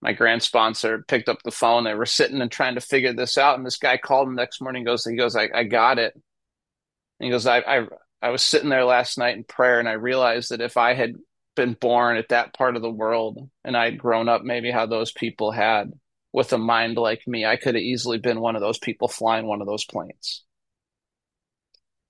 my 0.00 0.12
grand 0.12 0.42
sponsor 0.42 1.04
picked 1.06 1.28
up 1.28 1.42
the 1.42 1.50
phone. 1.50 1.84
They 1.84 1.94
were 1.94 2.06
sitting 2.06 2.40
and 2.40 2.50
trying 2.50 2.74
to 2.74 2.80
figure 2.80 3.12
this 3.12 3.38
out. 3.38 3.56
And 3.56 3.66
this 3.66 3.76
guy 3.76 3.96
called 3.98 4.28
him 4.28 4.34
the 4.34 4.42
next 4.42 4.60
morning. 4.60 4.84
Goes, 4.84 5.04
he 5.04 5.16
goes, 5.16 5.36
I, 5.36 5.48
I 5.54 5.64
got 5.64 5.98
it. 5.98 6.14
And 6.14 7.26
he 7.26 7.30
goes, 7.30 7.46
I, 7.46 7.58
I, 7.58 7.86
I 8.20 8.30
was 8.30 8.42
sitting 8.42 8.68
there 8.68 8.84
last 8.84 9.18
night 9.18 9.36
in 9.36 9.44
prayer, 9.44 9.78
and 9.78 9.88
I 9.88 9.92
realized 9.92 10.50
that 10.50 10.60
if 10.60 10.76
I 10.76 10.94
had 10.94 11.14
been 11.58 11.74
born 11.74 12.16
at 12.16 12.28
that 12.28 12.54
part 12.54 12.76
of 12.76 12.82
the 12.82 12.90
world 12.90 13.50
and 13.64 13.76
I'd 13.76 13.98
grown 13.98 14.28
up 14.28 14.44
maybe 14.44 14.70
how 14.70 14.86
those 14.86 15.10
people 15.10 15.50
had 15.50 15.92
with 16.32 16.52
a 16.52 16.58
mind 16.58 16.96
like 16.96 17.26
me, 17.26 17.44
I 17.44 17.56
could 17.56 17.74
have 17.74 17.82
easily 17.82 18.18
been 18.18 18.40
one 18.40 18.54
of 18.54 18.62
those 18.62 18.78
people 18.78 19.08
flying 19.08 19.44
one 19.44 19.60
of 19.60 19.66
those 19.66 19.84
planes. 19.84 20.44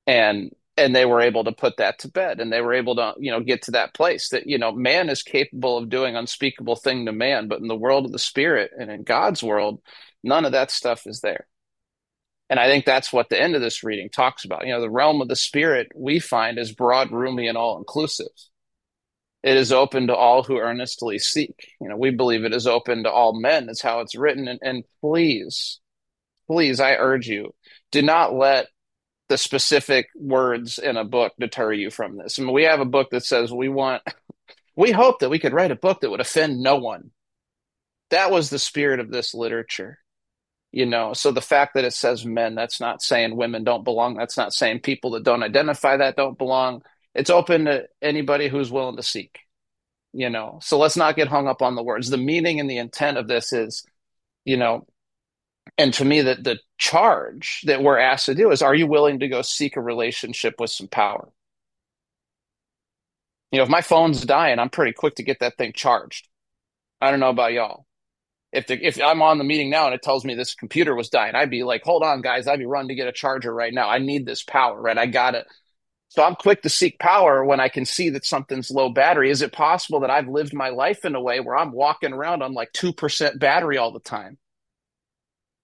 And 0.06 0.50
and 0.76 0.94
they 0.94 1.06
were 1.06 1.22
able 1.22 1.44
to 1.44 1.52
put 1.52 1.78
that 1.78 1.98
to 2.00 2.08
bed 2.08 2.40
and 2.40 2.52
they 2.52 2.61
were 2.61 2.74
able 2.74 2.94
to 2.96 3.14
you 3.18 3.30
know 3.30 3.40
get 3.40 3.62
to 3.62 3.70
that 3.72 3.94
place 3.94 4.28
that 4.28 4.46
you 4.46 4.58
know 4.58 4.70
man 4.70 5.08
is 5.08 5.22
capable 5.22 5.78
of 5.78 5.88
doing 5.88 6.14
unspeakable 6.14 6.76
thing 6.76 7.04
to 7.06 7.12
man 7.12 7.48
but 7.48 7.58
in 7.58 7.66
the 7.66 7.74
world 7.74 8.06
of 8.06 8.12
the 8.12 8.18
spirit 8.18 8.70
and 8.78 8.88
in 8.88 9.02
god's 9.02 9.42
world 9.42 9.80
none 10.22 10.44
of 10.44 10.52
that 10.52 10.70
stuff 10.70 11.02
is 11.06 11.20
there. 11.20 11.46
And 12.48 12.61
i 12.61 12.68
think 12.68 12.84
that's 12.84 13.12
what 13.12 13.28
the 13.28 13.40
end 13.40 13.56
of 13.56 13.61
this 13.61 13.82
reading 13.82 14.08
talks 14.08 14.44
about. 14.44 14.66
You 14.66 14.72
know 14.72 14.80
the 14.80 14.90
realm 14.90 15.20
of 15.20 15.28
the 15.28 15.37
spirit 15.37 15.88
we 15.96 16.20
find 16.20 16.58
is 16.58 16.72
broad 16.72 17.11
roomy 17.11 17.48
and 17.48 17.58
all 17.58 17.78
inclusive 17.78 18.28
it 19.42 19.57
is 19.57 19.72
open 19.72 20.09
to 20.09 20.14
all 20.14 20.42
who 20.42 20.59
earnestly 20.59 21.18
seek 21.18 21.72
you 21.81 21.88
know 21.88 21.96
we 21.96 22.11
believe 22.11 22.44
it 22.44 22.55
is 22.55 22.66
open 22.66 23.05
to 23.05 23.11
all 23.11 23.38
men 23.38 23.66
that's 23.66 23.83
how 23.83 24.01
it's 24.01 24.16
written 24.16 24.48
and, 24.48 24.61
and 24.62 24.85
please 25.01 25.81
please 26.46 26.81
i 26.81 26.94
urge 26.94 27.27
you 27.27 27.55
do 27.90 28.03
not 28.03 28.35
let 28.35 28.68
the 29.29 29.38
specific 29.38 30.09
words 30.16 30.79
in 30.79 30.96
a 30.96 31.05
book 31.05 31.35
deter 31.38 31.72
you 31.72 31.90
from 31.90 32.16
this. 32.16 32.38
I 32.38 32.42
mean, 32.42 32.53
we 32.53 32.64
have 32.64 32.81
a 32.81 32.87
book 32.87 33.11
that 33.11 33.24
says 33.24 33.53
we 33.53 33.68
want, 33.68 34.03
we 34.77 34.90
hope 34.90 35.20
that 35.20 35.31
we 35.31 35.38
could 35.38 35.53
write 35.53 35.70
a 35.70 35.77
book 35.77 36.01
that 36.01 36.11
would 36.11 36.20
offend 36.20 36.61
no 36.61 36.77
one. 36.77 37.11
That 38.11 38.31
was 38.31 38.48
the 38.48 38.59
spirit 38.59 39.01
of 39.01 39.11
this 39.11 39.35
literature, 39.35 39.98
you 40.72 40.87
know. 40.87 41.12
So 41.12 41.31
the 41.31 41.42
fact 41.42 41.74
that 41.74 41.85
it 41.85 41.92
says 41.92 42.24
men, 42.24 42.55
that's 42.55 42.81
not 42.81 43.03
saying 43.03 43.37
women 43.37 43.64
don't 43.64 43.85
belong. 43.85 44.16
That's 44.16 44.38
not 44.38 44.55
saying 44.55 44.81
people 44.81 45.11
that 45.11 45.24
don't 45.24 45.42
identify 45.42 45.98
that 45.98 46.16
don't 46.16 46.38
belong. 46.38 46.83
It's 47.18 47.31
open 47.31 47.64
to 47.64 47.88
anybody 48.00 48.46
who's 48.48 48.70
willing 48.70 48.96
to 48.96 49.02
seek, 49.02 49.40
you 50.12 50.31
know. 50.31 50.61
So 50.62 50.78
let's 50.78 50.96
not 50.96 51.16
get 51.16 51.26
hung 51.26 51.48
up 51.48 51.62
on 51.62 51.74
the 51.74 51.83
words. 51.83 52.11
The 52.11 52.16
meaning 52.16 52.61
and 52.61 52.70
the 52.70 52.78
intent 52.78 53.18
of 53.18 53.26
this 53.26 53.52
is, 53.52 53.85
you 54.44 54.57
know, 54.57 54.87
and 55.76 55.92
to 55.94 56.04
me 56.04 56.22
that 56.22 56.44
the 56.44 56.61
charge 56.78 57.62
that 57.66 57.83
we're 57.83 57.98
asked 57.98 58.26
to 58.26 58.37
do 58.37 58.52
is 58.52 58.62
are 58.62 58.74
you 58.74 58.87
willing 58.87 59.18
to 59.18 59.28
go 59.28 59.42
seek 59.42 59.76
a 59.76 59.81
relationship 59.81 60.54
with 60.61 60.70
some 60.70 60.87
power? 60.87 61.28
You 63.50 63.59
know 63.59 63.64
if 63.64 63.68
my 63.68 63.81
phone's 63.81 64.24
dying 64.24 64.59
i'm 64.61 64.70
pretty 64.70 64.92
quick 64.92 65.16
to 65.16 65.24
get 65.24 65.40
that 65.40 65.57
thing 65.59 65.72
charged. 65.74 66.28
I 67.00 67.11
don't 67.11 67.20
know 67.20 67.31
about 67.31 67.52
y'all. 67.52 67.87
If 68.52 68.68
the, 68.68 68.78
if 68.87 69.02
i'm 69.02 69.22
on 69.22 69.38
the 69.38 69.44
meeting 69.44 69.70
now 69.70 69.87
and 69.87 69.94
it 69.94 70.02
tells 70.02 70.24
me 70.24 70.35
this 70.35 70.54
computer 70.54 70.94
was 70.94 71.09
dying 71.09 71.35
i'd 71.35 71.50
be 71.50 71.64
like 71.64 71.83
hold 71.83 72.04
on 72.04 72.20
guys. 72.20 72.46
I'd 72.46 72.61
be 72.61 72.66
running 72.66 72.88
to 72.88 72.94
get 72.94 73.09
a 73.09 73.12
charger 73.12 73.52
right 73.52 73.74
now. 73.74 73.88
I 73.88 73.98
need 73.98 74.24
this 74.24 74.44
power 74.44 74.81
right? 74.81 74.96
I 74.96 75.07
got 75.07 75.35
it 75.35 75.46
so 76.08 76.22
i'm 76.22 76.34
quick 76.34 76.62
to 76.62 76.68
seek 76.68 76.98
power 76.98 77.44
when 77.44 77.60
i 77.60 77.68
can 77.68 77.84
see 77.84 78.10
that 78.10 78.24
something's 78.24 78.70
low 78.70 78.88
battery. 78.88 79.30
Is 79.30 79.42
it 79.42 79.52
possible 79.52 80.00
that 80.00 80.10
i've 80.10 80.28
lived 80.28 80.54
my 80.54 80.70
life 80.70 81.04
in 81.04 81.14
a 81.14 81.20
way 81.20 81.40
where 81.40 81.56
i'm 81.56 81.72
walking 81.72 82.12
around 82.12 82.42
on 82.42 82.52
like 82.52 82.72
2% 82.72 83.38
battery 83.38 83.78
all 83.78 83.92
the 83.92 84.00
time? 84.00 84.38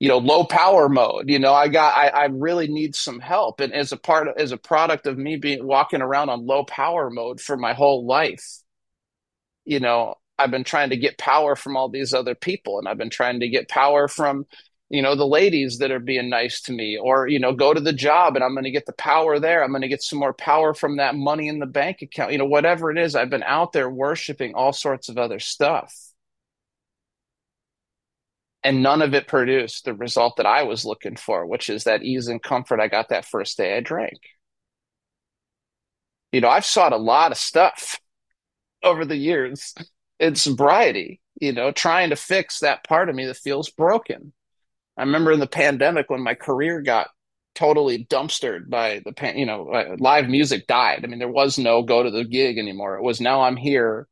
You 0.01 0.09
know 0.09 0.19
low 0.19 0.45
power 0.45 0.89
mode 0.89 1.31
you 1.31 1.39
know 1.39 1.55
i 1.55 1.69
got 1.69 1.97
I, 1.97 2.09
I 2.09 2.25
really 2.27 2.69
need 2.69 2.95
some 2.95 3.21
help. 3.21 3.61
And 3.61 3.73
as 3.73 3.93
a 3.93 3.97
part 3.97 4.29
of, 4.29 4.37
as 4.37 4.53
a 4.53 4.57
product 4.59 5.07
of 5.07 5.17
me 5.17 5.37
being 5.37 5.67
walking 5.67 6.03
around 6.03 6.29
on 6.29 6.47
low 6.47 6.65
power 6.65 7.09
mode 7.11 7.41
for 7.41 7.57
my 7.57 7.73
whole 7.73 8.05
life 8.05 8.61
you 9.65 9.81
know 9.81 10.15
i've 10.39 10.51
been 10.51 10.65
trying 10.65 10.91
to 10.91 10.97
get 10.97 11.19
power 11.19 11.57
from 11.57 11.77
all 11.77 11.89
these 11.89 12.13
other 12.13 12.35
people 12.35 12.79
and 12.79 12.89
i've 12.89 12.99
been 12.99 13.11
trying 13.11 13.41
to 13.41 13.49
get 13.49 13.69
power 13.69 14.09
from 14.09 14.47
you 14.91 15.03
know 15.03 15.15
the 15.15 15.27
ladies 15.27 15.79
that 15.79 15.91
are 15.91 15.99
being 15.99 16.29
nice 16.29 16.61
to 16.63 16.73
me 16.73 16.99
or 16.99 17.27
you 17.27 17.39
know 17.39 17.53
go 17.53 17.73
to 17.73 17.81
the 17.81 17.93
job 17.93 18.37
and 18.37 18.45
i'm 18.45 18.53
going 18.53 18.65
to 18.65 18.71
get 18.71 18.87
the 18.87 18.93
power 18.93 19.39
there 19.39 19.65
i'm 19.65 19.71
going 19.71 19.83
to 19.83 19.89
get 19.89 20.03
some 20.03 20.19
more 20.19 20.35
power 20.35 20.75
from 20.75 20.99
that 20.99 21.15
money 21.15 21.49
in 21.49 21.59
the 21.59 21.67
bank 21.67 22.03
account 22.03 22.33
you 22.33 22.39
know 22.39 22.45
whatever 22.45 22.91
it 22.91 22.99
is 22.99 23.15
i've 23.15 23.31
been 23.31 23.43
out 23.45 23.73
there 23.73 23.89
worshiping 23.89 24.55
all 24.55 24.73
sorts 24.73 25.09
of 25.09 25.19
other 25.19 25.39
stuff 25.39 25.93
and 28.65 28.83
none 28.83 29.03
of 29.03 29.15
it 29.15 29.29
produced 29.29 29.85
the 29.85 29.95
result 29.95 30.37
that 30.37 30.47
I 30.47 30.63
was 30.63 30.87
looking 30.87 31.17
for, 31.17 31.47
which 31.47 31.69
is 31.69 31.85
that 31.85 32.03
ease 32.03 32.29
and 32.29 32.43
comfort 32.43 32.81
I 32.81 32.89
got 32.89 33.11
that 33.11 33.27
first 33.27 33.59
day 33.59 33.77
I 33.77 33.81
drank. 33.81 34.19
You 36.33 36.41
know, 36.41 36.49
I've 36.49 36.65
sought 36.65 36.95
a 36.95 36.97
lot 36.97 37.31
of 37.31 37.39
stuff 37.39 38.01
over 38.83 39.05
the 39.05 39.17
years 39.17 39.75
in 40.19 40.35
sobriety, 40.35 41.21
you 41.41 41.53
know, 41.53 41.71
trying 41.71 42.11
to 42.11 42.17
fix 42.17 42.61
that 42.61 42.85
part 42.85 43.09
of 43.11 43.15
me 43.15 43.27
that 43.27 43.37
feels 43.37 43.69
broken. 43.69 44.33
I 44.97 45.03
remember 45.03 45.33
in 45.33 45.41
the 45.41 45.47
pandemic 45.47 46.11
when 46.11 46.23
my 46.23 46.35
career 46.35 46.81
got 46.81 47.09
totally 47.55 48.05
dumpstered 48.05 48.69
by 48.69 49.01
the 49.05 49.13
pan, 49.13 49.39
you 49.39 49.47
know, 49.47 49.69
uh, 49.69 49.97
live 49.99 50.29
music 50.29 50.67
died. 50.67 51.01
I 51.05 51.07
mean, 51.07 51.19
there 51.19 51.29
was 51.29 51.59
no 51.59 51.83
go 51.83 52.03
to 52.03 52.11
the 52.11 52.25
gig 52.25 52.59
anymore. 52.59 52.97
It 52.97 53.03
was 53.03 53.21
now 53.21 53.43
I'm 53.43 53.57
here 53.57 54.09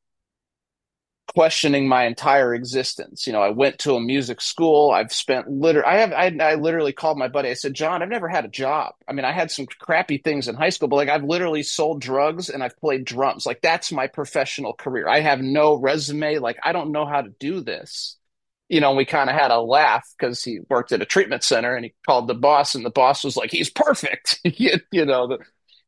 questioning 1.35 1.89
my 1.89 2.05
entire 2.05 2.55
existence. 2.55 3.27
You 3.27 3.33
know, 3.33 3.43
I 3.43 3.51
went 3.51 3.79
to 3.81 3.95
a 3.95 4.01
music 4.01 4.41
school. 4.41 4.91
I've 4.91 5.13
spent 5.13 5.49
literally, 5.49 5.89
I 5.89 5.97
have, 5.99 6.13
I, 6.13 6.37
I 6.41 6.55
literally 6.57 6.93
called 6.93 7.19
my 7.19 7.29
buddy. 7.29 7.49
I 7.49 7.55
said, 7.55 7.75
John, 7.75 8.03
I've 8.03 8.09
never 8.09 8.29
had 8.29 8.45
a 8.45 8.49
job. 8.49 8.95
I 9.09 9.13
mean, 9.13 9.25
I 9.25 9.33
had 9.33 9.51
some 9.51 9.67
crappy 9.67 10.19
things 10.19 10.49
in 10.49 10.55
high 10.55 10.69
school, 10.71 10.89
but 10.89 10.97
like 10.97 11.09
I've 11.09 11.25
literally 11.25 11.63
sold 11.63 12.01
drugs 12.01 12.49
and 12.51 12.63
I've 12.63 12.79
played 12.79 13.05
drums. 13.05 13.47
Like 13.47 13.63
that's 13.63 13.93
my 13.93 14.07
professional 14.09 14.75
career. 14.75 15.09
I 15.09 15.21
have 15.21 15.41
no 15.41 15.75
resume. 15.75 16.39
Like 16.39 16.59
I 16.63 16.73
don't 16.73 16.93
know 16.93 17.07
how 17.07 17.23
to 17.23 17.31
do 17.41 17.61
this. 17.61 18.19
You 18.73 18.81
know, 18.81 18.95
we 18.95 19.05
kind 19.05 19.29
of 19.31 19.37
had 19.37 19.51
a 19.51 19.61
laugh 19.61 20.09
because 20.19 20.43
he 20.43 20.61
worked 20.71 20.93
at 20.93 21.03
a 21.03 21.07
treatment 21.07 21.45
center 21.45 21.75
and 21.75 21.85
he 21.85 21.95
called 22.07 22.27
the 22.27 22.35
boss 22.35 22.75
and 22.75 22.85
the 22.85 22.91
boss 22.91 23.23
was 23.23 23.37
like, 23.37 23.51
he's 23.51 23.71
perfect. 23.71 24.41
you, 24.45 24.81
know, 25.05 25.29
the, 25.29 25.39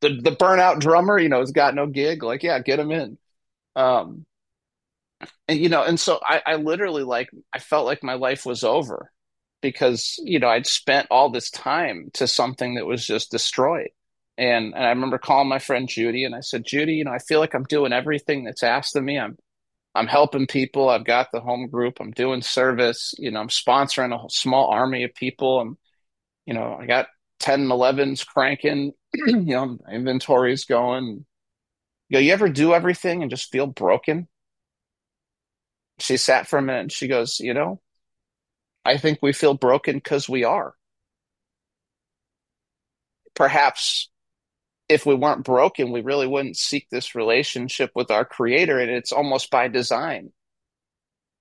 the, 0.03 0.21
the 0.21 0.37
burnout 0.37 0.81
drummer, 0.81 1.19
you 1.19 1.29
know, 1.31 1.41
has 1.41 1.53
got 1.53 1.75
no 1.75 1.87
gig. 1.87 2.23
Like, 2.23 2.43
yeah, 2.43 2.59
get 2.59 2.79
him 2.79 2.91
in. 2.91 3.19
Um, 3.75 4.27
and 5.49 5.59
you 5.59 5.69
know 5.69 5.83
and 5.83 5.99
so 5.99 6.21
I, 6.23 6.43
I 6.47 6.55
literally 6.57 7.03
like 7.03 7.31
i 7.53 7.59
felt 7.59 7.87
like 7.87 8.03
my 8.03 8.15
life 8.15 8.47
was 8.47 8.65
over 8.65 9.13
because 9.63 10.21
you 10.23 10.39
know 10.39 10.49
i'd 10.49 10.67
spent 10.67 11.09
all 11.11 11.31
this 11.31 11.51
time 11.51 12.11
to 12.15 12.27
something 12.27 12.75
that 12.75 12.87
was 12.87 13.07
just 13.07 13.31
destroyed 13.31 13.91
and 14.37 14.75
and 14.75 14.85
i 14.85 14.89
remember 14.89 15.19
calling 15.19 15.49
my 15.49 15.59
friend 15.59 15.89
judy 15.89 16.25
and 16.25 16.35
i 16.35 16.41
said 16.41 16.65
judy 16.67 16.95
you 16.95 17.05
know 17.05 17.13
i 17.13 17.19
feel 17.19 17.41
like 17.41 17.55
i'm 17.55 17.65
doing 17.65 17.93
everything 17.93 18.45
that's 18.45 18.63
asked 18.63 18.97
of 18.97 19.05
me 19.05 19.19
i'm 19.19 19.37
i'm 19.95 20.07
helping 20.07 20.47
people. 20.47 20.89
I've 20.89 21.05
got 21.05 21.29
the 21.33 21.41
home 21.41 21.69
group. 21.69 21.99
I'm 22.01 22.13
doing 22.13 22.43
service. 22.43 23.15
You 23.19 23.31
know 23.31 23.41
i'm 23.41 23.49
sponsoring 23.49 24.15
a 24.15 24.31
small 24.31 24.71
army 24.71 25.05
of 25.05 25.15
people. 25.15 25.61
I'm 25.61 25.79
you 26.47 26.55
know 26.55 26.79
i 26.81 26.87
got 26.87 27.09
10 27.41 27.63
and 27.63 27.73
11s 27.73 28.25
cranking 28.25 28.93
you 29.15 29.43
know 29.43 29.79
inventories 29.93 30.65
going. 30.65 31.27
You 32.09 32.15
know 32.17 32.21
you 32.21 32.33
ever 32.33 32.49
do 32.49 32.75
everything 32.75 33.23
and 33.23 33.31
just 33.31 33.51
feel 33.53 33.67
broken? 33.67 34.29
She 35.99 36.17
sat 36.17 36.47
for 36.47 36.59
a 36.59 36.63
minute 36.63 36.81
and 36.83 36.93
she 36.93 37.09
goes, 37.09 37.41
You 37.41 37.53
know, 37.55 37.81
I 38.87 38.97
think 38.97 39.19
we 39.21 39.35
feel 39.35 39.53
broken 39.53 39.97
because 39.97 40.27
we 40.27 40.43
are. 40.45 40.75
Perhaps 43.35 44.09
if 44.89 45.07
we 45.07 45.15
weren't 45.15 45.45
broken, 45.45 45.93
we 45.93 46.03
really 46.03 46.27
wouldn't 46.27 46.57
seek 46.57 46.89
this 46.91 47.15
relationship 47.15 47.91
with 47.95 48.11
our 48.11 48.25
creator. 48.25 48.79
And 48.79 48.91
it's 48.91 49.13
almost 49.13 49.51
by 49.51 49.69
design 49.69 50.33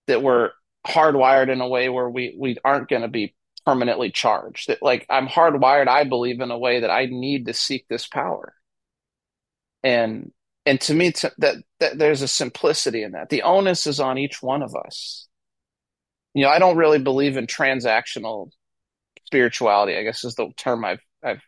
that 0.08 0.23
we're 0.23 0.51
hardwired 0.88 1.49
in 1.49 1.62
a 1.62 1.67
way 1.67 1.89
where 1.89 2.10
we, 2.10 2.36
we 2.38 2.58
aren't 2.63 2.89
going 2.89 3.01
to 3.01 3.08
be 3.08 3.36
permanently 3.65 4.12
charged. 4.12 4.69
That 4.69 4.82
like 4.82 5.06
I'm 5.10 5.27
hardwired, 5.27 5.88
I 5.88 6.03
believe, 6.03 6.41
in 6.41 6.51
a 6.51 6.60
way 6.60 6.82
that 6.82 6.91
I 6.91 7.06
need 7.06 7.47
to 7.47 7.53
seek 7.53 7.86
this 7.88 8.08
power. 8.08 8.53
And 9.84 10.32
and 10.65 10.79
to 10.82 10.93
me 10.93 11.12
that, 11.38 11.63
that 11.79 11.97
there's 11.97 12.21
a 12.21 12.27
simplicity 12.27 13.03
in 13.03 13.13
that 13.13 13.29
the 13.29 13.41
onus 13.41 13.88
is 13.88 13.99
on 13.99 14.17
each 14.17 14.41
one 14.41 14.62
of 14.62 14.75
us 14.75 15.27
you 16.34 16.43
know 16.43 16.49
i 16.49 16.60
don't 16.60 16.77
really 16.77 16.99
believe 16.99 17.38
in 17.38 17.47
transactional 17.47 18.49
spirituality 19.25 19.97
i 19.97 20.03
guess 20.03 20.23
is 20.23 20.36
the 20.36 20.49
term 20.58 20.86
i've 20.86 21.01
i've 21.23 21.41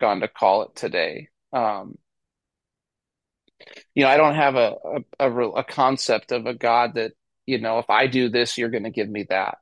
gone 0.00 0.20
to 0.20 0.28
call 0.28 0.62
it 0.62 0.74
today 0.74 1.28
um 1.52 1.96
you 3.94 4.02
know 4.02 4.08
i 4.10 4.16
don't 4.16 4.34
have 4.34 4.56
a 4.56 4.74
a, 5.18 5.30
a, 5.30 5.48
a 5.50 5.64
concept 5.64 6.32
of 6.32 6.46
a 6.46 6.54
god 6.54 6.94
that 6.94 7.12
you 7.46 7.58
know 7.58 7.78
if 7.78 7.88
i 7.90 8.06
do 8.06 8.28
this 8.28 8.56
you're 8.58 8.70
going 8.70 8.84
to 8.84 8.90
give 8.90 9.08
me 9.08 9.24
that 9.28 9.58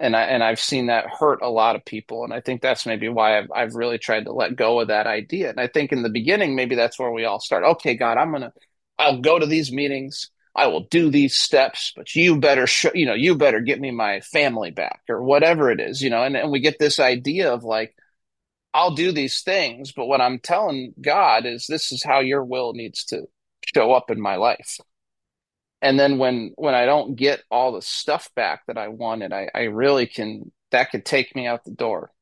and 0.00 0.16
I 0.16 0.22
and 0.22 0.42
I've 0.42 0.58
seen 0.60 0.86
that 0.86 1.06
hurt 1.06 1.42
a 1.42 1.48
lot 1.48 1.76
of 1.76 1.84
people, 1.84 2.24
and 2.24 2.34
I 2.34 2.40
think 2.40 2.60
that's 2.60 2.86
maybe 2.86 3.08
why 3.08 3.38
I've 3.38 3.50
I've 3.54 3.74
really 3.76 3.98
tried 3.98 4.24
to 4.24 4.32
let 4.32 4.56
go 4.56 4.80
of 4.80 4.88
that 4.88 5.06
idea. 5.06 5.50
And 5.50 5.60
I 5.60 5.68
think 5.68 5.92
in 5.92 6.02
the 6.02 6.10
beginning, 6.10 6.56
maybe 6.56 6.74
that's 6.74 6.98
where 6.98 7.12
we 7.12 7.24
all 7.24 7.38
start. 7.38 7.62
Okay, 7.62 7.94
God, 7.94 8.18
I'm 8.18 8.32
gonna, 8.32 8.52
I'll 8.98 9.20
go 9.20 9.38
to 9.38 9.46
these 9.46 9.70
meetings, 9.70 10.28
I 10.56 10.66
will 10.66 10.86
do 10.90 11.08
these 11.08 11.36
steps, 11.36 11.92
but 11.94 12.14
you 12.16 12.36
better, 12.40 12.66
show, 12.66 12.90
you 12.94 13.06
know, 13.06 13.14
you 13.14 13.36
better 13.36 13.60
get 13.60 13.80
me 13.80 13.92
my 13.92 14.20
family 14.20 14.72
back 14.72 15.02
or 15.08 15.22
whatever 15.22 15.70
it 15.70 15.80
is, 15.80 16.02
you 16.02 16.10
know. 16.10 16.24
And 16.24 16.36
and 16.36 16.50
we 16.50 16.58
get 16.60 16.78
this 16.80 16.98
idea 16.98 17.52
of 17.52 17.62
like, 17.62 17.94
I'll 18.74 18.94
do 18.94 19.12
these 19.12 19.42
things, 19.42 19.92
but 19.92 20.06
what 20.06 20.20
I'm 20.20 20.38
telling 20.38 20.94
God 21.00 21.46
is 21.46 21.66
this 21.66 21.92
is 21.92 22.02
how 22.02 22.20
Your 22.20 22.44
will 22.44 22.72
needs 22.72 23.04
to 23.06 23.24
show 23.74 23.92
up 23.92 24.10
in 24.10 24.20
my 24.20 24.36
life 24.36 24.78
and 25.82 25.98
then 25.98 26.18
when 26.18 26.52
when 26.56 26.74
I 26.74 26.86
don't 26.86 27.16
get 27.16 27.42
all 27.50 27.72
the 27.72 27.82
stuff 27.82 28.30
back 28.36 28.62
that 28.68 28.78
I 28.78 28.88
wanted, 28.88 29.32
I, 29.32 29.48
I 29.52 29.62
really 29.62 30.06
can 30.06 30.52
that 30.70 30.92
could 30.92 31.04
take 31.04 31.34
me 31.34 31.46
out 31.46 31.64
the 31.64 31.72
door. 31.72 32.12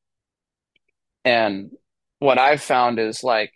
And 1.24 1.70
what 2.18 2.38
I've 2.38 2.62
found 2.62 2.98
is 2.98 3.22
like 3.22 3.52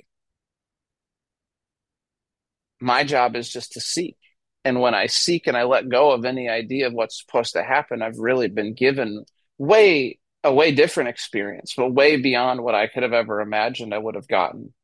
my 2.80 3.02
job 3.02 3.34
is 3.34 3.48
just 3.50 3.72
to 3.72 3.80
seek. 3.80 4.16
And 4.64 4.80
when 4.80 4.94
I 4.94 5.06
seek 5.06 5.46
and 5.46 5.56
I 5.56 5.64
let 5.64 5.88
go 5.88 6.12
of 6.12 6.24
any 6.26 6.48
idea 6.50 6.86
of 6.86 6.92
what's 6.92 7.22
supposed 7.24 7.54
to 7.54 7.62
happen, 7.62 8.02
I've 8.02 8.18
really 8.18 8.48
been 8.48 8.74
given 8.74 9.24
way 9.58 10.18
a 10.44 10.52
way 10.52 10.72
different 10.72 11.08
experience, 11.08 11.74
but 11.76 11.92
way 11.92 12.20
beyond 12.20 12.62
what 12.62 12.74
I 12.74 12.86
could 12.86 13.02
have 13.02 13.14
ever 13.14 13.40
imagined 13.40 13.94
I 13.94 13.98
would 13.98 14.14
have 14.14 14.28
gotten. 14.28 14.74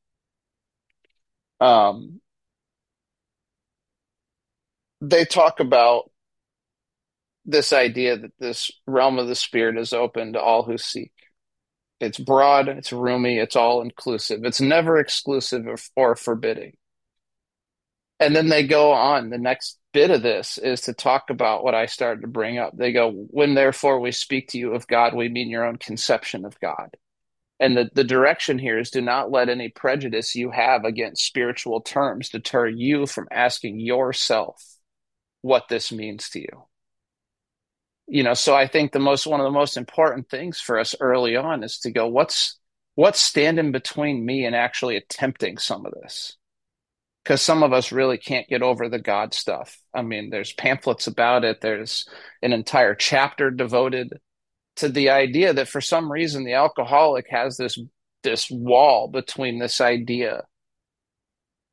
Um, 1.60 2.20
they 5.02 5.26
talk 5.26 5.60
about 5.60 6.10
this 7.44 7.72
idea 7.72 8.16
that 8.16 8.32
this 8.38 8.70
realm 8.86 9.18
of 9.18 9.28
the 9.28 9.34
spirit 9.34 9.78
is 9.78 9.92
open 9.92 10.32
to 10.32 10.40
all 10.40 10.62
who 10.62 10.78
seek. 10.78 11.12
It's 12.00 12.18
broad, 12.18 12.68
it's 12.68 12.92
roomy, 12.92 13.38
it's 13.38 13.56
all 13.56 13.82
inclusive. 13.82 14.44
It's 14.44 14.60
never 14.60 14.98
exclusive 14.98 15.66
or, 15.66 15.76
or 15.96 16.16
forbidding. 16.16 16.72
And 18.20 18.36
then 18.36 18.48
they 18.48 18.66
go 18.66 18.92
on. 18.92 19.30
The 19.30 19.38
next 19.38 19.78
bit 19.92 20.10
of 20.10 20.22
this 20.22 20.58
is 20.58 20.82
to 20.82 20.92
talk 20.92 21.30
about 21.30 21.64
what 21.64 21.74
I 21.74 21.86
started 21.86 22.20
to 22.20 22.28
bring 22.28 22.58
up. 22.58 22.76
They 22.76 22.92
go, 22.92 23.10
When 23.10 23.54
therefore 23.54 23.98
we 23.98 24.12
speak 24.12 24.48
to 24.48 24.58
you 24.58 24.74
of 24.74 24.86
God, 24.86 25.14
we 25.14 25.28
mean 25.28 25.48
your 25.48 25.64
own 25.64 25.78
conception 25.78 26.44
of 26.44 26.60
God. 26.60 26.90
And 27.58 27.76
the, 27.76 27.90
the 27.94 28.04
direction 28.04 28.58
here 28.58 28.78
is 28.78 28.90
do 28.90 29.00
not 29.00 29.30
let 29.30 29.48
any 29.48 29.68
prejudice 29.68 30.34
you 30.36 30.50
have 30.50 30.84
against 30.84 31.26
spiritual 31.26 31.80
terms 31.80 32.30
deter 32.30 32.66
you 32.66 33.06
from 33.06 33.28
asking 33.30 33.80
yourself 33.80 34.76
what 35.42 35.68
this 35.68 35.90
means 35.90 36.28
to 36.30 36.40
you. 36.40 36.66
You 38.06 38.22
know, 38.22 38.34
so 38.34 38.54
I 38.54 38.66
think 38.66 38.92
the 38.92 38.98
most 38.98 39.26
one 39.26 39.40
of 39.40 39.44
the 39.44 39.50
most 39.50 39.76
important 39.76 40.28
things 40.28 40.60
for 40.60 40.78
us 40.78 40.94
early 41.00 41.36
on 41.36 41.62
is 41.62 41.78
to 41.80 41.90
go, 41.90 42.06
what's 42.08 42.58
what's 42.96 43.20
standing 43.20 43.72
between 43.72 44.24
me 44.24 44.44
and 44.44 44.54
actually 44.54 44.96
attempting 44.96 45.58
some 45.58 45.86
of 45.86 45.94
this? 46.02 46.36
Because 47.24 47.42
some 47.42 47.62
of 47.62 47.72
us 47.72 47.92
really 47.92 48.18
can't 48.18 48.48
get 48.48 48.62
over 48.62 48.88
the 48.88 48.98
God 48.98 49.34
stuff. 49.34 49.78
I 49.94 50.02
mean, 50.02 50.30
there's 50.30 50.52
pamphlets 50.52 51.06
about 51.06 51.44
it, 51.44 51.60
there's 51.60 52.08
an 52.42 52.52
entire 52.52 52.94
chapter 52.94 53.50
devoted 53.50 54.14
to 54.76 54.88
the 54.88 55.10
idea 55.10 55.52
that 55.52 55.68
for 55.68 55.80
some 55.80 56.10
reason 56.10 56.44
the 56.44 56.54
alcoholic 56.54 57.26
has 57.30 57.56
this 57.56 57.78
this 58.22 58.50
wall 58.50 59.08
between 59.08 59.58
this 59.58 59.80
idea 59.80 60.42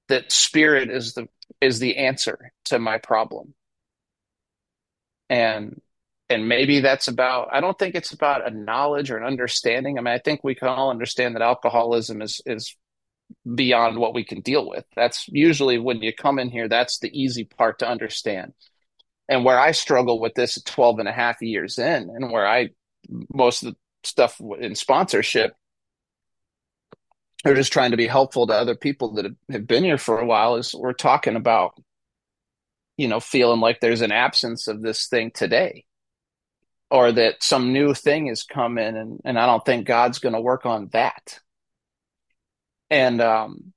that 0.10 0.32
spirit 0.32 0.89
is 0.89 1.14
the 1.14 1.28
is 1.62 1.80
the 1.80 1.98
answer 1.98 2.52
to 2.66 2.80
my 2.80 2.98
problem. 2.98 3.54
And 5.30 5.82
and 6.30 6.50
maybe 6.50 6.82
that's 6.82 7.08
about 7.08 7.48
i 7.54 7.62
don't 7.62 7.80
think 7.80 7.95
it's 7.95 8.12
about 8.12 8.45
a 8.45 8.52
knowledge 8.52 9.12
or 9.12 9.18
an 9.18 9.26
understanding. 9.26 9.98
I 9.98 10.02
mean 10.02 10.14
i 10.14 10.20
think 10.20 10.43
we 10.43 10.56
can 10.56 10.68
all 10.68 10.89
understand 10.89 11.36
that 11.36 11.41
alcoholism 11.41 12.22
is 12.22 12.41
is 12.45 12.76
beyond 13.55 13.97
what 13.97 14.13
we 14.13 14.23
can 14.23 14.41
deal 14.41 14.67
with. 14.67 14.86
That's 14.95 15.28
usually 15.28 15.78
when 15.78 16.01
you 16.01 16.13
come 16.13 16.39
in 16.39 16.49
here, 16.49 16.67
that's 16.67 16.99
the 16.99 17.11
easy 17.17 17.45
part 17.45 17.80
to 17.80 17.88
understand. 17.88 18.53
And 19.30 19.43
where 19.43 19.59
I 19.59 19.71
struggle 19.71 20.19
with 20.19 20.34
this 20.36 20.61
12 20.63 20.99
and 20.99 21.07
a 21.07 21.13
half 21.13 21.41
years 21.41 21.78
in, 21.78 22.09
and 22.09 22.32
where 22.32 22.47
I, 22.47 22.69
most 23.34 23.63
of 23.63 23.73
the 23.73 23.78
stuff 24.03 24.39
in 24.59 24.75
sponsorship, 24.75 25.53
are 27.45 27.53
just 27.53 27.73
trying 27.73 27.91
to 27.91 27.97
be 27.97 28.07
helpful 28.07 28.47
to 28.47 28.53
other 28.53 28.75
people 28.75 29.13
that 29.15 29.25
have 29.51 29.67
been 29.67 29.84
here 29.84 29.97
for 29.97 30.19
a 30.19 30.25
while, 30.25 30.55
is 30.55 30.73
we're 30.73 30.93
talking 30.93 31.36
about, 31.36 31.73
you 32.97 33.07
know, 33.07 33.19
feeling 33.19 33.59
like 33.59 33.80
there's 33.80 34.01
an 34.01 34.11
absence 34.11 34.67
of 34.67 34.82
this 34.82 35.07
thing 35.07 35.32
today 35.32 35.86
or 36.89 37.11
that 37.11 37.43
some 37.43 37.73
new 37.73 37.93
thing 37.93 38.28
has 38.28 38.43
come 38.43 38.78
in 38.78 38.95
and, 38.95 39.19
and 39.25 39.38
I 39.38 39.45
don't 39.45 39.65
think 39.65 39.86
God's 39.86 40.19
going 40.19 40.34
to 40.34 40.41
work 40.41 40.65
on 40.65 40.89
that 40.93 41.39
and 42.89 43.21
um 43.21 43.73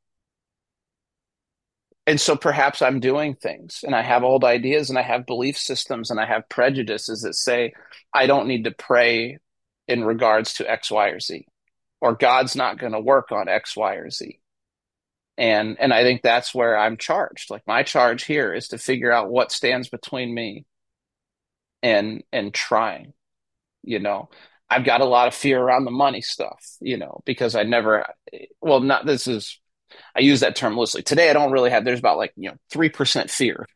and 2.07 2.21
so 2.21 2.37
perhaps 2.37 2.83
i'm 2.83 3.01
doing 3.01 3.35
things 3.35 3.81
and 3.85 3.95
i 3.95 4.03
have 4.03 4.25
old 4.25 4.45
ideas 4.45 4.91
and 4.91 4.99
i 4.99 5.03
have 5.03 5.27
belief 5.27 5.57
systems 5.57 6.11
and 6.11 6.21
i 6.21 6.27
have 6.27 6.49
prejudices 6.49 7.23
that 7.23 7.35
say 7.35 7.73
i 8.15 8.27
don't 8.27 8.49
need 8.49 8.65
to 8.65 8.71
pray 8.73 9.39
in 9.89 10.05
regards 10.05 10.55
to 10.55 10.71
x 10.71 10.91
y 10.91 11.09
or 11.09 11.21
z 11.21 11.47
or 12.01 12.15
god's 12.15 12.57
not 12.57 12.79
going 12.79 12.93
to 12.93 13.01
work 13.01 13.33
on 13.33 13.49
x 13.49 13.77
y 13.77 13.95
or 13.95 14.11
z. 14.11 14.41
And 15.39 15.77
and 15.81 15.93
i 15.93 16.03
think 16.03 16.23
that's 16.23 16.55
where 16.55 16.77
i'm 16.79 16.97
charged. 16.97 17.51
Like 17.51 17.67
my 17.67 17.83
charge 17.83 18.25
here 18.25 18.53
is 18.55 18.69
to 18.69 18.79
figure 18.79 19.13
out 19.13 19.31
what 19.31 19.53
stands 19.53 19.89
between 19.89 20.35
me 20.35 20.65
and 21.83 22.23
and 22.33 22.53
trying 22.53 23.15
you 23.83 23.99
know 23.99 24.29
I've 24.71 24.85
got 24.85 25.01
a 25.01 25.07
lot 25.07 25.27
of 25.27 25.35
fear 25.35 25.61
around 25.61 25.85
the 25.85 25.91
money 25.91 26.21
stuff, 26.21 26.65
you 26.81 26.97
know, 26.97 27.23
because 27.27 27.57
I 27.57 27.65
never, 27.65 28.07
well, 28.61 28.81
not 28.81 29.05
this 29.05 29.27
is, 29.27 29.59
I 30.15 30.21
use 30.21 30.41
that 30.41 30.55
term 30.55 30.79
loosely. 30.79 31.03
Today, 31.03 31.29
I 31.29 31.33
don't 31.33 31.51
really 31.51 31.71
have, 31.71 31.85
there's 31.85 31.99
about 31.99 32.19
like, 32.19 32.33
you 32.37 32.51
know, 32.51 32.57
3% 32.73 33.31
fear 33.31 33.67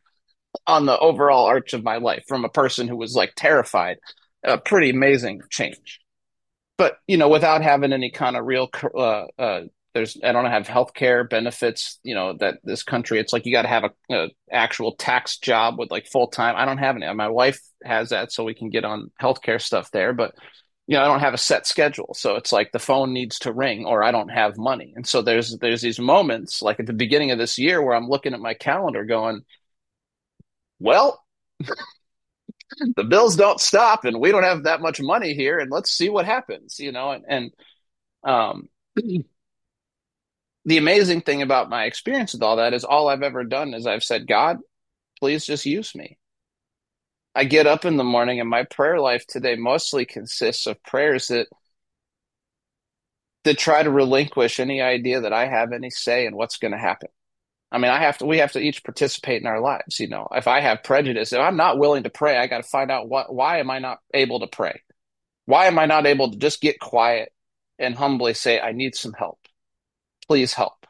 on 0.65 0.85
the 0.85 0.97
overall 0.97 1.45
arch 1.45 1.73
of 1.73 1.83
my 1.83 1.97
life 1.97 2.23
from 2.29 2.45
a 2.45 2.49
person 2.49 2.87
who 2.87 2.95
was 2.95 3.13
like 3.13 3.33
terrified. 3.35 3.97
A 4.43 4.57
pretty 4.57 4.89
amazing 4.89 5.41
change. 5.49 5.99
But, 6.77 6.97
you 7.07 7.17
know, 7.17 7.29
without 7.29 7.61
having 7.61 7.91
any 7.91 8.11
kind 8.11 8.37
of 8.37 8.45
real, 8.45 8.69
uh, 8.95 9.25
uh, 9.37 9.61
there's, 9.93 10.17
I 10.23 10.31
don't 10.31 10.45
have 10.45 10.67
healthcare 10.67 11.27
benefits, 11.29 11.99
you 12.03 12.15
know, 12.15 12.37
that 12.39 12.59
this 12.63 12.83
country, 12.83 13.19
it's 13.19 13.33
like 13.33 13.45
you 13.45 13.51
got 13.51 13.63
to 13.63 13.67
have 13.67 13.85
a, 13.85 14.15
a, 14.15 14.27
actual 14.51 14.95
tax 14.95 15.39
job 15.39 15.79
with 15.79 15.89
like 15.89 16.05
full 16.05 16.27
time. 16.27 16.55
I 16.57 16.65
don't 16.65 16.77
have 16.77 16.95
any. 16.95 17.11
My 17.13 17.29
wife 17.29 17.59
has 17.83 18.09
that, 18.09 18.31
so 18.31 18.43
we 18.43 18.53
can 18.53 18.69
get 18.69 18.85
on 18.85 19.11
healthcare 19.21 19.61
stuff 19.61 19.89
there. 19.91 20.13
But, 20.13 20.35
you 20.87 20.95
know, 20.95 21.03
I 21.03 21.07
don't 21.07 21.21
have 21.21 21.33
a 21.33 21.37
set 21.37 21.65
schedule. 21.65 22.13
So 22.13 22.35
it's 22.35 22.51
like 22.51 22.71
the 22.71 22.79
phone 22.79 23.11
needs 23.11 23.39
to 23.39 23.51
ring 23.51 23.85
or 23.85 24.03
I 24.03 24.11
don't 24.11 24.29
have 24.29 24.57
money. 24.57 24.93
And 24.95 25.05
so 25.07 25.21
there's 25.21 25.57
there's 25.57 25.81
these 25.81 25.99
moments 25.99 26.61
like 26.61 26.79
at 26.79 26.85
the 26.85 26.93
beginning 26.93 27.31
of 27.31 27.39
this 27.39 27.57
year 27.57 27.81
where 27.81 27.95
I'm 27.95 28.07
looking 28.07 28.33
at 28.33 28.39
my 28.39 28.53
calendar 28.53 29.03
going, 29.03 29.41
well, 30.79 31.23
the 32.95 33.03
bills 33.03 33.35
don't 33.35 33.59
stop 33.59 34.05
and 34.05 34.19
we 34.19 34.31
don't 34.31 34.43
have 34.43 34.63
that 34.63 34.81
much 34.81 35.01
money 35.01 35.33
here 35.33 35.59
and 35.59 35.71
let's 35.71 35.91
see 35.91 36.09
what 36.09 36.25
happens, 36.25 36.79
you 36.79 36.91
know, 36.91 37.11
and, 37.11 37.25
and 37.27 37.51
um 38.23 38.69
the 40.65 40.77
amazing 40.77 41.21
thing 41.21 41.41
about 41.41 41.69
my 41.69 41.85
experience 41.85 42.33
with 42.33 42.43
all 42.43 42.57
that 42.57 42.73
is 42.73 42.83
all 42.83 43.07
I've 43.07 43.23
ever 43.23 43.43
done 43.43 43.73
is 43.73 43.85
I've 43.87 44.03
said, 44.03 44.27
God, 44.27 44.57
please 45.19 45.45
just 45.45 45.65
use 45.65 45.93
me. 45.95 46.17
I 47.35 47.43
get 47.43 47.67
up 47.67 47.83
in 47.83 47.97
the 47.97 48.03
morning 48.03 48.39
and 48.39 48.49
my 48.49 48.63
prayer 48.63 48.99
life 48.99 49.27
today 49.27 49.55
mostly 49.55 50.05
consists 50.05 50.67
of 50.67 50.81
prayers 50.83 51.27
that 51.27 51.47
that 53.43 53.57
try 53.57 53.83
to 53.83 53.91
relinquish 53.91 54.59
any 54.59 54.81
idea 54.81 55.21
that 55.21 55.33
I 55.33 55.45
have 55.45 55.71
any 55.73 55.89
say 55.89 56.25
in 56.25 56.35
what's 56.35 56.57
going 56.57 56.71
to 56.71 56.77
happen. 56.77 57.09
I 57.71 57.77
mean, 57.77 57.91
I 57.91 57.99
have 57.99 58.17
to 58.19 58.25
we 58.25 58.37
have 58.37 58.53
to 58.53 58.59
each 58.59 58.83
participate 58.85 59.41
in 59.41 59.47
our 59.47 59.59
lives, 59.59 59.99
you 59.99 60.07
know. 60.07 60.27
If 60.31 60.47
I 60.47 60.61
have 60.61 60.83
prejudice, 60.83 61.33
if 61.33 61.39
I'm 61.39 61.57
not 61.57 61.77
willing 61.77 62.03
to 62.03 62.09
pray, 62.09 62.37
I 62.37 62.47
got 62.47 62.63
to 62.63 62.69
find 62.69 62.89
out 62.89 63.09
what 63.09 63.33
why 63.33 63.59
am 63.59 63.69
I 63.69 63.79
not 63.79 63.99
able 64.13 64.39
to 64.39 64.47
pray? 64.47 64.81
Why 65.45 65.65
am 65.65 65.77
I 65.77 65.85
not 65.85 66.05
able 66.05 66.31
to 66.31 66.37
just 66.37 66.61
get 66.61 66.79
quiet 66.79 67.33
and 67.77 67.95
humbly 67.95 68.33
say 68.33 68.59
I 68.59 68.71
need 68.71 68.95
some 68.95 69.13
help? 69.13 69.39
Please 70.27 70.53
help. 70.53 70.87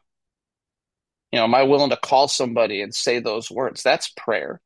You 1.31 1.39
know, 1.39 1.45
am 1.45 1.55
I 1.55 1.63
willing 1.63 1.89
to 1.89 1.97
call 1.97 2.27
somebody 2.27 2.81
and 2.81 2.93
say 2.93 3.19
those 3.19 3.49
words? 3.49 3.81
That's 3.83 4.13
prayer 4.15 4.61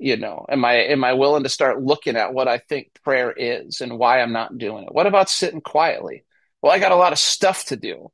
you 0.00 0.16
know 0.16 0.46
am 0.48 0.64
i 0.64 0.76
am 0.76 1.04
i 1.04 1.12
willing 1.12 1.42
to 1.42 1.48
start 1.48 1.82
looking 1.82 2.16
at 2.16 2.32
what 2.32 2.48
i 2.48 2.56
think 2.58 2.90
prayer 3.04 3.32
is 3.36 3.82
and 3.82 3.98
why 3.98 4.20
i'm 4.20 4.32
not 4.32 4.56
doing 4.56 4.84
it? 4.84 4.94
What 4.94 5.06
about 5.06 5.28
sitting 5.28 5.60
quietly? 5.60 6.24
Well 6.62 6.72
i 6.72 6.78
got 6.78 6.92
a 6.92 6.96
lot 6.96 7.12
of 7.12 7.18
stuff 7.18 7.66
to 7.66 7.76
do. 7.76 8.10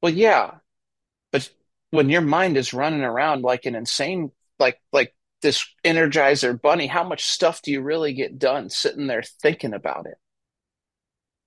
Well 0.00 0.12
yeah 0.12 0.52
but 1.32 1.50
when 1.90 2.08
your 2.10 2.20
mind 2.20 2.56
is 2.56 2.72
running 2.72 3.02
around 3.02 3.42
like 3.42 3.66
an 3.66 3.74
insane 3.74 4.30
like 4.60 4.80
like 4.92 5.14
this 5.42 5.66
energizer 5.84 6.60
bunny 6.60 6.86
how 6.86 7.04
much 7.04 7.24
stuff 7.24 7.60
do 7.60 7.72
you 7.72 7.82
really 7.82 8.14
get 8.14 8.38
done 8.38 8.70
sitting 8.70 9.08
there 9.08 9.22
thinking 9.42 9.74
about 9.74 10.06
it? 10.06 10.18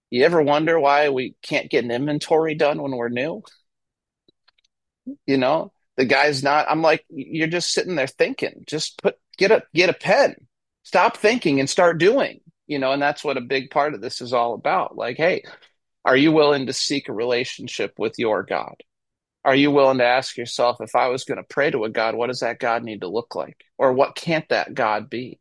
You 0.09 0.25
ever 0.25 0.41
wonder 0.41 0.79
why 0.79 1.09
we 1.09 1.35
can't 1.41 1.69
get 1.69 1.85
an 1.85 1.91
inventory 1.91 2.55
done 2.55 2.81
when 2.81 2.91
we're 2.91 3.09
new? 3.09 3.43
You 5.25 5.37
know 5.37 5.71
the 5.99 6.05
guy's 6.05 6.41
not 6.41 6.65
i'm 6.69 6.81
like 6.81 7.05
you're 7.09 7.47
just 7.47 7.73
sitting 7.73 7.95
there 7.95 8.07
thinking 8.07 8.63
just 8.65 8.99
put 9.01 9.15
get 9.39 9.51
a 9.51 9.63
get 9.73 9.89
a 9.89 9.93
pen. 9.93 10.35
Stop 10.83 11.17
thinking 11.17 11.59
and 11.59 11.69
start 11.69 11.97
doing 11.97 12.41
you 12.67 12.77
know 12.77 12.91
and 12.91 13.01
that's 13.01 13.23
what 13.23 13.37
a 13.37 13.41
big 13.41 13.71
part 13.71 13.95
of 13.95 14.01
this 14.01 14.21
is 14.21 14.33
all 14.33 14.53
about. 14.53 14.95
Like 14.95 15.17
hey 15.17 15.43
are 16.05 16.17
you 16.17 16.31
willing 16.31 16.67
to 16.67 16.73
seek 16.73 17.09
a 17.09 17.13
relationship 17.13 17.93
with 17.97 18.19
your 18.19 18.43
god? 18.43 18.75
Are 19.43 19.55
you 19.55 19.71
willing 19.71 19.97
to 19.99 20.05
ask 20.05 20.37
yourself 20.37 20.77
if 20.81 20.95
i 20.95 21.07
was 21.07 21.23
going 21.23 21.37
to 21.37 21.43
pray 21.43 21.71
to 21.71 21.85
a 21.85 21.89
god 21.89 22.13
what 22.13 22.27
does 22.27 22.41
that 22.41 22.59
god 22.59 22.83
need 22.83 23.01
to 23.01 23.07
look 23.07 23.33
like? 23.33 23.65
Or 23.79 23.93
what 23.93 24.15
can't 24.15 24.47
that 24.49 24.75
god 24.75 25.09
be? 25.09 25.39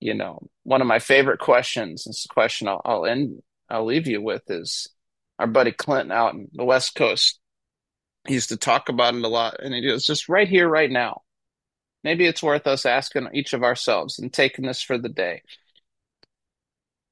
You 0.00 0.14
know 0.14 0.48
one 0.62 0.80
of 0.80 0.86
my 0.86 1.00
favorite 1.00 1.40
questions 1.40 2.04
this 2.04 2.26
question 2.30 2.68
I'll, 2.68 2.80
I'll 2.84 3.06
end 3.06 3.42
i'll 3.68 3.84
leave 3.84 4.06
you 4.06 4.22
with 4.22 4.42
is 4.48 4.88
our 5.38 5.46
buddy 5.46 5.72
clinton 5.72 6.12
out 6.12 6.34
in 6.34 6.48
the 6.52 6.64
west 6.64 6.94
coast 6.94 7.40
he 8.28 8.34
used 8.34 8.48
to 8.50 8.56
talk 8.56 8.88
about 8.88 9.14
it 9.14 9.24
a 9.24 9.28
lot 9.28 9.56
and 9.62 9.74
he 9.74 9.80
goes 9.80 10.06
just 10.06 10.28
right 10.28 10.48
here 10.48 10.68
right 10.68 10.90
now 10.90 11.22
maybe 12.06 12.24
it's 12.24 12.42
worth 12.42 12.68
us 12.68 12.86
asking 12.86 13.28
each 13.34 13.52
of 13.52 13.64
ourselves 13.64 14.20
and 14.20 14.32
taking 14.32 14.64
this 14.64 14.80
for 14.80 14.96
the 14.96 15.08
day. 15.08 15.42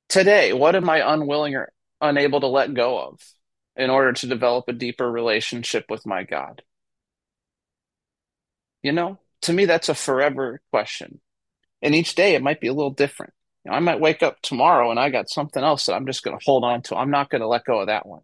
Today, 0.08 0.52
what 0.52 0.76
am 0.76 0.88
I 0.88 1.12
unwilling 1.12 1.56
or 1.56 1.72
unable 2.00 2.40
to 2.40 2.46
let 2.46 2.74
go 2.74 3.00
of 3.00 3.20
in 3.74 3.90
order 3.90 4.12
to 4.12 4.28
develop 4.28 4.66
a 4.68 4.72
deeper 4.72 5.10
relationship 5.10 5.86
with 5.88 6.06
my 6.06 6.22
God? 6.22 6.62
You 8.84 8.92
know, 8.92 9.18
to 9.42 9.52
me, 9.52 9.64
that's 9.64 9.88
a 9.88 9.96
forever 9.96 10.60
question. 10.70 11.20
And 11.82 11.92
each 11.92 12.14
day 12.14 12.36
it 12.36 12.42
might 12.42 12.60
be 12.60 12.68
a 12.68 12.72
little 12.72 12.92
different. 12.92 13.32
You 13.64 13.72
know, 13.72 13.76
I 13.76 13.80
might 13.80 13.98
wake 13.98 14.22
up 14.22 14.42
tomorrow 14.42 14.92
and 14.92 15.00
I 15.00 15.10
got 15.10 15.28
something 15.28 15.64
else 15.64 15.86
that 15.86 15.94
I'm 15.94 16.06
just 16.06 16.22
going 16.22 16.38
to 16.38 16.44
hold 16.44 16.62
on 16.62 16.82
to. 16.82 16.96
I'm 16.96 17.10
not 17.10 17.30
going 17.30 17.40
to 17.40 17.48
let 17.48 17.64
go 17.64 17.80
of 17.80 17.88
that 17.88 18.06
one. 18.06 18.22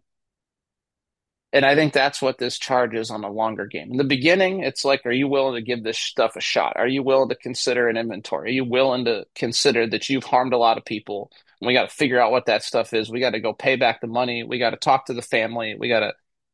And 1.53 1.65
I 1.65 1.75
think 1.75 1.91
that's 1.91 2.21
what 2.21 2.37
this 2.37 2.57
charge 2.57 2.95
is 2.95 3.11
on 3.11 3.25
a 3.25 3.31
longer 3.31 3.65
game. 3.65 3.91
In 3.91 3.97
the 3.97 4.05
beginning, 4.05 4.61
it's 4.61 4.85
like, 4.85 5.05
are 5.05 5.11
you 5.11 5.27
willing 5.27 5.55
to 5.55 5.61
give 5.61 5.83
this 5.83 5.97
stuff 5.97 6.37
a 6.37 6.41
shot? 6.41 6.77
Are 6.77 6.87
you 6.87 7.03
willing 7.03 7.27
to 7.29 7.35
consider 7.35 7.89
an 7.89 7.97
inventory? 7.97 8.49
Are 8.49 8.53
you 8.53 8.63
willing 8.63 9.05
to 9.05 9.25
consider 9.35 9.85
that 9.87 10.09
you've 10.09 10.23
harmed 10.23 10.53
a 10.53 10.57
lot 10.57 10.77
of 10.77 10.85
people? 10.85 11.29
And 11.59 11.67
we 11.67 11.73
got 11.73 11.89
to 11.89 11.95
figure 11.95 12.21
out 12.21 12.31
what 12.31 12.45
that 12.45 12.63
stuff 12.63 12.93
is. 12.93 13.09
We 13.09 13.19
got 13.19 13.31
to 13.31 13.41
go 13.41 13.51
pay 13.51 13.75
back 13.75 13.99
the 13.99 14.07
money. 14.07 14.43
We 14.43 14.59
got 14.59 14.69
to 14.69 14.77
talk 14.77 15.07
to 15.07 15.13
the 15.13 15.21
family. 15.21 15.75
We 15.77 15.89
got 15.89 15.99
to, 15.99 16.13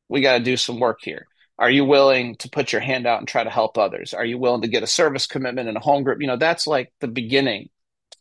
we 0.10 0.22
got 0.22 0.40
to 0.40 0.44
do 0.44 0.58
some 0.58 0.80
work 0.80 1.00
here. 1.04 1.28
Are 1.60 1.70
you 1.70 1.86
willing 1.86 2.36
to 2.38 2.50
put 2.50 2.72
your 2.72 2.82
hand 2.82 3.06
out 3.06 3.20
and 3.20 3.28
try 3.28 3.44
to 3.44 3.50
help 3.52 3.78
others? 3.78 4.16
Are 4.16 4.26
you 4.26 4.40
willing 4.40 4.62
to 4.62 4.68
get 4.68 4.84
a 4.84 4.88
service 4.88 5.28
commitment 5.28 5.70
in 5.70 5.78
a 5.78 5.80
home 5.80 6.04
group? 6.04 6.22
You 6.22 6.28
know, 6.28 6.38
that's 6.38 6.66
like 6.66 6.92
the 7.02 7.08
beginning, 7.08 7.70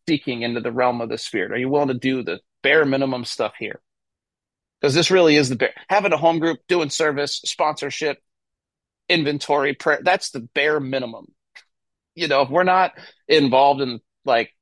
seeking 0.06 0.42
into 0.42 0.60
the 0.60 0.72
realm 0.72 1.00
of 1.00 1.08
the 1.08 1.18
spirit. 1.18 1.52
Are 1.52 1.58
you 1.58 1.70
willing 1.70 1.88
to 1.88 1.94
do 1.94 2.22
the 2.22 2.40
bare 2.62 2.84
minimum 2.84 3.24
stuff 3.24 3.54
here? 3.58 3.80
Because 4.80 4.94
this 4.94 5.10
really 5.10 5.36
is 5.36 5.48
the 5.48 5.56
bare 5.56 5.74
having 5.88 6.12
a 6.12 6.16
home 6.16 6.38
group, 6.38 6.60
doing 6.68 6.90
service, 6.90 7.40
sponsorship, 7.44 8.18
inventory, 9.08 9.74
prayer. 9.74 10.00
That's 10.02 10.30
the 10.30 10.40
bare 10.40 10.80
minimum. 10.80 11.26
You 12.14 12.28
know, 12.28 12.42
if 12.42 12.50
we're 12.50 12.64
not 12.64 12.92
involved 13.28 13.80
in 13.80 14.00
like 14.24 14.52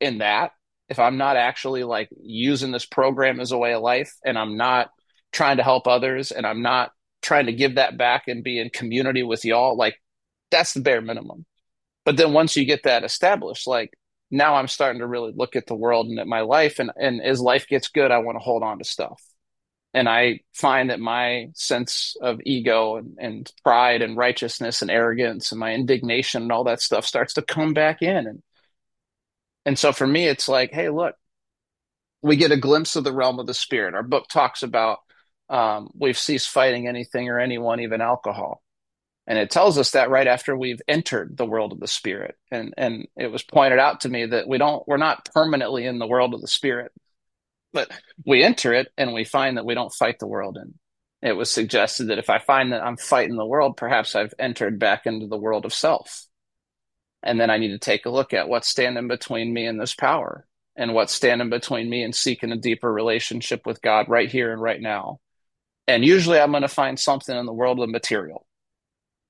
in 0.00 0.18
that, 0.18 0.52
if 0.88 0.98
I'm 0.98 1.16
not 1.16 1.36
actually 1.36 1.84
like 1.84 2.08
using 2.20 2.72
this 2.72 2.86
program 2.86 3.40
as 3.40 3.52
a 3.52 3.58
way 3.58 3.74
of 3.74 3.82
life, 3.82 4.12
and 4.24 4.38
I'm 4.38 4.56
not 4.56 4.90
trying 5.32 5.58
to 5.58 5.62
help 5.62 5.86
others, 5.86 6.32
and 6.32 6.46
I'm 6.46 6.62
not 6.62 6.90
trying 7.22 7.46
to 7.46 7.52
give 7.52 7.76
that 7.76 7.96
back 7.96 8.24
and 8.26 8.44
be 8.44 8.58
in 8.58 8.70
community 8.70 9.22
with 9.22 9.44
y'all, 9.44 9.76
like 9.76 9.96
that's 10.50 10.74
the 10.74 10.80
bare 10.80 11.00
minimum. 11.00 11.46
But 12.04 12.16
then 12.16 12.32
once 12.32 12.56
you 12.56 12.64
get 12.64 12.82
that 12.82 13.04
established, 13.04 13.66
like 13.66 13.90
now 14.30 14.56
I'm 14.56 14.68
starting 14.68 15.00
to 15.00 15.06
really 15.06 15.32
look 15.34 15.54
at 15.56 15.66
the 15.66 15.76
world 15.76 16.08
and 16.08 16.18
at 16.18 16.26
my 16.26 16.40
life, 16.40 16.80
and 16.80 16.90
and 16.96 17.22
as 17.22 17.40
life 17.40 17.68
gets 17.68 17.88
good, 17.88 18.10
I 18.10 18.18
want 18.18 18.36
to 18.36 18.44
hold 18.44 18.64
on 18.64 18.78
to 18.78 18.84
stuff 18.84 19.22
and 19.94 20.08
I 20.08 20.40
find 20.54 20.90
that 20.90 21.00
my 21.00 21.48
sense 21.54 22.16
of 22.20 22.40
ego 22.44 22.96
and, 22.96 23.16
and, 23.18 23.52
pride 23.62 24.00
and 24.00 24.16
righteousness 24.16 24.80
and 24.80 24.90
arrogance 24.90 25.52
and 25.52 25.60
my 25.60 25.74
indignation 25.74 26.42
and 26.42 26.52
all 26.52 26.64
that 26.64 26.80
stuff 26.80 27.04
starts 27.04 27.34
to 27.34 27.42
come 27.42 27.74
back 27.74 28.00
in. 28.00 28.26
And, 28.26 28.42
and 29.66 29.78
so 29.78 29.92
for 29.92 30.06
me, 30.06 30.26
it's 30.26 30.48
like, 30.48 30.72
hey, 30.72 30.88
look, 30.88 31.14
we 32.22 32.36
get 32.36 32.52
a 32.52 32.56
glimpse 32.56 32.96
of 32.96 33.04
the 33.04 33.12
realm 33.12 33.38
of 33.38 33.46
the 33.46 33.54
spirit. 33.54 33.94
Our 33.94 34.02
book 34.02 34.28
talks 34.28 34.62
about 34.62 34.98
um, 35.50 35.90
we've 35.94 36.18
ceased 36.18 36.48
fighting 36.48 36.88
anything 36.88 37.28
or 37.28 37.38
anyone, 37.38 37.80
even 37.80 38.00
alcohol. 38.00 38.62
And 39.26 39.38
it 39.38 39.50
tells 39.50 39.78
us 39.78 39.92
that 39.92 40.10
right 40.10 40.26
after 40.26 40.56
we've 40.56 40.80
entered 40.88 41.36
the 41.36 41.46
world 41.46 41.72
of 41.72 41.80
the 41.80 41.86
spirit. 41.86 42.36
And, 42.50 42.72
and 42.76 43.06
it 43.16 43.30
was 43.30 43.42
pointed 43.42 43.78
out 43.78 44.00
to 44.00 44.08
me 44.08 44.26
that 44.26 44.48
we 44.48 44.58
don't, 44.58 44.86
we're 44.88 44.96
not 44.96 45.28
permanently 45.32 45.84
in 45.86 45.98
the 45.98 46.06
world 46.06 46.34
of 46.34 46.40
the 46.40 46.48
spirit 46.48 46.92
but 47.72 47.90
we 48.24 48.42
enter 48.42 48.72
it 48.72 48.88
and 48.96 49.12
we 49.12 49.24
find 49.24 49.56
that 49.56 49.66
we 49.66 49.74
don't 49.74 49.92
fight 49.92 50.18
the 50.18 50.26
world 50.26 50.56
and 50.56 50.74
it 51.22 51.32
was 51.32 51.50
suggested 51.50 52.08
that 52.08 52.18
if 52.18 52.30
i 52.30 52.38
find 52.38 52.72
that 52.72 52.82
i'm 52.82 52.96
fighting 52.96 53.36
the 53.36 53.46
world 53.46 53.76
perhaps 53.76 54.14
i've 54.14 54.34
entered 54.38 54.78
back 54.78 55.06
into 55.06 55.26
the 55.26 55.38
world 55.38 55.64
of 55.64 55.74
self. 55.74 56.26
And 57.22 57.40
then 57.40 57.50
i 57.50 57.58
need 57.58 57.68
to 57.70 57.78
take 57.78 58.06
a 58.06 58.10
look 58.10 58.32
at 58.32 58.48
what's 58.48 58.68
standing 58.68 59.08
between 59.08 59.52
me 59.52 59.66
and 59.66 59.80
this 59.80 59.94
power 59.94 60.46
and 60.74 60.94
what's 60.94 61.12
standing 61.12 61.50
between 61.50 61.88
me 61.88 62.02
and 62.02 62.14
seeking 62.14 62.50
a 62.50 62.56
deeper 62.56 62.92
relationship 62.92 63.66
with 63.66 63.82
god 63.82 64.08
right 64.08 64.30
here 64.30 64.52
and 64.52 64.60
right 64.60 64.80
now. 64.80 65.20
And 65.86 66.04
usually 66.04 66.40
i'm 66.40 66.50
going 66.50 66.62
to 66.62 66.68
find 66.68 66.98
something 66.98 67.36
in 67.36 67.46
the 67.46 67.52
world 67.52 67.80
of 67.80 67.88
material. 67.88 68.46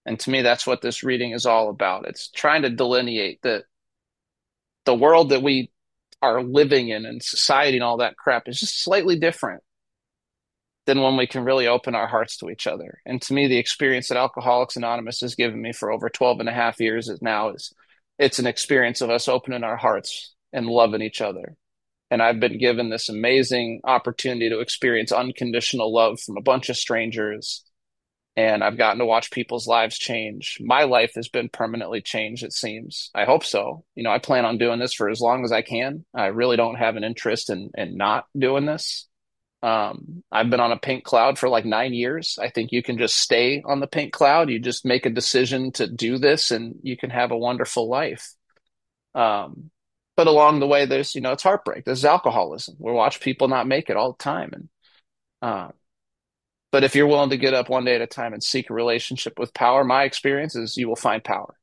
And 0.07 0.18
to 0.20 0.30
me 0.30 0.43
that's 0.43 0.66
what 0.66 0.80
this 0.80 1.03
reading 1.03 1.32
is 1.32 1.47
all 1.47 1.68
about. 1.68 2.07
It's 2.07 2.30
trying 2.30 2.62
to 2.62 2.70
delineate 2.70 3.43
that 3.43 3.64
the 4.84 4.95
world 4.95 5.30
that 5.30 5.43
we 5.43 5.70
are 6.23 6.43
living 6.43 6.89
in 6.89 7.05
and 7.05 7.23
society 7.23 7.77
and 7.77 7.85
all 7.85 7.99
that 7.99 8.16
crap 8.16 8.49
is 8.49 8.61
just 8.61 8.83
slightly 8.83 9.18
different 9.18 9.62
than 10.87 11.03
when 11.03 11.16
we 11.16 11.27
can 11.27 11.45
really 11.45 11.66
open 11.66 11.95
our 11.95 12.07
hearts 12.07 12.37
to 12.39 12.49
each 12.49 12.66
other. 12.66 13.01
And 13.05 13.20
to 13.23 13.35
me, 13.35 13.49
the 13.49 13.59
experience 13.59 14.09
that 14.09 14.16
Alcoholics 14.16 14.77
Anonymous 14.77 15.20
has 15.20 15.35
given 15.35 15.61
me 15.61 15.73
for 15.73 15.93
over 15.93 16.09
12 16.09 16.41
and 16.41 16.49
a 16.49 16.53
half 16.53 16.81
years 16.81 17.09
is 17.09 17.20
now 17.23 17.51
is 17.51 17.73
it's 18.18 18.39
an 18.39 18.47
experience 18.47 19.01
of 19.01 19.11
us 19.11 19.29
opening 19.29 19.64
our 19.64 19.77
hearts 19.77 20.35
and 20.53 20.66
loving 20.66 21.03
each 21.03 21.20
other. 21.20 21.57
And 22.11 22.23
I've 22.23 22.41
been 22.41 22.59
given 22.59 22.91
this 22.91 23.09
amazing 23.09 23.81
opportunity 23.85 24.51
to 24.51 24.61
experience 24.61 25.12
unconditional 25.12 25.93
love 25.93 26.20
from 26.20 26.37
a 26.37 26.43
bunch 26.43 26.68
of 26.68 26.77
strangers 26.77 27.64
and 28.37 28.64
I've 28.64 28.78
gotten 28.78 28.99
to 28.99 29.07
watch 29.07 29.30
people's 29.30 29.66
lives 29.66 29.99
change. 29.99 30.59
My 30.61 30.85
life 30.85 31.12
has 31.16 31.28
been 31.28 31.49
permanently 31.49 32.01
changed, 32.01 32.45
it 32.45 32.53
seems. 32.53 33.11
I 33.14 33.24
hope 33.24 33.45
so. 33.45 33.85
You 33.95 34.03
know, 34.05 34.11
I 34.11 34.18
plan 34.18 34.45
on 34.45 34.59
doing 34.59 34.78
this 34.78 34.95
for 34.95 35.11
as 35.11 35.20
long 35.20 35.45
as 35.45 35.53
I 35.53 35.62
can. 35.62 36.05
I 36.14 36.26
really 36.26 36.57
don't 36.57 36.76
have 36.76 36.97
an 36.97 37.05
interest 37.05 37.51
in 37.51 37.70
in 37.76 37.97
not 37.97 38.26
doing 38.37 38.64
this. 38.66 39.07
Um, 39.62 40.24
I've 40.33 40.51
been 40.51 40.61
on 40.61 40.72
a 40.72 40.78
pink 40.78 41.05
cloud 41.05 41.39
for 41.39 41.49
like 41.49 41.64
nine 41.64 41.95
years. 41.95 42.39
I 42.41 42.49
think 42.49 42.72
you 42.72 42.83
can 42.83 42.99
just 42.99 43.16
stay 43.16 43.62
on 43.64 43.78
the 43.78 43.87
pink 43.87 44.12
cloud. 44.12 44.51
You 44.51 44.59
just 44.59 44.85
make 44.85 45.07
a 45.07 45.11
decision 45.11 45.70
to 45.72 45.87
do 45.87 46.18
this 46.18 46.51
and 46.51 46.76
you 46.83 46.97
can 46.97 47.11
have 47.11 47.30
a 47.30 47.39
wonderful 47.39 47.89
life. 47.89 48.35
Um, 49.14 49.70
but 50.16 50.26
along 50.26 50.59
the 50.59 50.66
way, 50.66 50.87
there's, 50.87 51.14
you 51.14 51.20
know, 51.20 51.33
it's 51.33 51.45
heartbreak. 51.45 51.85
There's 51.85 52.05
alcoholism. 52.05 52.76
We 52.78 52.93
watch 52.93 53.20
people 53.20 53.47
not 53.49 53.68
make 53.68 53.89
it 53.89 53.97
all 53.97 54.12
the 54.12 54.22
time. 54.22 54.51
And, 54.53 54.68
uh, 55.41 55.68
but 56.73 56.85
if 56.85 56.97
you're 56.97 57.07
willing 57.07 57.31
to 57.31 57.37
get 57.37 57.55
up 57.55 57.68
one 57.68 57.85
day 57.85 57.95
at 57.95 58.01
a 58.01 58.07
time 58.07 58.33
and 58.33 58.43
seek 58.43 58.70
a 58.70 58.75
relationship 58.75 59.39
with 59.39 59.55
power, 59.55 59.85
my 59.85 60.05
experience 60.05 60.57
is 60.57 60.77
you 60.77 60.89
will 60.89 60.97
find 60.97 61.23
power. 61.23 61.55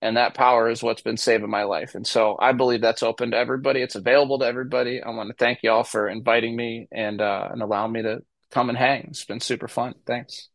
And 0.00 0.16
that 0.16 0.34
power 0.34 0.70
is 0.70 0.82
what's 0.82 1.02
been 1.02 1.16
saving 1.16 1.50
my 1.50 1.64
life. 1.64 1.94
And 1.94 2.06
so 2.06 2.36
I 2.40 2.52
believe 2.52 2.80
that's 2.80 3.02
open 3.02 3.32
to 3.32 3.36
everybody. 3.36 3.82
It's 3.82 3.96
available 3.96 4.38
to 4.38 4.46
everybody. 4.46 5.02
I 5.02 5.10
want 5.10 5.28
to 5.28 5.34
thank 5.34 5.62
y'all 5.62 5.84
for 5.84 6.08
inviting 6.08 6.56
me 6.56 6.88
and 6.90 7.20
uh, 7.20 7.48
and 7.50 7.60
allowing 7.60 7.92
me 7.92 8.02
to 8.02 8.22
come 8.50 8.68
and 8.68 8.78
hang. 8.78 9.06
It's 9.10 9.24
been 9.24 9.40
super 9.40 9.68
fun. 9.68 9.94
Thanks. 10.06 10.48